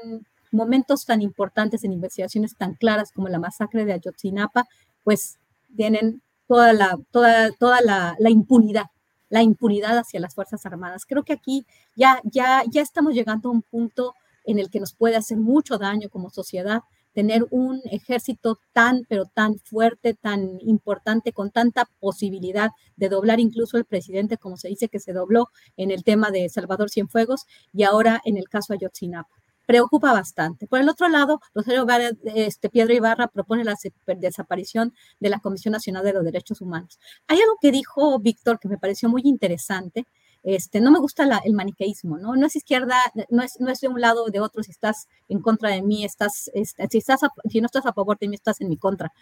momentos 0.53 1.05
tan 1.05 1.20
importantes, 1.20 1.82
en 1.82 1.92
investigaciones 1.92 2.57
tan 2.57 2.74
claras 2.74 3.11
como 3.12 3.28
la 3.28 3.40
masacre 3.40 3.84
de 3.84 3.92
Ayotzinapa, 3.92 4.66
pues 5.03 5.38
tienen 5.76 6.22
toda 6.46 6.72
la, 6.72 6.98
toda, 7.11 7.51
toda 7.53 7.80
la 7.80 8.30
impunidad 8.30 8.86
la 9.31 9.43
impunidad 9.43 9.97
hacia 9.97 10.20
las 10.20 10.35
Fuerzas 10.35 10.66
Armadas. 10.66 11.07
Creo 11.07 11.24
que 11.24 11.33
aquí 11.33 11.64
ya, 11.97 12.20
ya, 12.24 12.62
ya 12.70 12.83
estamos 12.83 13.14
llegando 13.14 13.49
a 13.49 13.53
un 13.53 13.62
punto 13.62 14.14
en 14.45 14.59
el 14.59 14.68
que 14.68 14.81
nos 14.81 14.93
puede 14.93 15.16
hacer 15.16 15.39
mucho 15.39 15.78
daño 15.78 16.11
como 16.11 16.28
sociedad 16.28 16.83
tener 17.12 17.47
un 17.51 17.81
ejército 17.91 18.59
tan, 18.72 19.05
pero 19.09 19.24
tan 19.24 19.59
fuerte, 19.59 20.14
tan 20.14 20.59
importante, 20.61 21.33
con 21.33 21.51
tanta 21.51 21.89
posibilidad 21.99 22.70
de 22.97 23.09
doblar 23.09 23.41
incluso 23.41 23.78
el 23.78 23.85
presidente, 23.85 24.37
como 24.37 24.57
se 24.57 24.68
dice 24.68 24.89
que 24.89 25.01
se 25.01 25.12
dobló 25.12 25.49
en 25.76 25.91
el 25.91 26.05
tema 26.05 26.31
de 26.31 26.49
Salvador 26.49 26.91
Cienfuegos 26.91 27.47
y 27.72 27.83
ahora 27.83 28.20
en 28.24 28.37
el 28.37 28.49
caso 28.49 28.74
Ayotzinapa 28.74 29.39
preocupa 29.70 30.12
bastante. 30.12 30.66
Por 30.66 30.80
el 30.80 30.88
otro 30.88 31.08
lado, 31.08 31.40
Rosario 31.54 31.86
este, 32.34 32.68
Piedra 32.70 32.92
Ibarra 32.92 33.28
propone 33.28 33.62
la 33.62 33.76
desaparición 34.18 34.92
de 35.20 35.28
la 35.28 35.38
Comisión 35.38 35.70
Nacional 35.70 36.02
de 36.02 36.12
los 36.12 36.24
Derechos 36.24 36.60
Humanos. 36.60 36.98
Hay 37.28 37.38
algo 37.38 37.54
que 37.60 37.70
dijo 37.70 38.18
Víctor 38.18 38.58
que 38.58 38.68
me 38.68 38.78
pareció 38.78 39.08
muy 39.08 39.22
interesante. 39.24 40.06
Este, 40.42 40.80
no 40.80 40.90
me 40.90 40.98
gusta 40.98 41.22
el 41.44 41.54
maniqueísmo, 41.54 42.18
¿no? 42.18 42.34
No 42.34 42.46
es 42.46 42.56
izquierda, 42.56 42.96
no 43.28 43.44
es, 43.44 43.60
no 43.60 43.70
es 43.70 43.78
de 43.80 43.86
un 43.86 44.00
lado 44.00 44.24
o 44.24 44.30
de 44.30 44.40
otro, 44.40 44.64
si 44.64 44.72
estás 44.72 45.06
en 45.28 45.40
contra 45.40 45.70
de 45.70 45.82
mí, 45.82 46.04
estás, 46.04 46.50
este, 46.52 46.88
si, 46.90 46.98
estás 46.98 47.20
si 47.48 47.60
no 47.60 47.66
estás 47.66 47.86
a 47.86 47.92
favor 47.92 48.18
de 48.18 48.26
mí, 48.26 48.34
estás 48.34 48.60
en 48.60 48.70
mi 48.70 48.76
contra. 48.76 49.12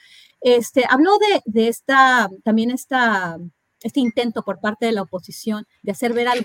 Este, 0.41 0.85
habló 0.89 1.19
de, 1.19 1.43
de 1.45 1.69
esta, 1.69 2.31
también 2.43 2.71
esta, 2.71 3.37
este 3.83 4.01
intento 4.01 4.45
por 4.45 4.61
parte 4.61 4.87
de 4.87 4.93
la 4.93 5.03
oposición 5.03 5.67
de 5.83 5.93
hacer 5.93 6.15
ver 6.15 6.29
al, 6.29 6.43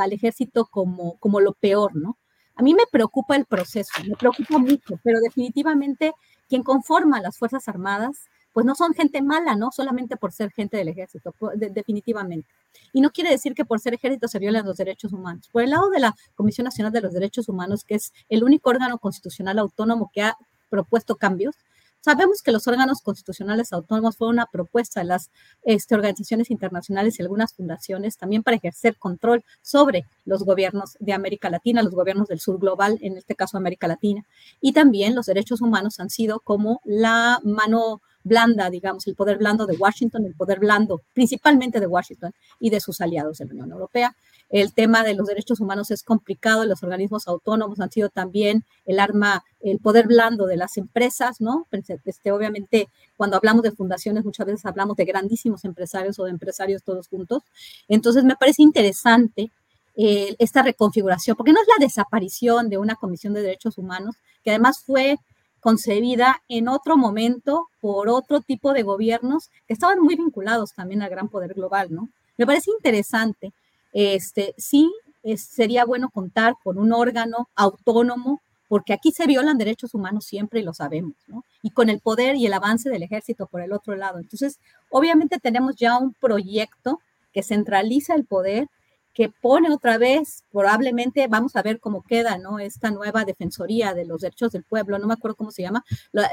al 0.00 0.12
ejército 0.12 0.66
como, 0.66 1.18
como 1.18 1.40
lo 1.40 1.54
peor, 1.54 1.96
¿no? 1.96 2.18
A 2.54 2.62
mí 2.62 2.74
me 2.74 2.84
preocupa 2.90 3.36
el 3.36 3.46
proceso, 3.46 3.92
me 4.06 4.16
preocupa 4.16 4.58
mucho, 4.58 4.98
pero 5.02 5.20
definitivamente 5.20 6.12
quien 6.48 6.62
conforma 6.62 7.20
las 7.20 7.38
Fuerzas 7.38 7.66
Armadas, 7.68 8.26
pues 8.52 8.66
no 8.66 8.74
son 8.74 8.92
gente 8.92 9.22
mala, 9.22 9.56
¿no? 9.56 9.70
Solamente 9.72 10.16
por 10.16 10.32
ser 10.32 10.50
gente 10.52 10.76
del 10.76 10.88
ejército, 10.88 11.34
definitivamente. 11.54 12.48
Y 12.92 13.00
no 13.00 13.10
quiere 13.10 13.30
decir 13.30 13.54
que 13.54 13.64
por 13.64 13.80
ser 13.80 13.94
ejército 13.94 14.28
se 14.28 14.38
violen 14.38 14.66
los 14.66 14.76
derechos 14.76 15.12
humanos. 15.12 15.48
Por 15.50 15.62
el 15.62 15.70
lado 15.70 15.88
de 15.88 16.00
la 16.00 16.14
Comisión 16.34 16.66
Nacional 16.66 16.92
de 16.92 17.00
los 17.00 17.14
Derechos 17.14 17.48
Humanos, 17.48 17.84
que 17.84 17.94
es 17.94 18.12
el 18.28 18.44
único 18.44 18.68
órgano 18.68 18.98
constitucional 18.98 19.58
autónomo 19.58 20.10
que 20.12 20.22
ha 20.22 20.36
propuesto 20.68 21.16
cambios. 21.16 21.56
Sabemos 22.04 22.42
que 22.42 22.50
los 22.50 22.66
órganos 22.66 23.00
constitucionales 23.00 23.72
autónomos 23.72 24.16
fueron 24.16 24.34
una 24.34 24.46
propuesta 24.46 25.00
de 25.00 25.06
las 25.06 25.30
este, 25.62 25.94
organizaciones 25.94 26.50
internacionales 26.50 27.16
y 27.18 27.22
algunas 27.22 27.54
fundaciones 27.54 28.16
también 28.16 28.42
para 28.42 28.56
ejercer 28.56 28.96
control 28.96 29.44
sobre 29.62 30.04
los 30.24 30.42
gobiernos 30.42 30.96
de 30.98 31.12
América 31.12 31.48
Latina, 31.48 31.80
los 31.80 31.94
gobiernos 31.94 32.26
del 32.26 32.40
sur 32.40 32.58
global, 32.58 32.98
en 33.02 33.16
este 33.16 33.36
caso 33.36 33.56
América 33.56 33.86
Latina. 33.86 34.24
Y 34.60 34.72
también 34.72 35.14
los 35.14 35.26
derechos 35.26 35.60
humanos 35.60 36.00
han 36.00 36.10
sido 36.10 36.40
como 36.40 36.80
la 36.84 37.38
mano 37.44 38.02
blanda, 38.24 38.68
digamos, 38.68 39.06
el 39.06 39.14
poder 39.14 39.38
blando 39.38 39.66
de 39.66 39.76
Washington, 39.76 40.24
el 40.26 40.34
poder 40.34 40.58
blando 40.58 41.02
principalmente 41.12 41.78
de 41.78 41.86
Washington 41.86 42.32
y 42.58 42.70
de 42.70 42.80
sus 42.80 43.00
aliados 43.00 43.38
de 43.38 43.44
la 43.46 43.52
Unión 43.52 43.70
Europea. 43.70 44.16
El 44.52 44.74
tema 44.74 45.02
de 45.02 45.14
los 45.14 45.26
derechos 45.28 45.60
humanos 45.60 45.90
es 45.90 46.02
complicado, 46.02 46.66
los 46.66 46.82
organismos 46.82 47.26
autónomos 47.26 47.80
han 47.80 47.90
sido 47.90 48.10
también 48.10 48.64
el 48.84 49.00
arma, 49.00 49.42
el 49.60 49.78
poder 49.78 50.06
blando 50.06 50.44
de 50.44 50.58
las 50.58 50.76
empresas, 50.76 51.40
¿no? 51.40 51.66
Este, 52.04 52.32
obviamente, 52.32 52.88
cuando 53.16 53.38
hablamos 53.38 53.62
de 53.62 53.72
fundaciones, 53.72 54.26
muchas 54.26 54.46
veces 54.46 54.66
hablamos 54.66 54.98
de 54.98 55.06
grandísimos 55.06 55.64
empresarios 55.64 56.18
o 56.18 56.24
de 56.24 56.32
empresarios 56.32 56.82
todos 56.82 57.08
juntos. 57.08 57.42
Entonces, 57.88 58.24
me 58.24 58.36
parece 58.36 58.62
interesante 58.62 59.50
eh, 59.96 60.36
esta 60.38 60.62
reconfiguración, 60.62 61.34
porque 61.34 61.54
no 61.54 61.60
es 61.62 61.68
la 61.68 61.82
desaparición 61.82 62.68
de 62.68 62.76
una 62.76 62.96
Comisión 62.96 63.32
de 63.32 63.40
Derechos 63.40 63.78
Humanos, 63.78 64.16
que 64.44 64.50
además 64.50 64.82
fue 64.84 65.16
concebida 65.60 66.42
en 66.48 66.68
otro 66.68 66.98
momento 66.98 67.68
por 67.80 68.10
otro 68.10 68.42
tipo 68.42 68.74
de 68.74 68.82
gobiernos 68.82 69.48
que 69.66 69.72
estaban 69.72 69.98
muy 70.00 70.16
vinculados 70.16 70.74
también 70.74 71.00
al 71.00 71.08
gran 71.08 71.28
poder 71.28 71.54
global, 71.54 71.88
¿no? 71.90 72.10
Me 72.36 72.46
parece 72.46 72.70
interesante. 72.70 73.54
Este, 73.92 74.54
sí, 74.56 74.90
sería 75.36 75.84
bueno 75.84 76.10
contar 76.10 76.54
con 76.62 76.78
un 76.78 76.92
órgano 76.92 77.48
autónomo, 77.54 78.40
porque 78.68 78.92
aquí 78.94 79.12
se 79.12 79.26
violan 79.26 79.58
derechos 79.58 79.94
humanos 79.94 80.24
siempre 80.24 80.60
y 80.60 80.62
lo 80.62 80.72
sabemos, 80.72 81.14
¿no? 81.26 81.44
Y 81.62 81.70
con 81.70 81.90
el 81.90 82.00
poder 82.00 82.36
y 82.36 82.46
el 82.46 82.54
avance 82.54 82.88
del 82.88 83.02
ejército 83.02 83.46
por 83.46 83.60
el 83.60 83.72
otro 83.72 83.94
lado. 83.96 84.18
Entonces, 84.18 84.58
obviamente 84.90 85.38
tenemos 85.38 85.76
ya 85.76 85.98
un 85.98 86.14
proyecto 86.14 87.00
que 87.32 87.42
centraliza 87.42 88.14
el 88.14 88.24
poder 88.24 88.68
que 89.14 89.28
pone 89.28 89.70
otra 89.70 89.98
vez, 89.98 90.44
probablemente 90.50 91.26
vamos 91.28 91.54
a 91.56 91.62
ver 91.62 91.80
cómo 91.80 92.02
queda, 92.02 92.38
¿no? 92.38 92.58
Esta 92.58 92.90
nueva 92.90 93.24
Defensoría 93.24 93.92
de 93.94 94.06
los 94.06 94.22
Derechos 94.22 94.52
del 94.52 94.64
Pueblo, 94.64 94.98
no 94.98 95.06
me 95.06 95.14
acuerdo 95.14 95.36
cómo 95.36 95.50
se 95.50 95.62
llama, 95.62 95.84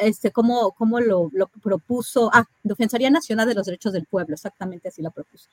este, 0.02 0.32
cómo, 0.32 0.72
cómo 0.72 1.00
lo, 1.00 1.30
lo, 1.34 1.48
propuso, 1.48 2.30
ah, 2.34 2.46
Defensoría 2.64 3.10
Nacional 3.10 3.48
de 3.48 3.56
los 3.56 3.66
Derechos 3.66 3.94
del 3.94 4.06
Pueblo, 4.06 4.34
exactamente 4.36 4.88
así 4.88 5.02
lo 5.02 5.12
propuso. 5.12 5.50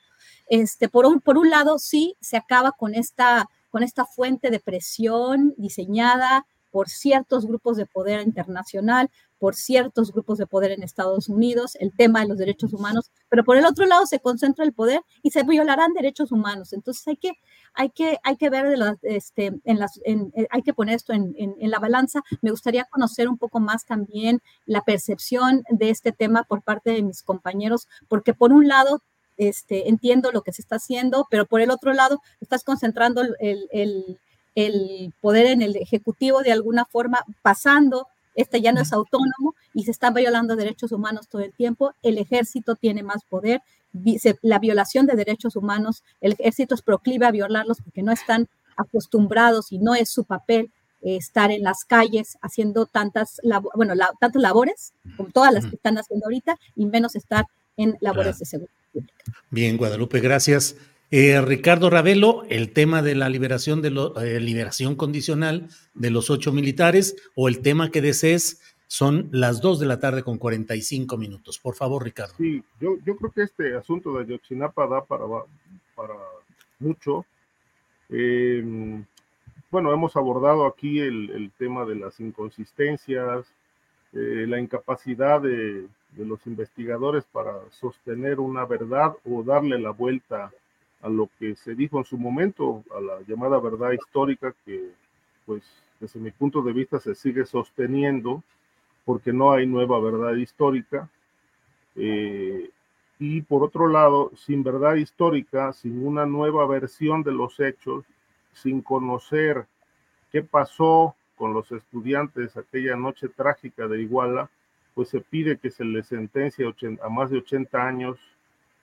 Este, 0.47 0.87
por, 0.87 1.05
un, 1.05 1.19
por 1.19 1.37
un 1.37 1.49
lado, 1.49 1.79
sí, 1.79 2.15
se 2.21 2.37
acaba 2.37 2.71
con 2.71 2.95
esta, 2.95 3.49
con 3.69 3.83
esta 3.83 4.05
fuente 4.05 4.49
de 4.49 4.59
presión 4.59 5.53
diseñada 5.57 6.45
por 6.77 6.89
ciertos 6.89 7.47
grupos 7.47 7.75
de 7.75 7.87
poder 7.87 8.21
internacional, 8.21 9.09
por 9.39 9.55
ciertos 9.55 10.11
grupos 10.11 10.37
de 10.37 10.45
poder 10.45 10.69
en 10.69 10.83
Estados 10.83 11.27
Unidos, 11.27 11.75
el 11.79 11.91
tema 11.91 12.19
de 12.19 12.27
los 12.27 12.37
derechos 12.37 12.71
humanos, 12.71 13.09
pero 13.29 13.43
por 13.43 13.57
el 13.57 13.65
otro 13.65 13.87
lado 13.87 14.05
se 14.05 14.19
concentra 14.19 14.63
el 14.63 14.73
poder 14.73 15.01
y 15.23 15.31
se 15.31 15.41
violarán 15.41 15.93
derechos 15.93 16.31
humanos. 16.31 16.73
Entonces 16.73 17.07
hay 17.07 17.17
que, 17.17 17.31
hay 17.73 17.89
que, 17.89 18.19
hay 18.23 18.37
que 18.37 18.51
ver, 18.51 18.77
este, 19.01 19.59
en 19.63 19.79
las, 19.79 19.99
eh, 20.05 20.47
hay 20.51 20.61
que 20.61 20.75
poner 20.75 20.93
esto 20.93 21.13
en, 21.13 21.33
en, 21.35 21.71
la 21.71 21.79
balanza. 21.79 22.21
Me 22.43 22.51
gustaría 22.51 22.85
conocer 22.85 23.27
un 23.27 23.39
poco 23.39 23.59
más 23.59 23.83
también 23.83 24.39
la 24.67 24.81
percepción 24.81 25.63
de 25.71 25.89
este 25.89 26.11
tema 26.11 26.43
por 26.43 26.61
parte 26.61 26.91
de 26.91 27.01
mis 27.01 27.23
compañeros, 27.23 27.87
porque 28.07 28.35
por 28.35 28.53
un 28.53 28.67
lado 28.67 29.01
este, 29.37 29.89
entiendo 29.89 30.31
lo 30.31 30.43
que 30.43 30.53
se 30.53 30.61
está 30.61 30.75
haciendo, 30.75 31.25
pero 31.31 31.47
por 31.47 31.61
el 31.61 31.71
otro 31.71 31.93
lado 31.93 32.21
estás 32.39 32.63
concentrando 32.63 33.23
el, 33.39 33.67
el, 33.71 34.19
el 34.57 35.13
poder 35.21 35.45
en 35.45 35.61
el 35.61 35.75
Ejecutivo 35.75 36.41
de 36.41 36.51
alguna 36.51 36.83
forma, 36.85 37.23
pasando 37.43 38.07
este 38.33 38.59
ya 38.59 38.71
no 38.71 38.81
es 38.81 38.91
autónomo 38.91 39.53
y 39.73 39.83
se 39.83 39.91
están 39.91 40.15
violando 40.15 40.55
derechos 40.55 40.91
humanos 40.91 41.27
todo 41.27 41.43
el 41.43 41.53
tiempo. 41.53 41.93
El 42.01 42.17
ejército 42.17 42.75
tiene 42.75 43.03
más 43.03 43.23
poder. 43.29 43.61
La 44.41 44.57
violación 44.57 45.05
de 45.05 45.15
derechos 45.15 45.55
humanos, 45.55 46.03
el 46.21 46.33
ejército 46.33 46.73
es 46.73 46.81
proclive 46.81 47.27
a 47.27 47.31
violarlos 47.31 47.77
porque 47.83 48.01
no 48.01 48.11
están 48.11 48.47
acostumbrados 48.75 49.71
y 49.71 49.77
no 49.77 49.93
es 49.93 50.09
su 50.09 50.23
papel 50.23 50.71
eh, 51.03 51.17
estar 51.17 51.51
en 51.51 51.61
las 51.61 51.85
calles 51.85 52.37
haciendo 52.41 52.87
tantas, 52.87 53.39
bueno, 53.75 53.93
tantas 54.19 54.41
labores 54.41 54.93
como 55.17 55.29
todas 55.29 55.53
las 55.53 55.67
que 55.67 55.75
están 55.75 55.99
haciendo 55.99 56.25
ahorita 56.25 56.57
y 56.75 56.85
menos 56.85 57.15
estar 57.15 57.45
en 57.75 57.95
labores 58.01 58.39
de 58.39 58.45
seguridad 58.45 58.73
pública. 58.91 59.23
Bien, 59.51 59.77
Guadalupe, 59.77 60.19
gracias. 60.19 60.75
Eh, 61.09 61.39
Ricardo 61.39 61.89
Ravelo, 61.89 62.43
el 62.49 62.73
tema 62.73 63.01
de 63.01 63.15
la 63.15 63.29
liberación 63.29 63.81
de 63.81 63.87
eh, 64.21 64.41
liberación 64.41 64.95
condicional 64.95 65.69
de 65.93 66.11
los 66.11 66.29
ocho 66.29 66.51
militares 66.51 67.15
o 67.33 67.47
el 67.47 67.61
tema 67.61 67.91
que 67.91 68.01
desees 68.01 68.61
son 68.87 69.29
las 69.31 69.61
dos 69.61 69.79
de 69.79 69.85
la 69.85 70.01
tarde 70.01 70.23
con 70.23 70.37
45 70.37 71.17
minutos. 71.17 71.59
Por 71.59 71.75
favor, 71.75 72.03
Ricardo. 72.03 72.33
Sí, 72.37 72.61
yo, 72.81 72.97
creo 73.03 73.31
que 73.31 73.43
este 73.43 73.75
asunto 73.75 74.13
de 74.13 74.23
Ayotzinapa 74.23 74.85
da 74.87 75.05
para, 75.05 75.23
para 75.95 76.13
mucho. 76.79 77.25
Em, 78.09 79.05
bueno, 79.71 79.93
hemos 79.93 80.15
abordado 80.17 80.65
aquí 80.65 80.99
el, 80.99 81.29
el, 81.29 81.51
tema 81.51 81.85
de 81.85 81.95
las 81.95 82.19
inconsistencias, 82.19 83.45
eh, 84.11 84.45
la 84.45 84.59
incapacidad 84.59 85.41
de, 85.41 85.87
de 86.11 86.25
los 86.25 86.45
investigadores 86.47 87.23
para 87.31 87.53
sostener 87.71 88.41
una 88.41 88.65
verdad 88.65 89.15
o 89.23 89.43
darle 89.43 89.79
la 89.79 89.91
vuelta 89.91 90.51
a 91.01 91.09
lo 91.09 91.29
que 91.39 91.55
se 91.55 91.75
dijo 91.75 91.99
en 91.99 92.05
su 92.05 92.17
momento, 92.17 92.83
a 92.95 92.99
la 92.99 93.21
llamada 93.27 93.59
verdad 93.59 93.91
histórica 93.91 94.53
que, 94.65 94.91
pues, 95.45 95.63
desde 95.99 96.19
mi 96.19 96.31
punto 96.31 96.61
de 96.61 96.73
vista 96.73 96.99
se 96.99 97.15
sigue 97.15 97.45
sosteniendo 97.45 98.43
porque 99.05 99.31
no 99.31 99.53
hay 99.53 99.65
nueva 99.65 99.99
verdad 99.99 100.35
histórica. 100.35 101.09
Eh, 101.95 102.69
y 103.19 103.41
por 103.41 103.63
otro 103.63 103.87
lado, 103.87 104.31
sin 104.35 104.63
verdad 104.63 104.95
histórica, 104.95 105.73
sin 105.73 106.05
una 106.05 106.25
nueva 106.25 106.67
versión 106.67 107.23
de 107.23 107.31
los 107.31 107.59
hechos, 107.59 108.05
sin 108.53 108.81
conocer 108.81 109.65
qué 110.31 110.43
pasó 110.43 111.15
con 111.35 111.53
los 111.53 111.71
estudiantes 111.71 112.57
aquella 112.57 112.95
noche 112.95 113.29
trágica 113.29 113.87
de 113.87 114.01
Iguala, 114.01 114.49
pues 114.93 115.09
se 115.09 115.21
pide 115.21 115.57
que 115.57 115.69
se 115.71 115.85
le 115.85 116.03
sentencie 116.03 116.65
a 117.01 117.09
más 117.09 117.29
de 117.29 117.37
80 117.37 117.87
años 117.87 118.19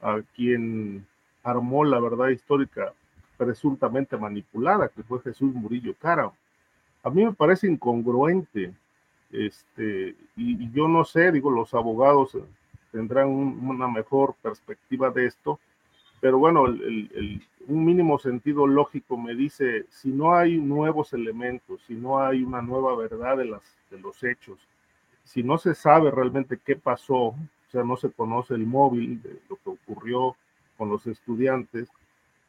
a 0.00 0.20
quien 0.34 1.06
armó 1.44 1.84
la 1.84 2.00
verdad 2.00 2.28
histórica 2.28 2.92
presuntamente 3.36 4.16
manipulada, 4.16 4.88
que 4.88 5.02
fue 5.02 5.20
Jesús 5.20 5.54
Murillo 5.54 5.94
Cara. 5.98 6.32
A 7.02 7.10
mí 7.10 7.24
me 7.24 7.32
parece 7.32 7.68
incongruente, 7.68 8.72
este, 9.30 10.16
y, 10.36 10.70
yo 10.72 10.88
no 10.88 11.04
sé, 11.04 11.30
digo, 11.30 11.50
los 11.50 11.74
abogados 11.74 12.36
tendrán 12.90 13.28
una 13.28 13.88
mejor 13.88 14.34
perspectiva 14.40 15.10
de 15.10 15.26
esto, 15.26 15.60
pero 16.20 16.38
bueno, 16.38 16.64
un 17.66 17.84
mínimo 17.84 18.18
sentido 18.18 18.66
lógico 18.66 19.18
me 19.18 19.34
dice, 19.34 19.84
si 19.90 20.10
no 20.10 20.34
hay 20.34 20.56
nuevos 20.56 21.12
elementos, 21.12 21.82
si 21.86 21.94
no 21.94 22.20
hay 22.20 22.42
una 22.42 22.62
nueva 22.62 22.96
verdad 22.96 23.36
de, 23.36 23.44
las, 23.46 23.62
de 23.90 23.98
los 23.98 24.22
hechos, 24.22 24.58
si 25.24 25.42
no 25.42 25.58
se 25.58 25.74
sabe 25.74 26.10
realmente 26.10 26.58
qué 26.64 26.76
pasó, 26.76 27.16
o 27.16 27.36
sea, 27.70 27.82
no 27.82 27.96
se 27.96 28.10
conoce 28.10 28.54
el 28.54 28.64
móvil 28.64 29.20
de 29.20 29.40
lo 29.50 29.56
que 29.56 29.70
ocurrió, 29.70 30.36
con 30.76 30.88
los 30.88 31.06
estudiantes, 31.06 31.88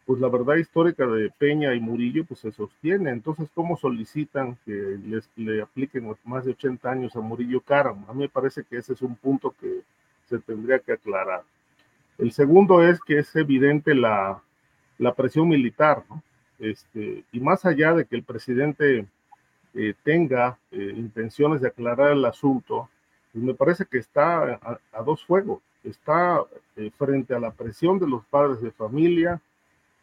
pues 0.06 0.20
la 0.20 0.30
verdad 0.30 0.56
histórica 0.56 1.08
de 1.08 1.32
Peña 1.32 1.74
y 1.74 1.80
Murillo 1.80 2.26
pues 2.26 2.40
se 2.40 2.52
sostiene. 2.52 3.10
Entonces, 3.10 3.50
¿cómo 3.54 3.76
solicitan 3.76 4.58
que 4.66 5.00
les 5.06 5.30
le 5.36 5.62
apliquen 5.62 6.16
más 6.24 6.46
de 6.46 6.52
80 6.52 6.90
años 6.90 7.16
a 7.16 7.22
Murillo 7.22 7.62
Caram? 7.62 8.06
A 8.08 8.14
mí 8.14 8.20
me 8.20 8.30
parece 8.30 8.64
que 8.64 8.78
ese 8.78 8.94
es 8.94 9.02
un 9.02 9.16
punto 9.16 9.54
que 9.60 9.82
se 10.26 10.40
tendría 10.40 10.80
que 10.80 10.94
aclarar. 10.94 11.44
El 12.18 12.32
segundo 12.32 12.84
es 12.84 13.00
que 13.02 13.20
es 13.20 13.36
evidente 13.36 13.96
la, 13.96 14.42
la 14.98 15.14
presión 15.14 15.50
militar. 15.50 16.04
Este, 16.60 17.24
y 17.32 17.40
más 17.40 17.66
allá 17.66 17.94
de 17.94 18.06
que 18.06 18.16
el 18.16 18.24
presidente 18.24 19.06
eh, 19.74 19.94
tenga 20.04 20.58
eh, 20.72 20.94
intenciones 20.96 21.62
de 21.62 21.68
aclarar 21.68 22.12
el 22.12 22.24
asunto, 22.26 22.90
me 23.40 23.54
parece 23.54 23.86
que 23.86 23.98
está 23.98 24.60
a, 24.92 25.04
dos 25.04 25.24
fuegos. 25.26 25.62
Está 25.84 26.44
eh, 26.76 26.92
frente 26.98 27.36
a 27.36 27.40
la 27.40 27.52
presión 27.52 28.00
de 28.00 28.08
los 28.08 28.26
padres 28.26 28.62
de 28.62 28.72
familia 28.72 29.42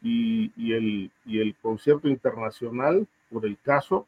y, 0.01 0.51
el, 0.73 1.11
y 1.25 1.39
el 1.39 1.55
concierto 1.55 2.07
internacional 2.07 3.07
por 3.31 3.45
el 3.45 3.57
caso 3.57 4.05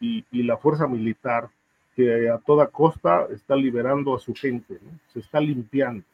y, 0.00 0.24
la 0.42 0.56
fuerza 0.56 0.86
militar 0.86 1.50
que 1.94 2.28
a 2.28 2.38
toda 2.38 2.68
costa 2.68 3.26
está 3.30 3.56
liberando 3.56 4.14
a 4.14 4.20
su 4.20 4.34
gente, 4.34 4.78
se 5.12 5.18
está 5.18 5.40
limpiando. 5.40 6.04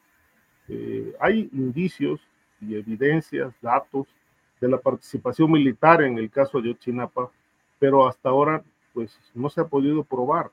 Eh, 0.67 1.15
hay 1.19 1.49
indicios 1.53 2.19
y 2.59 2.75
evidencias, 2.75 3.53
datos 3.61 4.07
de 4.59 4.67
la 4.67 4.77
participación 4.77 5.51
militar 5.51 6.01
en 6.01 6.17
el 6.17 6.29
caso 6.31 6.59
de 6.59 6.71
Ochinapa, 6.71 7.29
pero 7.77 8.07
hasta 8.07 8.29
ahora 8.29 8.63
pues 8.93 9.19
no 9.33 9.49
se 9.49 9.61
ha 9.61 9.67
podido 9.67 10.03
probar 10.03 10.49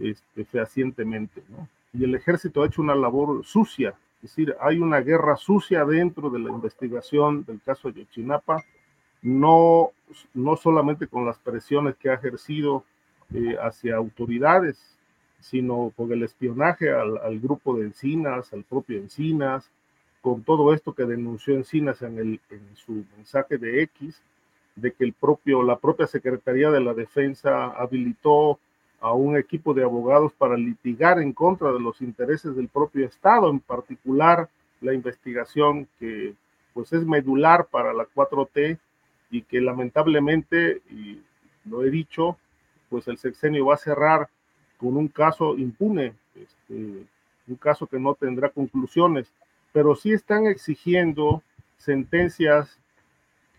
este, 0.00 0.44
fehacientemente, 0.44 1.42
¿no? 1.48 1.68
y 1.92 2.04
el 2.04 2.14
ejército 2.14 2.62
ha 2.62 2.66
hecho 2.66 2.82
una 2.82 2.94
labor 2.94 3.44
sucia, 3.44 3.94
es 4.16 4.30
decir, 4.30 4.54
hay 4.60 4.78
una 4.78 5.00
guerra 5.00 5.36
sucia 5.36 5.84
dentro 5.84 6.30
de 6.30 6.38
la 6.38 6.50
investigación 6.50 7.44
del 7.44 7.60
caso 7.62 7.90
de 7.90 8.00
Yochinapa, 8.04 8.62
no, 9.22 9.90
no 10.34 10.56
solamente 10.56 11.06
con 11.06 11.26
las 11.26 11.38
presiones 11.38 11.96
que 11.96 12.10
ha 12.10 12.14
ejercido 12.14 12.84
eh, 13.34 13.56
hacia 13.60 13.96
autoridades 13.96 14.98
sino 15.40 15.92
con 15.96 16.12
el 16.12 16.22
espionaje 16.22 16.90
al, 16.92 17.40
grupo 17.40 17.76
de 17.76 17.84
Encinas, 17.84 18.52
al 18.52 18.62
propio 18.62 18.98
Encinas, 18.98 19.70
con 20.20 20.42
todo 20.42 20.74
esto 20.74 20.92
que 20.92 21.04
denunció 21.04 21.54
Encinas 21.54 22.02
en, 22.02 22.18
el, 22.18 22.40
en 22.50 22.76
su 22.76 23.04
mensaje 23.16 23.58
de 23.58 23.82
X, 23.82 24.20
de 24.76 24.92
que 24.92 25.04
el 25.04 25.12
propio, 25.12 25.62
la 25.62 25.78
propia 25.78 26.06
Secretaría 26.06 26.70
de 26.70 26.80
la 26.80 26.94
Defensa 26.94 27.66
habilitó 27.66 28.58
a 29.00 29.12
un 29.12 29.36
equipo 29.36 29.72
de 29.74 29.82
abogados 29.82 30.32
para 30.34 30.56
litigar 30.56 31.20
en 31.20 31.32
contra 31.32 31.72
de 31.72 31.80
los 31.80 32.00
intereses 32.02 32.54
del 32.54 32.68
propio 32.68 33.06
Estado, 33.06 33.50
en 33.50 33.60
particular 33.60 34.48
la 34.80 34.94
investigación 34.94 35.88
que 35.98 36.34
pues 36.74 36.92
es 36.92 37.04
medular 37.04 37.66
para 37.66 37.92
la 37.92 38.06
4T 38.14 38.78
y 39.30 39.42
que 39.42 39.60
lamentablemente, 39.60 40.82
y 40.90 41.22
lo 41.64 41.84
he 41.84 41.90
dicho, 41.90 42.36
pues 42.88 43.08
el 43.08 43.18
sexenio 43.18 43.66
va 43.66 43.74
a 43.74 43.78
cerrar 43.78 44.28
con 44.78 44.96
un 44.96 45.08
caso 45.08 45.56
impune, 45.56 46.14
este, 46.34 47.06
un 47.46 47.56
caso 47.56 47.86
que 47.86 47.98
no 47.98 48.14
tendrá 48.14 48.50
conclusiones, 48.50 49.32
pero 49.72 49.94
sí 49.94 50.12
están 50.12 50.46
exigiendo 50.46 51.42
sentencias, 51.78 52.78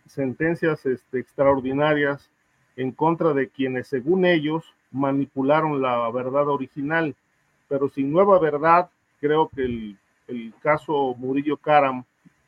sentencias 0.07 0.85
este, 0.85 1.19
extraordinarias 1.19 2.29
en 2.75 2.91
contra 2.91 3.33
de 3.33 3.49
quienes, 3.49 3.87
según 3.87 4.25
ellos, 4.25 4.73
manipularon 4.91 5.81
la 5.81 6.09
verdad 6.11 6.47
original. 6.47 7.15
Pero 7.67 7.89
sin 7.89 8.11
nueva 8.11 8.39
verdad, 8.39 8.89
creo 9.19 9.49
que 9.49 9.63
el, 9.63 9.97
el 10.27 10.53
caso 10.61 11.15
Murillo 11.17 11.57
Karam 11.57 12.03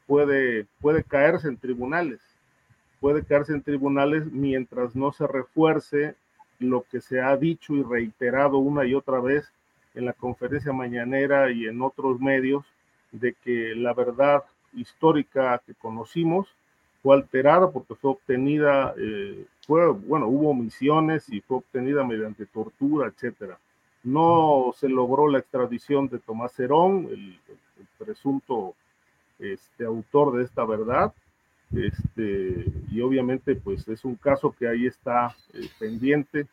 puede, 0.07 0.65
puede 0.81 1.03
caerse 1.03 1.47
en 1.47 1.57
tribunales, 1.57 2.21
puede 2.99 3.23
caerse 3.23 3.53
en 3.53 3.61
tribunales 3.61 4.25
mientras 4.31 4.95
no 4.95 5.11
se 5.11 5.27
refuerce 5.27 6.15
lo 6.59 6.83
que 6.83 7.01
se 7.01 7.21
ha 7.21 7.35
dicho 7.35 7.73
y 7.73 7.83
reiterado 7.83 8.57
una 8.57 8.85
y 8.85 8.93
otra 8.93 9.19
vez 9.19 9.51
en 9.95 10.05
la 10.05 10.13
conferencia 10.13 10.73
mañanera 10.73 11.51
y 11.51 11.65
en 11.65 11.81
otros 11.81 12.19
medios 12.19 12.65
de 13.11 13.33
que 13.33 13.75
la 13.75 13.93
verdad 13.93 14.43
histórica 14.73 15.61
que 15.65 15.73
conocimos 15.75 16.47
fue 17.01 17.15
alterada 17.15 17.69
porque 17.71 17.95
fue 17.95 18.11
obtenida, 18.11 18.93
eh, 18.97 19.45
fue, 19.65 19.89
bueno, 19.91 20.27
hubo 20.27 20.49
omisiones 20.49 21.29
y 21.29 21.41
fue 21.41 21.57
obtenida 21.57 22.03
mediante 22.03 22.45
tortura, 22.45 23.07
etcétera. 23.07 23.57
No 24.03 24.73
se 24.75 24.89
logró 24.89 25.29
la 25.29 25.39
extradición 25.39 26.09
de 26.09 26.19
Tomás 26.19 26.59
Herón, 26.59 27.07
el, 27.09 27.39
presunto 27.97 28.75
este, 29.39 29.85
autor 29.85 30.35
de 30.35 30.43
esta 30.43 30.65
verdad, 30.65 31.13
este, 31.71 32.65
y 32.91 33.01
obviamente 33.01 33.55
pues 33.55 33.87
es 33.87 34.03
un 34.03 34.15
caso 34.15 34.53
que 34.57 34.67
ahí 34.67 34.87
está 34.87 35.35
eh, 35.53 35.69
pendiente. 35.79 36.47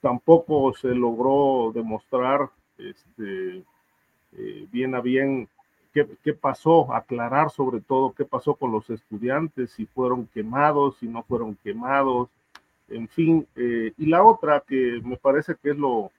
Tampoco 0.00 0.72
se 0.74 0.88
logró 0.88 1.72
demostrar 1.74 2.48
este, 2.78 3.62
eh, 4.32 4.66
bien 4.72 4.94
a 4.94 5.00
bien 5.00 5.48
qué, 5.92 6.32
pasó, 6.32 6.92
aclarar 6.94 7.50
sobre 7.50 7.80
todo 7.80 8.12
qué 8.12 8.24
pasó 8.24 8.54
con 8.54 8.72
los 8.72 8.88
estudiantes, 8.90 9.70
si 9.72 9.86
fueron 9.86 10.26
quemados, 10.26 10.96
si 10.98 11.06
no 11.06 11.22
fueron 11.22 11.56
quemados, 11.62 12.28
en 12.88 13.08
fin. 13.08 13.46
Eh, 13.56 13.92
y 13.98 14.06
la 14.06 14.22
otra 14.24 14.62
que 14.66 15.00
me 15.04 15.16
parece 15.16 15.54
que 15.62 15.70
es 15.70 15.76
lo, 15.76 16.10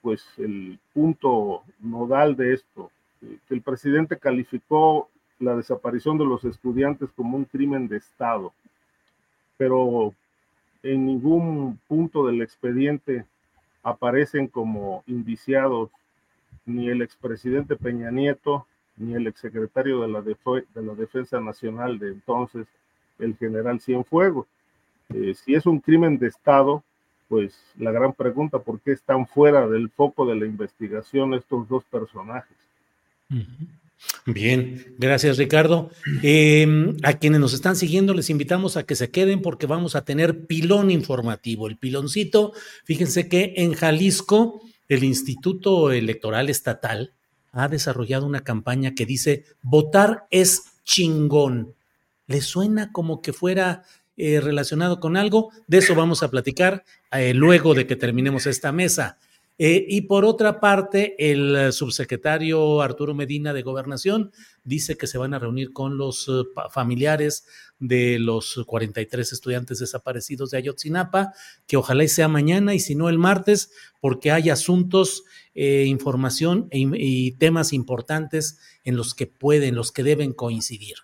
pues 0.00 0.24
el 0.38 0.78
punto 0.94 1.62
nodal 1.80 2.36
de 2.36 2.54
esto, 2.54 2.90
que 3.20 3.54
el 3.54 3.62
presidente 3.62 4.18
calificó 4.18 5.08
la 5.38 5.56
desaparición 5.56 6.18
de 6.18 6.24
los 6.24 6.44
estudiantes 6.44 7.10
como 7.14 7.36
un 7.36 7.44
crimen 7.44 7.88
de 7.88 7.98
Estado, 7.98 8.52
pero 9.56 10.14
en 10.82 11.06
ningún 11.06 11.78
punto 11.86 12.26
del 12.26 12.42
expediente 12.42 13.24
aparecen 13.82 14.48
como 14.48 15.02
indiciados 15.06 15.90
ni 16.64 16.88
el 16.88 17.02
expresidente 17.02 17.76
Peña 17.76 18.10
Nieto, 18.10 18.66
ni 18.96 19.14
el 19.14 19.26
exsecretario 19.26 20.00
de 20.02 20.08
la, 20.08 20.20
de 20.22 20.82
la 20.82 20.94
Defensa 20.94 21.40
Nacional 21.40 21.98
de 21.98 22.08
entonces, 22.08 22.66
el 23.18 23.36
general 23.36 23.80
Cienfuegos. 23.80 24.46
Eh, 25.14 25.34
si 25.34 25.54
es 25.54 25.66
un 25.66 25.80
crimen 25.80 26.18
de 26.18 26.28
Estado, 26.28 26.82
pues 27.28 27.54
la 27.78 27.92
gran 27.92 28.12
pregunta, 28.12 28.58
¿por 28.58 28.80
qué 28.80 28.92
están 28.92 29.26
fuera 29.26 29.66
del 29.66 29.90
foco 29.90 30.26
de 30.26 30.36
la 30.36 30.46
investigación 30.46 31.34
estos 31.34 31.68
dos 31.68 31.84
personajes? 31.84 32.56
Bien, 34.26 34.94
gracias 34.98 35.38
Ricardo. 35.38 35.90
Em, 36.22 36.96
a 37.02 37.14
quienes 37.14 37.40
nos 37.40 37.54
están 37.54 37.76
siguiendo 37.76 38.14
les 38.14 38.30
invitamos 38.30 38.76
a 38.76 38.84
que 38.84 38.94
se 38.94 39.10
queden 39.10 39.40
porque 39.40 39.66
vamos 39.66 39.96
a 39.96 40.04
tener 40.04 40.46
pilón 40.46 40.90
informativo. 40.90 41.68
El 41.68 41.78
piloncito, 41.78 42.52
fíjense 42.84 43.28
que 43.28 43.54
en 43.56 43.72
Jalisco 43.72 44.60
el 44.88 45.04
Instituto 45.04 45.90
Electoral 45.90 46.50
Estatal 46.50 47.12
ha 47.52 47.68
desarrollado 47.68 48.26
una 48.26 48.40
campaña 48.40 48.94
que 48.94 49.06
dice 49.06 49.44
votar 49.62 50.26
es 50.30 50.80
chingón. 50.84 51.74
¿Le 52.26 52.40
suena 52.40 52.92
como 52.92 53.20
que 53.20 53.32
fuera 53.32 53.84
eh, 54.16 54.40
relacionado 54.40 55.00
con 55.00 55.16
algo? 55.16 55.50
De 55.66 55.78
eso 55.78 55.94
vamos 55.94 56.22
a 56.22 56.30
platicar 56.30 56.84
eh, 57.12 57.34
luego 57.34 57.74
de 57.74 57.86
que 57.86 57.96
terminemos 57.96 58.46
esta 58.46 58.72
mesa. 58.72 59.18
Eh, 59.58 59.84
y 59.88 60.02
por 60.02 60.24
otra 60.24 60.60
parte, 60.60 61.14
el 61.18 61.72
subsecretario 61.72 62.80
Arturo 62.80 63.14
Medina 63.14 63.52
de 63.52 63.62
Gobernación 63.62 64.32
dice 64.64 64.96
que 64.96 65.06
se 65.06 65.18
van 65.18 65.34
a 65.34 65.38
reunir 65.38 65.72
con 65.72 65.98
los 65.98 66.28
eh, 66.28 66.42
familiares 66.70 67.44
de 67.78 68.18
los 68.18 68.62
43 68.66 69.32
estudiantes 69.32 69.78
desaparecidos 69.80 70.50
de 70.50 70.58
Ayotzinapa, 70.58 71.32
que 71.66 71.76
ojalá 71.76 72.06
sea 72.08 72.28
mañana 72.28 72.74
y 72.74 72.80
si 72.80 72.94
no 72.94 73.08
el 73.08 73.18
martes, 73.18 73.70
porque 74.00 74.30
hay 74.30 74.50
asuntos, 74.50 75.24
eh, 75.54 75.84
información 75.86 76.68
e 76.70 76.78
y 76.78 77.32
temas 77.32 77.72
importantes 77.72 78.58
en 78.84 78.96
los 78.96 79.14
que 79.14 79.26
pueden, 79.26 79.74
los 79.74 79.92
que 79.92 80.02
deben 80.02 80.32
coincidir. 80.32 80.96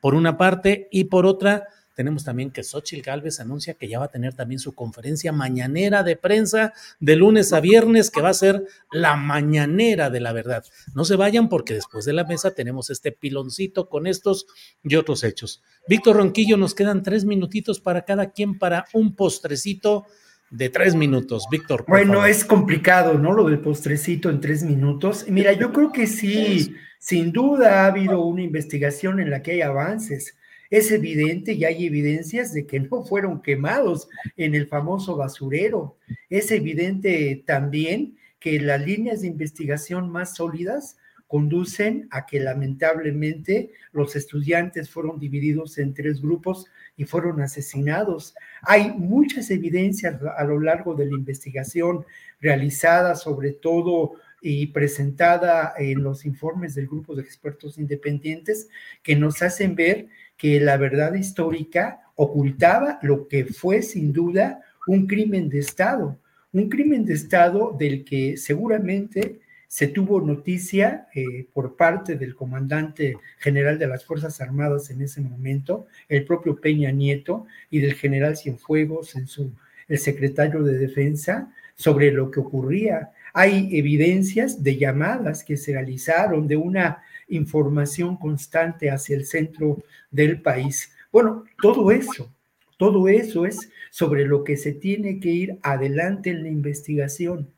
Por 0.00 0.14
una 0.14 0.36
parte, 0.36 0.88
y 0.92 1.04
por 1.04 1.26
otra, 1.26 1.68
tenemos 1.96 2.24
también 2.24 2.50
que 2.50 2.62
Xochitl 2.62 3.00
Gálvez 3.00 3.40
anuncia 3.40 3.72
que 3.72 3.88
ya 3.88 3.98
va 3.98 4.04
a 4.04 4.10
tener 4.10 4.34
también 4.34 4.58
su 4.58 4.74
conferencia 4.74 5.32
mañanera 5.32 6.02
de 6.02 6.14
prensa 6.14 6.74
de 7.00 7.16
lunes 7.16 7.54
a 7.54 7.60
viernes, 7.60 8.10
que 8.10 8.20
va 8.20 8.28
a 8.28 8.34
ser 8.34 8.66
la 8.92 9.16
mañanera 9.16 10.10
de 10.10 10.20
la 10.20 10.34
verdad. 10.34 10.62
No 10.94 11.06
se 11.06 11.16
vayan 11.16 11.48
porque 11.48 11.72
después 11.72 12.04
de 12.04 12.12
la 12.12 12.24
mesa 12.24 12.50
tenemos 12.50 12.90
este 12.90 13.12
piloncito 13.12 13.88
con 13.88 14.06
estos 14.06 14.46
y 14.84 14.94
otros 14.94 15.24
hechos. 15.24 15.62
Víctor 15.88 16.16
Ronquillo, 16.16 16.58
nos 16.58 16.74
quedan 16.74 17.02
tres 17.02 17.24
minutitos 17.24 17.80
para 17.80 18.02
cada 18.02 18.30
quien 18.30 18.58
para 18.58 18.84
un 18.92 19.16
postrecito 19.16 20.04
de 20.50 20.68
tres 20.68 20.94
minutos. 20.94 21.46
Víctor. 21.50 21.86
Bueno, 21.88 22.26
es 22.26 22.44
complicado, 22.44 23.14
¿no? 23.14 23.32
Lo 23.32 23.48
del 23.48 23.60
postrecito 23.60 24.28
en 24.28 24.42
tres 24.42 24.62
minutos. 24.62 25.24
Mira, 25.28 25.54
yo 25.54 25.72
creo 25.72 25.90
que 25.92 26.06
sí, 26.06 26.76
sin 26.98 27.32
duda 27.32 27.84
ha 27.84 27.86
habido 27.86 28.20
una 28.20 28.42
investigación 28.42 29.18
en 29.18 29.30
la 29.30 29.42
que 29.42 29.52
hay 29.52 29.62
avances 29.62 30.36
es 30.70 30.90
evidente 30.90 31.52
y 31.52 31.64
hay 31.64 31.86
evidencias 31.86 32.52
de 32.52 32.66
que 32.66 32.80
no 32.80 33.04
fueron 33.04 33.42
quemados 33.42 34.08
en 34.36 34.54
el 34.54 34.66
famoso 34.66 35.16
basurero. 35.16 35.96
Es 36.28 36.50
evidente 36.50 37.42
también 37.46 38.16
que 38.38 38.60
las 38.60 38.84
líneas 38.84 39.22
de 39.22 39.28
investigación 39.28 40.10
más 40.10 40.36
sólidas 40.36 40.96
conducen 41.26 42.06
a 42.10 42.26
que 42.26 42.38
lamentablemente 42.38 43.72
los 43.92 44.14
estudiantes 44.14 44.90
fueron 44.90 45.18
divididos 45.18 45.78
en 45.78 45.92
tres 45.92 46.20
grupos 46.20 46.66
y 46.96 47.04
fueron 47.04 47.40
asesinados. 47.40 48.34
Hay 48.62 48.92
muchas 48.92 49.50
evidencias 49.50 50.20
a 50.36 50.44
lo 50.44 50.60
largo 50.60 50.94
de 50.94 51.06
la 51.06 51.14
investigación 51.14 52.04
realizada, 52.40 53.16
sobre 53.16 53.52
todo 53.52 54.12
y 54.40 54.68
presentada 54.68 55.74
en 55.76 56.02
los 56.04 56.24
informes 56.24 56.74
del 56.74 56.86
grupo 56.86 57.16
de 57.16 57.22
expertos 57.22 57.78
independientes, 57.78 58.68
que 59.02 59.16
nos 59.16 59.42
hacen 59.42 59.74
ver 59.74 60.06
que 60.36 60.60
la 60.60 60.76
verdad 60.76 61.14
histórica 61.14 62.00
ocultaba 62.14 62.98
lo 63.02 63.28
que 63.28 63.44
fue 63.46 63.82
sin 63.82 64.12
duda 64.12 64.60
un 64.86 65.06
crimen 65.06 65.48
de 65.48 65.58
Estado, 65.58 66.18
un 66.52 66.68
crimen 66.68 67.04
de 67.04 67.14
Estado 67.14 67.74
del 67.78 68.04
que 68.04 68.36
seguramente 68.36 69.40
se 69.68 69.88
tuvo 69.88 70.20
noticia 70.20 71.08
eh, 71.14 71.46
por 71.52 71.76
parte 71.76 72.16
del 72.16 72.34
comandante 72.34 73.16
general 73.38 73.78
de 73.78 73.88
las 73.88 74.04
Fuerzas 74.04 74.40
Armadas 74.40 74.90
en 74.90 75.02
ese 75.02 75.20
momento, 75.20 75.86
el 76.08 76.24
propio 76.24 76.56
Peña 76.60 76.90
Nieto, 76.92 77.46
y 77.68 77.80
del 77.80 77.94
general 77.94 78.36
Cienfuegos, 78.36 79.16
en 79.16 79.26
su, 79.26 79.52
el 79.88 79.98
secretario 79.98 80.62
de 80.62 80.78
Defensa, 80.78 81.52
sobre 81.74 82.10
lo 82.10 82.30
que 82.30 82.40
ocurría. 82.40 83.10
Hay 83.34 83.68
evidencias 83.76 84.62
de 84.62 84.76
llamadas 84.78 85.44
que 85.44 85.56
se 85.56 85.72
realizaron, 85.72 86.46
de 86.46 86.56
una 86.56 87.02
información 87.28 88.16
constante 88.16 88.90
hacia 88.90 89.16
el 89.16 89.26
centro 89.26 89.82
del 90.10 90.40
país. 90.42 90.92
Bueno, 91.12 91.44
todo 91.60 91.90
eso, 91.90 92.32
todo 92.76 93.08
eso 93.08 93.46
es 93.46 93.70
sobre 93.90 94.26
lo 94.26 94.44
que 94.44 94.56
se 94.56 94.72
tiene 94.72 95.20
que 95.20 95.30
ir 95.30 95.58
adelante 95.62 96.30
en 96.30 96.42
la 96.42 96.48
investigación. 96.48 97.48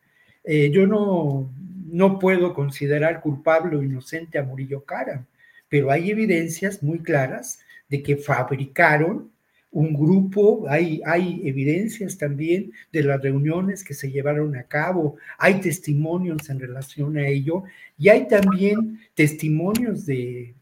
Eh, 0.44 0.70
yo 0.70 0.86
no, 0.86 1.52
no 1.86 2.18
puedo 2.18 2.54
considerar 2.54 3.20
culpable 3.20 3.76
o 3.76 3.82
inocente 3.82 4.38
a 4.38 4.42
Murillo 4.42 4.84
Cara, 4.84 5.26
pero 5.68 5.90
hay 5.90 6.10
evidencias 6.10 6.82
muy 6.82 7.00
claras 7.00 7.60
de 7.88 8.02
que 8.02 8.16
fabricaron 8.16 9.30
un 9.70 9.92
grupo, 9.92 10.64
hay, 10.68 11.02
hay 11.04 11.42
evidencias 11.44 12.16
también 12.16 12.72
de 12.92 13.02
las 13.02 13.20
reuniones 13.20 13.84
que 13.84 13.94
se 13.94 14.10
llevaron 14.10 14.56
a 14.56 14.62
cabo, 14.62 15.16
hay 15.38 15.60
testimonios 15.60 16.48
en 16.48 16.60
relación 16.60 17.18
a 17.18 17.26
ello 17.26 17.64
y 17.98 18.08
hay 18.08 18.26
también 18.28 19.00
testimonios 19.14 20.06
de 20.06 20.54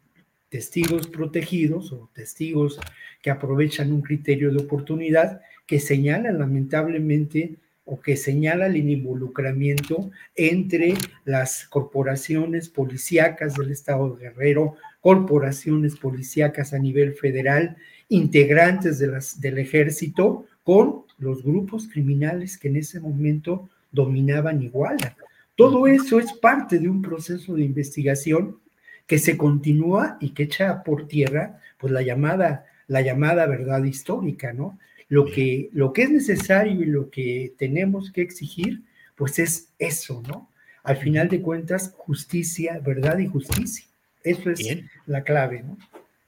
testigos 0.49 1.07
protegidos 1.07 1.93
o 1.93 2.09
testigos 2.15 2.81
que 3.23 3.31
aprovechan 3.31 3.93
un 3.93 4.03
criterio 4.03 4.53
de 4.53 4.63
oportunidad 4.63 5.41
que 5.67 5.81
señalan 5.81 6.39
lamentablemente 6.39 7.57
o 7.85 8.01
que 8.01 8.17
señala 8.17 8.67
el 8.67 8.77
involucramiento 8.77 10.11
entre 10.35 10.95
las 11.25 11.67
corporaciones 11.67 12.69
policíacas 12.69 13.55
del 13.55 13.71
Estado 13.71 14.11
de 14.11 14.25
Guerrero, 14.25 14.75
corporaciones 15.01 15.97
policíacas 15.97 16.73
a 16.73 16.81
nivel 16.81 17.15
federal, 17.15 17.77
integrantes 18.09 18.99
de 18.99 19.09
las, 19.09 19.41
del 19.41 19.59
ejército, 19.59 20.47
con 20.63 21.05
los 21.19 21.43
grupos 21.43 21.89
criminales 21.89 22.59
que 22.59 22.69
en 22.69 22.77
ese 22.77 23.01
momento 23.01 23.69
dominaban 23.93 24.63
Iguala. 24.63 25.17
Todo 25.55 25.87
eso 25.87 26.19
es 26.19 26.33
parte 26.35 26.79
de 26.79 26.89
un 26.89 27.03
proceso 27.03 27.55
de 27.55 27.65
investigación 27.65 28.59
que 29.07 29.19
se 29.19 29.37
continúa 29.37 30.19
y 30.21 30.31
que 30.31 30.45
echa 30.45 30.83
por 30.83 31.07
tierra 31.07 31.61
pues 31.79 31.93
la 31.93 32.03
llamada, 32.03 32.67
la 32.89 33.01
llamada 33.01 33.47
verdad 33.47 33.85
histórica, 33.85 34.53
¿no? 34.53 34.79
Lo 35.09 35.25
que, 35.25 35.71
lo 35.73 35.93
que 35.93 36.03
es 36.03 36.11
necesario 36.11 36.83
y 36.83 36.87
lo 36.87 37.11
que 37.11 37.55
tenemos 37.57 38.11
que 38.11 38.23
exigir, 38.23 38.83
pues 39.15 39.39
es 39.39 39.69
eso, 39.79 40.23
¿no? 40.27 40.51
Al 40.83 40.97
final 40.97 41.29
de 41.29 41.41
cuentas, 41.41 41.95
justicia, 41.97 42.81
verdad 42.81 43.19
y 43.19 43.27
justicia. 43.27 43.87
Eso 44.25 44.51
es 44.51 44.81
la 45.07 45.23
clave, 45.23 45.63
¿no? 45.63 45.79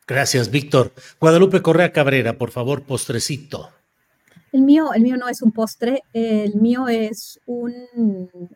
Gracias, 0.08 0.50
Víctor. 0.50 0.92
Guadalupe 1.20 1.60
Correa 1.60 1.92
Cabrera, 1.92 2.38
por 2.38 2.50
favor, 2.50 2.82
postrecito. 2.84 3.68
El 4.52 4.62
mío, 4.62 4.94
el 4.94 5.02
mío 5.02 5.18
no 5.18 5.28
es 5.28 5.42
un 5.42 5.52
postre, 5.52 6.02
el 6.14 6.54
mío 6.54 6.88
es 6.88 7.38
un, 7.44 7.74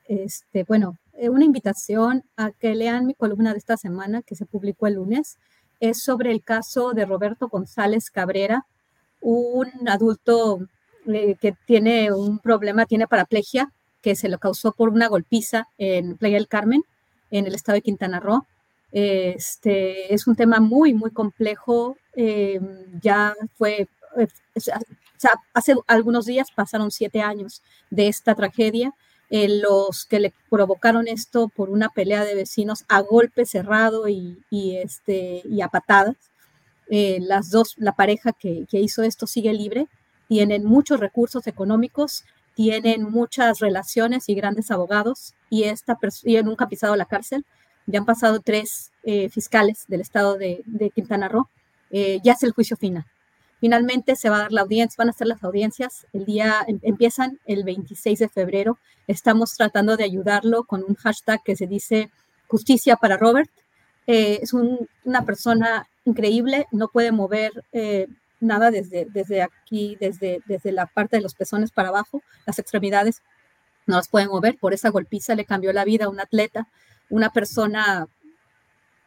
este, 0.08 0.64
bueno, 0.64 0.96
eh, 1.12 1.28
una 1.28 1.44
invitación 1.44 2.24
a 2.38 2.52
que 2.52 2.74
lean 2.74 3.04
mi 3.04 3.12
columna 3.12 3.52
de 3.52 3.58
esta 3.58 3.76
semana 3.76 4.22
que 4.22 4.34
se 4.34 4.46
publicó 4.46 4.86
el 4.86 4.94
lunes. 4.94 5.36
Es 5.78 6.02
sobre 6.02 6.32
el 6.32 6.42
caso 6.42 6.94
de 6.94 7.04
Roberto 7.04 7.48
González 7.48 8.10
Cabrera, 8.10 8.64
un 9.20 9.68
adulto 9.88 10.66
eh, 11.06 11.36
que 11.38 11.54
tiene 11.66 12.12
un 12.12 12.38
problema, 12.38 12.86
tiene 12.86 13.06
paraplegia, 13.06 13.70
que 14.00 14.16
se 14.16 14.30
lo 14.30 14.38
causó 14.38 14.72
por 14.72 14.88
una 14.88 15.06
golpiza 15.06 15.68
en 15.76 16.16
Playa 16.16 16.38
del 16.38 16.48
Carmen, 16.48 16.82
en 17.30 17.46
el 17.46 17.54
estado 17.54 17.74
de 17.74 17.82
Quintana 17.82 18.20
Roo. 18.20 18.46
Este, 18.92 20.12
es 20.12 20.26
un 20.26 20.36
tema 20.36 20.60
muy, 20.60 20.94
muy 20.94 21.10
complejo. 21.10 21.96
Eh, 22.14 22.60
ya 23.00 23.34
fue, 23.56 23.88
eh, 24.16 24.28
hace 25.54 25.74
algunos 25.86 26.26
días 26.26 26.48
pasaron 26.54 26.90
siete 26.90 27.22
años 27.22 27.62
de 27.90 28.08
esta 28.08 28.34
tragedia. 28.34 28.94
los 29.30 30.04
que 30.04 30.20
le 30.20 30.34
provocaron 30.50 31.08
esto 31.08 31.48
por 31.48 31.70
una 31.70 31.88
pelea 31.88 32.22
de 32.22 32.34
vecinos 32.34 32.84
a 32.88 33.00
golpe 33.00 33.46
cerrado 33.46 34.06
y, 34.06 34.36
este, 34.50 35.42
y 35.48 35.62
a 35.62 35.68
patadas. 35.68 36.16
Eh, 36.94 37.20
las 37.22 37.50
dos, 37.50 37.74
la 37.78 37.92
pareja 37.92 38.32
que, 38.32 38.66
hizo 38.72 39.02
esto 39.02 39.26
sigue 39.26 39.54
libre, 39.54 39.88
tienen 40.28 40.66
muchos 40.66 41.00
recursos 41.00 41.46
económicos, 41.46 42.24
tienen 42.54 43.04
muchas 43.10 43.60
relaciones 43.60 44.28
y 44.28 44.34
grandes 44.34 44.70
abogados 44.70 45.32
y, 45.48 45.64
esta 45.64 45.98
y 46.24 46.42
nunca 46.42 46.64
han 46.64 46.70
pisado 46.70 46.94
la 46.96 47.06
cárcel. 47.06 47.46
Ya 47.86 47.98
han 47.98 48.04
pasado 48.04 48.40
tres 48.40 48.92
eh, 49.02 49.28
fiscales 49.28 49.84
del 49.88 50.00
estado 50.00 50.36
de, 50.38 50.62
Quintana 50.94 51.28
Roo. 51.28 51.48
Eh, 51.90 52.20
ya 52.22 52.32
es 52.32 52.42
el 52.42 52.52
juicio 52.52 52.76
final. 52.76 53.04
Finalmente 53.60 54.16
se 54.16 54.28
va 54.28 54.36
a 54.36 54.40
dar 54.40 54.52
la 54.52 54.62
audiencia, 54.62 54.96
van 54.98 55.10
a 55.10 55.12
ser 55.12 55.26
las 55.26 55.42
audiencias. 55.44 56.06
El 56.12 56.24
día 56.24 56.64
em, 56.66 56.78
empiezan 56.82 57.38
el 57.46 57.64
26 57.64 58.18
de 58.18 58.28
febrero. 58.28 58.78
Estamos 59.06 59.54
tratando 59.54 59.96
de 59.96 60.04
ayudarlo 60.04 60.64
con 60.64 60.84
un 60.86 60.94
hashtag 60.96 61.42
que 61.44 61.56
se 61.56 61.66
dice 61.66 62.10
justicia 62.48 62.96
para 62.96 63.16
Robert. 63.16 63.50
es 64.06 64.52
una 64.52 65.24
persona 65.24 65.86
increíble, 66.04 66.66
no 66.72 66.88
puede 66.88 67.12
mover 67.12 67.52
eh, 67.72 68.08
nada 68.40 68.70
desde, 68.70 69.06
desde 69.06 69.42
aquí, 69.42 69.96
desde, 70.00 70.40
desde 70.46 70.72
la 70.72 70.86
parte 70.86 71.16
de 71.16 71.22
los 71.22 71.34
pezones 71.34 71.70
para 71.70 71.88
abajo, 71.88 72.22
las 72.46 72.58
extremidades 72.58 73.22
no 73.86 73.96
las 73.96 74.08
puede 74.08 74.26
mover, 74.26 74.58
por 74.58 74.74
esa 74.74 74.90
golpiza 74.90 75.34
le 75.34 75.44
cambió 75.44 75.72
la 75.72 75.84
vida 75.84 76.06
a 76.06 76.08
un 76.08 76.20
atleta, 76.20 76.68
una 77.12 77.30
persona 77.30 78.08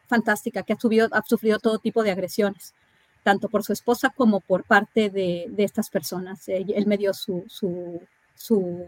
fantástica 0.08 0.62
que 0.62 0.74
ha, 0.74 1.24
sufrido 1.26 1.60
todo 1.60 1.80
tipo 1.80 2.03
de 2.03 2.12
agresiones, 2.12 2.76
tanto 3.24 3.49
por 3.49 3.64
su 3.64 3.74
esposa 3.74 4.12
como 4.16 4.39
por 4.39 4.64
parte 4.64 5.10
de, 5.10 5.51
estas 5.58 5.89
personas. 5.89 6.47
Él 6.47 6.86
me 6.86 6.97
dio 6.97 7.14
su, 7.14 7.43
su, 7.47 7.99
su, 8.36 8.86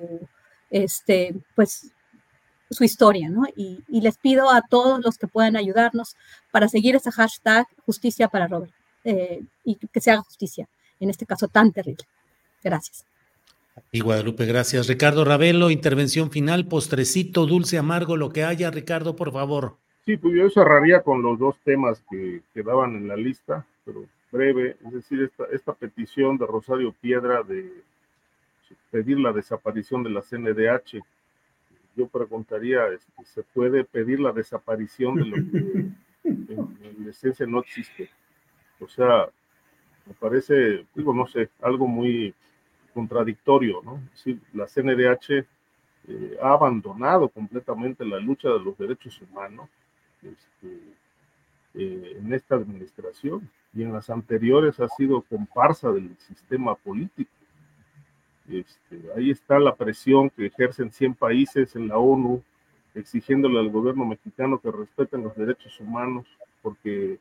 este, 0.70 1.36
pues, 1.55 1.91
su 2.70 2.84
historia, 2.84 3.30
¿no? 3.30 3.45
Y, 3.55 3.84
les 3.89 4.18
pido 4.18 4.51
a 4.51 4.61
todos 4.61 5.03
los 5.03 5.18
que 5.18 5.28
puedan 5.28 5.55
ayudarnos 5.55 6.15
para 6.51 6.70
seguir 6.70 6.95
ese 6.95 7.11
hashtag 7.11 7.65
justicia 7.88 8.28
para 8.28 8.47
Robert 8.47 8.74
eh, 9.03 9.43
y 9.63 9.76
que 9.76 9.99
se 9.99 10.11
haga 10.11 10.22
justicia 10.22 10.70
en 10.99 11.09
este 11.09 11.26
caso 11.26 11.47
tan 11.47 11.72
terrible. 11.72 12.05
Gracias. 12.63 13.03
Y 13.91 14.01
Guadalupe, 14.01 14.45
gracias. 14.45 14.88
Ricardo 14.88 15.25
Ravelo, 15.25 15.69
intervención 15.69 16.32
final, 16.32 16.67
postrecito, 16.67 17.45
dulce, 17.45 17.78
amargo, 17.78 18.17
lo 18.17 18.30
que 18.30 18.43
haya. 18.43 18.71
Ricardo, 18.71 19.15
por 19.15 19.32
favor. 19.32 19.75
Sí, 20.05 20.17
pues 20.17 20.36
yo 20.36 20.49
cerraría 20.49 21.01
con 21.01 21.21
los 21.21 21.38
dos 21.38 21.57
temas 21.63 22.03
que 22.09 22.41
quedaban 22.53 22.95
en 22.95 23.07
la 23.07 23.15
lista, 23.15 23.65
pero 23.86 24.05
breve, 24.32 24.78
es 24.86 24.93
decir, 24.93 25.21
esta, 25.21 25.45
esta 25.51 25.73
petición 25.73 26.38
de 26.38 26.45
Rosario 26.45 26.93
Piedra 27.01 27.43
de 27.43 27.71
pedir 28.91 29.19
la 29.19 29.34
desaparición 29.34 30.03
de 30.03 30.09
la 30.09 30.21
CNDH 30.21 31.01
yo 31.97 32.07
preguntaría, 32.07 32.88
este, 32.89 33.25
¿se 33.25 33.41
puede 33.41 33.84
pedir 33.84 34.19
la 34.19 34.32
desaparición 34.32 35.15
de 35.15 35.25
lo 35.25 35.36
que 35.36 35.89
en, 36.23 37.09
esencia 37.09 37.47
no 37.47 37.59
existe? 37.59 38.09
O 38.80 38.88
sea, 38.88 39.28
me 40.05 40.13
parece, 40.13 40.86
digo, 40.93 41.13
no 41.13 41.25
sé, 41.25 41.49
algo 41.59 41.88
muy 41.88 42.36
contradictorio, 42.97 43.83
¿no? 43.83 44.01
Es 44.15 44.25
la 44.53 44.65
CNDH 44.65 45.45
eh, 46.07 46.37
ha 46.41 46.53
abandonado 46.53 47.29
completamente 47.29 48.03
la 48.03 48.17
lucha 48.17 48.49
de 48.49 48.59
los 48.59 48.75
derechos 48.75 49.21
humanos 49.21 49.69
este, 50.23 50.79
eh, 51.75 52.17
en 52.17 52.33
esta 52.33 52.55
administración 52.55 53.47
y 53.71 53.83
en 53.83 53.93
las 53.93 54.09
anteriores 54.09 54.79
ha 54.79 54.87
sido 54.87 55.21
comparsa 55.21 55.91
del 55.91 56.17
sistema 56.17 56.73
político. 56.73 57.29
Este, 58.49 58.99
ahí 59.15 59.29
está 59.29 59.59
la 59.59 59.75
presión 59.75 60.31
que 60.31 60.47
ejercen 60.47 60.91
100 60.91 61.13
países 61.13 61.75
en 61.75 61.89
la 61.89 61.99
ONU, 61.99 62.41
exigiéndole 62.95 63.59
al 63.59 63.69
gobierno 63.69 64.05
mexicano 64.05 64.59
que 64.59 64.71
respeten 64.71 65.21
los 65.21 65.35
derechos 65.35 65.79
humanos, 65.79 66.25
porque 66.63 67.19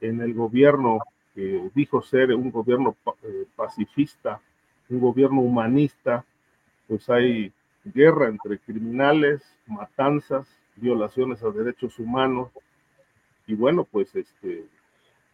en 0.00 0.20
el 0.20 0.32
gobierno 0.32 1.00
que 1.34 1.70
dijo 1.74 2.02
ser 2.02 2.32
un 2.34 2.52
gobierno 2.52 2.94
eh, 3.24 3.46
pacifista, 3.56 4.40
un 4.88 5.00
gobierno 5.00 5.40
humanista, 5.40 6.24
pues 6.86 7.08
hay 7.10 7.52
guerra 7.84 8.28
entre 8.28 8.58
criminales, 8.58 9.42
matanzas, 9.66 10.46
violaciones 10.76 11.42
a 11.42 11.50
derechos 11.50 11.98
humanos, 11.98 12.50
y 13.46 13.54
bueno, 13.54 13.84
pues 13.84 14.14
este, 14.14 14.66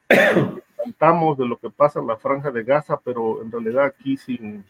cantamos 0.77 1.39
de 1.39 1.47
lo 1.47 1.59
que 1.59 1.71
pasa 1.71 2.01
en 2.01 2.07
la 2.07 2.17
franja 2.17 2.51
de 2.51 2.63
Gaza, 2.63 2.99
pero 3.05 3.43
en 3.43 3.51
realidad 3.51 3.85
aquí 3.85 4.17
sin 4.17 4.65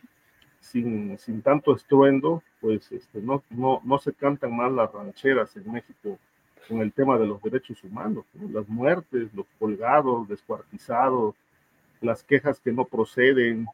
sin, 0.64 1.18
sin 1.18 1.42
tanto 1.42 1.74
estruendo, 1.76 2.42
pues 2.60 2.90
este, 2.90 3.20
no, 3.20 3.42
no, 3.50 3.80
no 3.84 3.98
se 3.98 4.12
cantan 4.12 4.56
más 4.56 4.72
las 4.72 4.90
rancheras 4.92 5.54
en 5.56 5.70
México 5.70 6.18
con 6.68 6.80
el 6.80 6.92
tema 6.92 7.18
de 7.18 7.26
los 7.26 7.42
derechos 7.42 7.84
humanos, 7.84 8.24
las 8.50 8.66
muertes, 8.68 9.32
los 9.34 9.46
colgados, 9.58 10.26
descuartizados, 10.26 11.34
las 12.00 12.24
quejas 12.24 12.58
que 12.60 12.72
no 12.72 12.86
proceden 12.86 13.66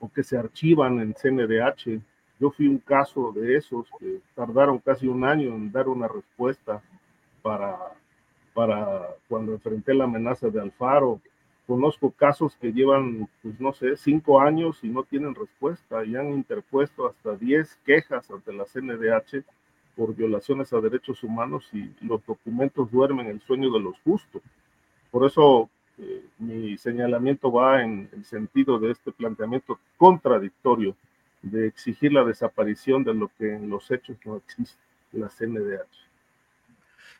o 0.00 0.10
que 0.12 0.24
se 0.24 0.36
archivan 0.36 0.98
en 0.98 1.14
CNDH. 1.14 2.00
Yo 2.40 2.50
fui 2.50 2.66
un 2.66 2.78
caso 2.78 3.32
de 3.32 3.56
esos 3.56 3.86
que 4.00 4.20
tardaron 4.34 4.78
casi 4.78 5.06
un 5.06 5.24
año 5.24 5.54
en 5.54 5.70
dar 5.70 5.88
una 5.88 6.08
respuesta 6.08 6.82
para, 7.42 7.78
para 8.52 9.06
cuando 9.28 9.52
enfrenté 9.52 9.94
la 9.94 10.04
amenaza 10.04 10.48
de 10.48 10.60
Alfaro 10.60 11.20
Conozco 11.70 12.10
casos 12.10 12.56
que 12.56 12.72
llevan, 12.72 13.28
pues 13.44 13.60
no 13.60 13.72
sé, 13.72 13.96
cinco 13.96 14.40
años 14.40 14.82
y 14.82 14.88
no 14.88 15.04
tienen 15.04 15.36
respuesta 15.36 16.04
y 16.04 16.16
han 16.16 16.32
interpuesto 16.32 17.06
hasta 17.06 17.36
diez 17.36 17.78
quejas 17.86 18.28
ante 18.28 18.52
la 18.52 18.64
CNDH 18.64 19.44
por 19.94 20.16
violaciones 20.16 20.72
a 20.72 20.80
derechos 20.80 21.22
humanos 21.22 21.68
y 21.72 21.94
los 22.04 22.26
documentos 22.26 22.90
duermen 22.90 23.28
el 23.28 23.40
sueño 23.42 23.70
de 23.70 23.78
los 23.78 24.00
justos. 24.00 24.42
Por 25.12 25.24
eso 25.24 25.70
eh, 26.00 26.22
mi 26.38 26.78
señalamiento 26.78 27.52
va 27.52 27.82
en 27.82 28.08
el 28.12 28.24
sentido 28.24 28.78
de 28.78 28.92
este 28.92 29.12
planteamiento 29.12 29.78
contradictorio 29.96 30.96
de 31.42 31.66
exigir 31.66 32.12
la 32.12 32.24
desaparición 32.24 33.04
de 33.04 33.14
lo 33.14 33.30
que 33.38 33.54
en 33.54 33.68
los 33.68 33.90
hechos 33.90 34.16
no 34.24 34.36
existe, 34.36 34.78
la 35.12 35.28
CNDH. 35.28 35.86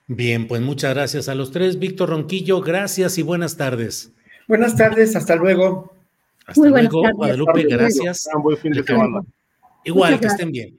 Bien, 0.06 0.48
pues 0.48 0.60
muchas 0.60 0.94
gracias 0.94 1.28
a 1.28 1.34
los 1.34 1.52
tres. 1.52 1.78
Víctor 1.78 2.10
Ronquillo, 2.10 2.60
gracias 2.60 3.18
y 3.18 3.22
buenas 3.22 3.56
tardes. 3.56 4.12
Buenas 4.48 4.76
tardes, 4.76 5.14
hasta 5.14 5.36
luego. 5.36 5.94
Hasta 6.46 6.68
luego, 6.68 7.02
Guadalupe, 7.14 7.64
gracias. 7.64 8.28
buen 8.42 8.56
fin 8.56 8.72
de 8.72 8.82
semana. 8.82 9.22
Igual, 9.84 10.18
que 10.18 10.26
estén 10.26 10.50
bien. 10.50 10.78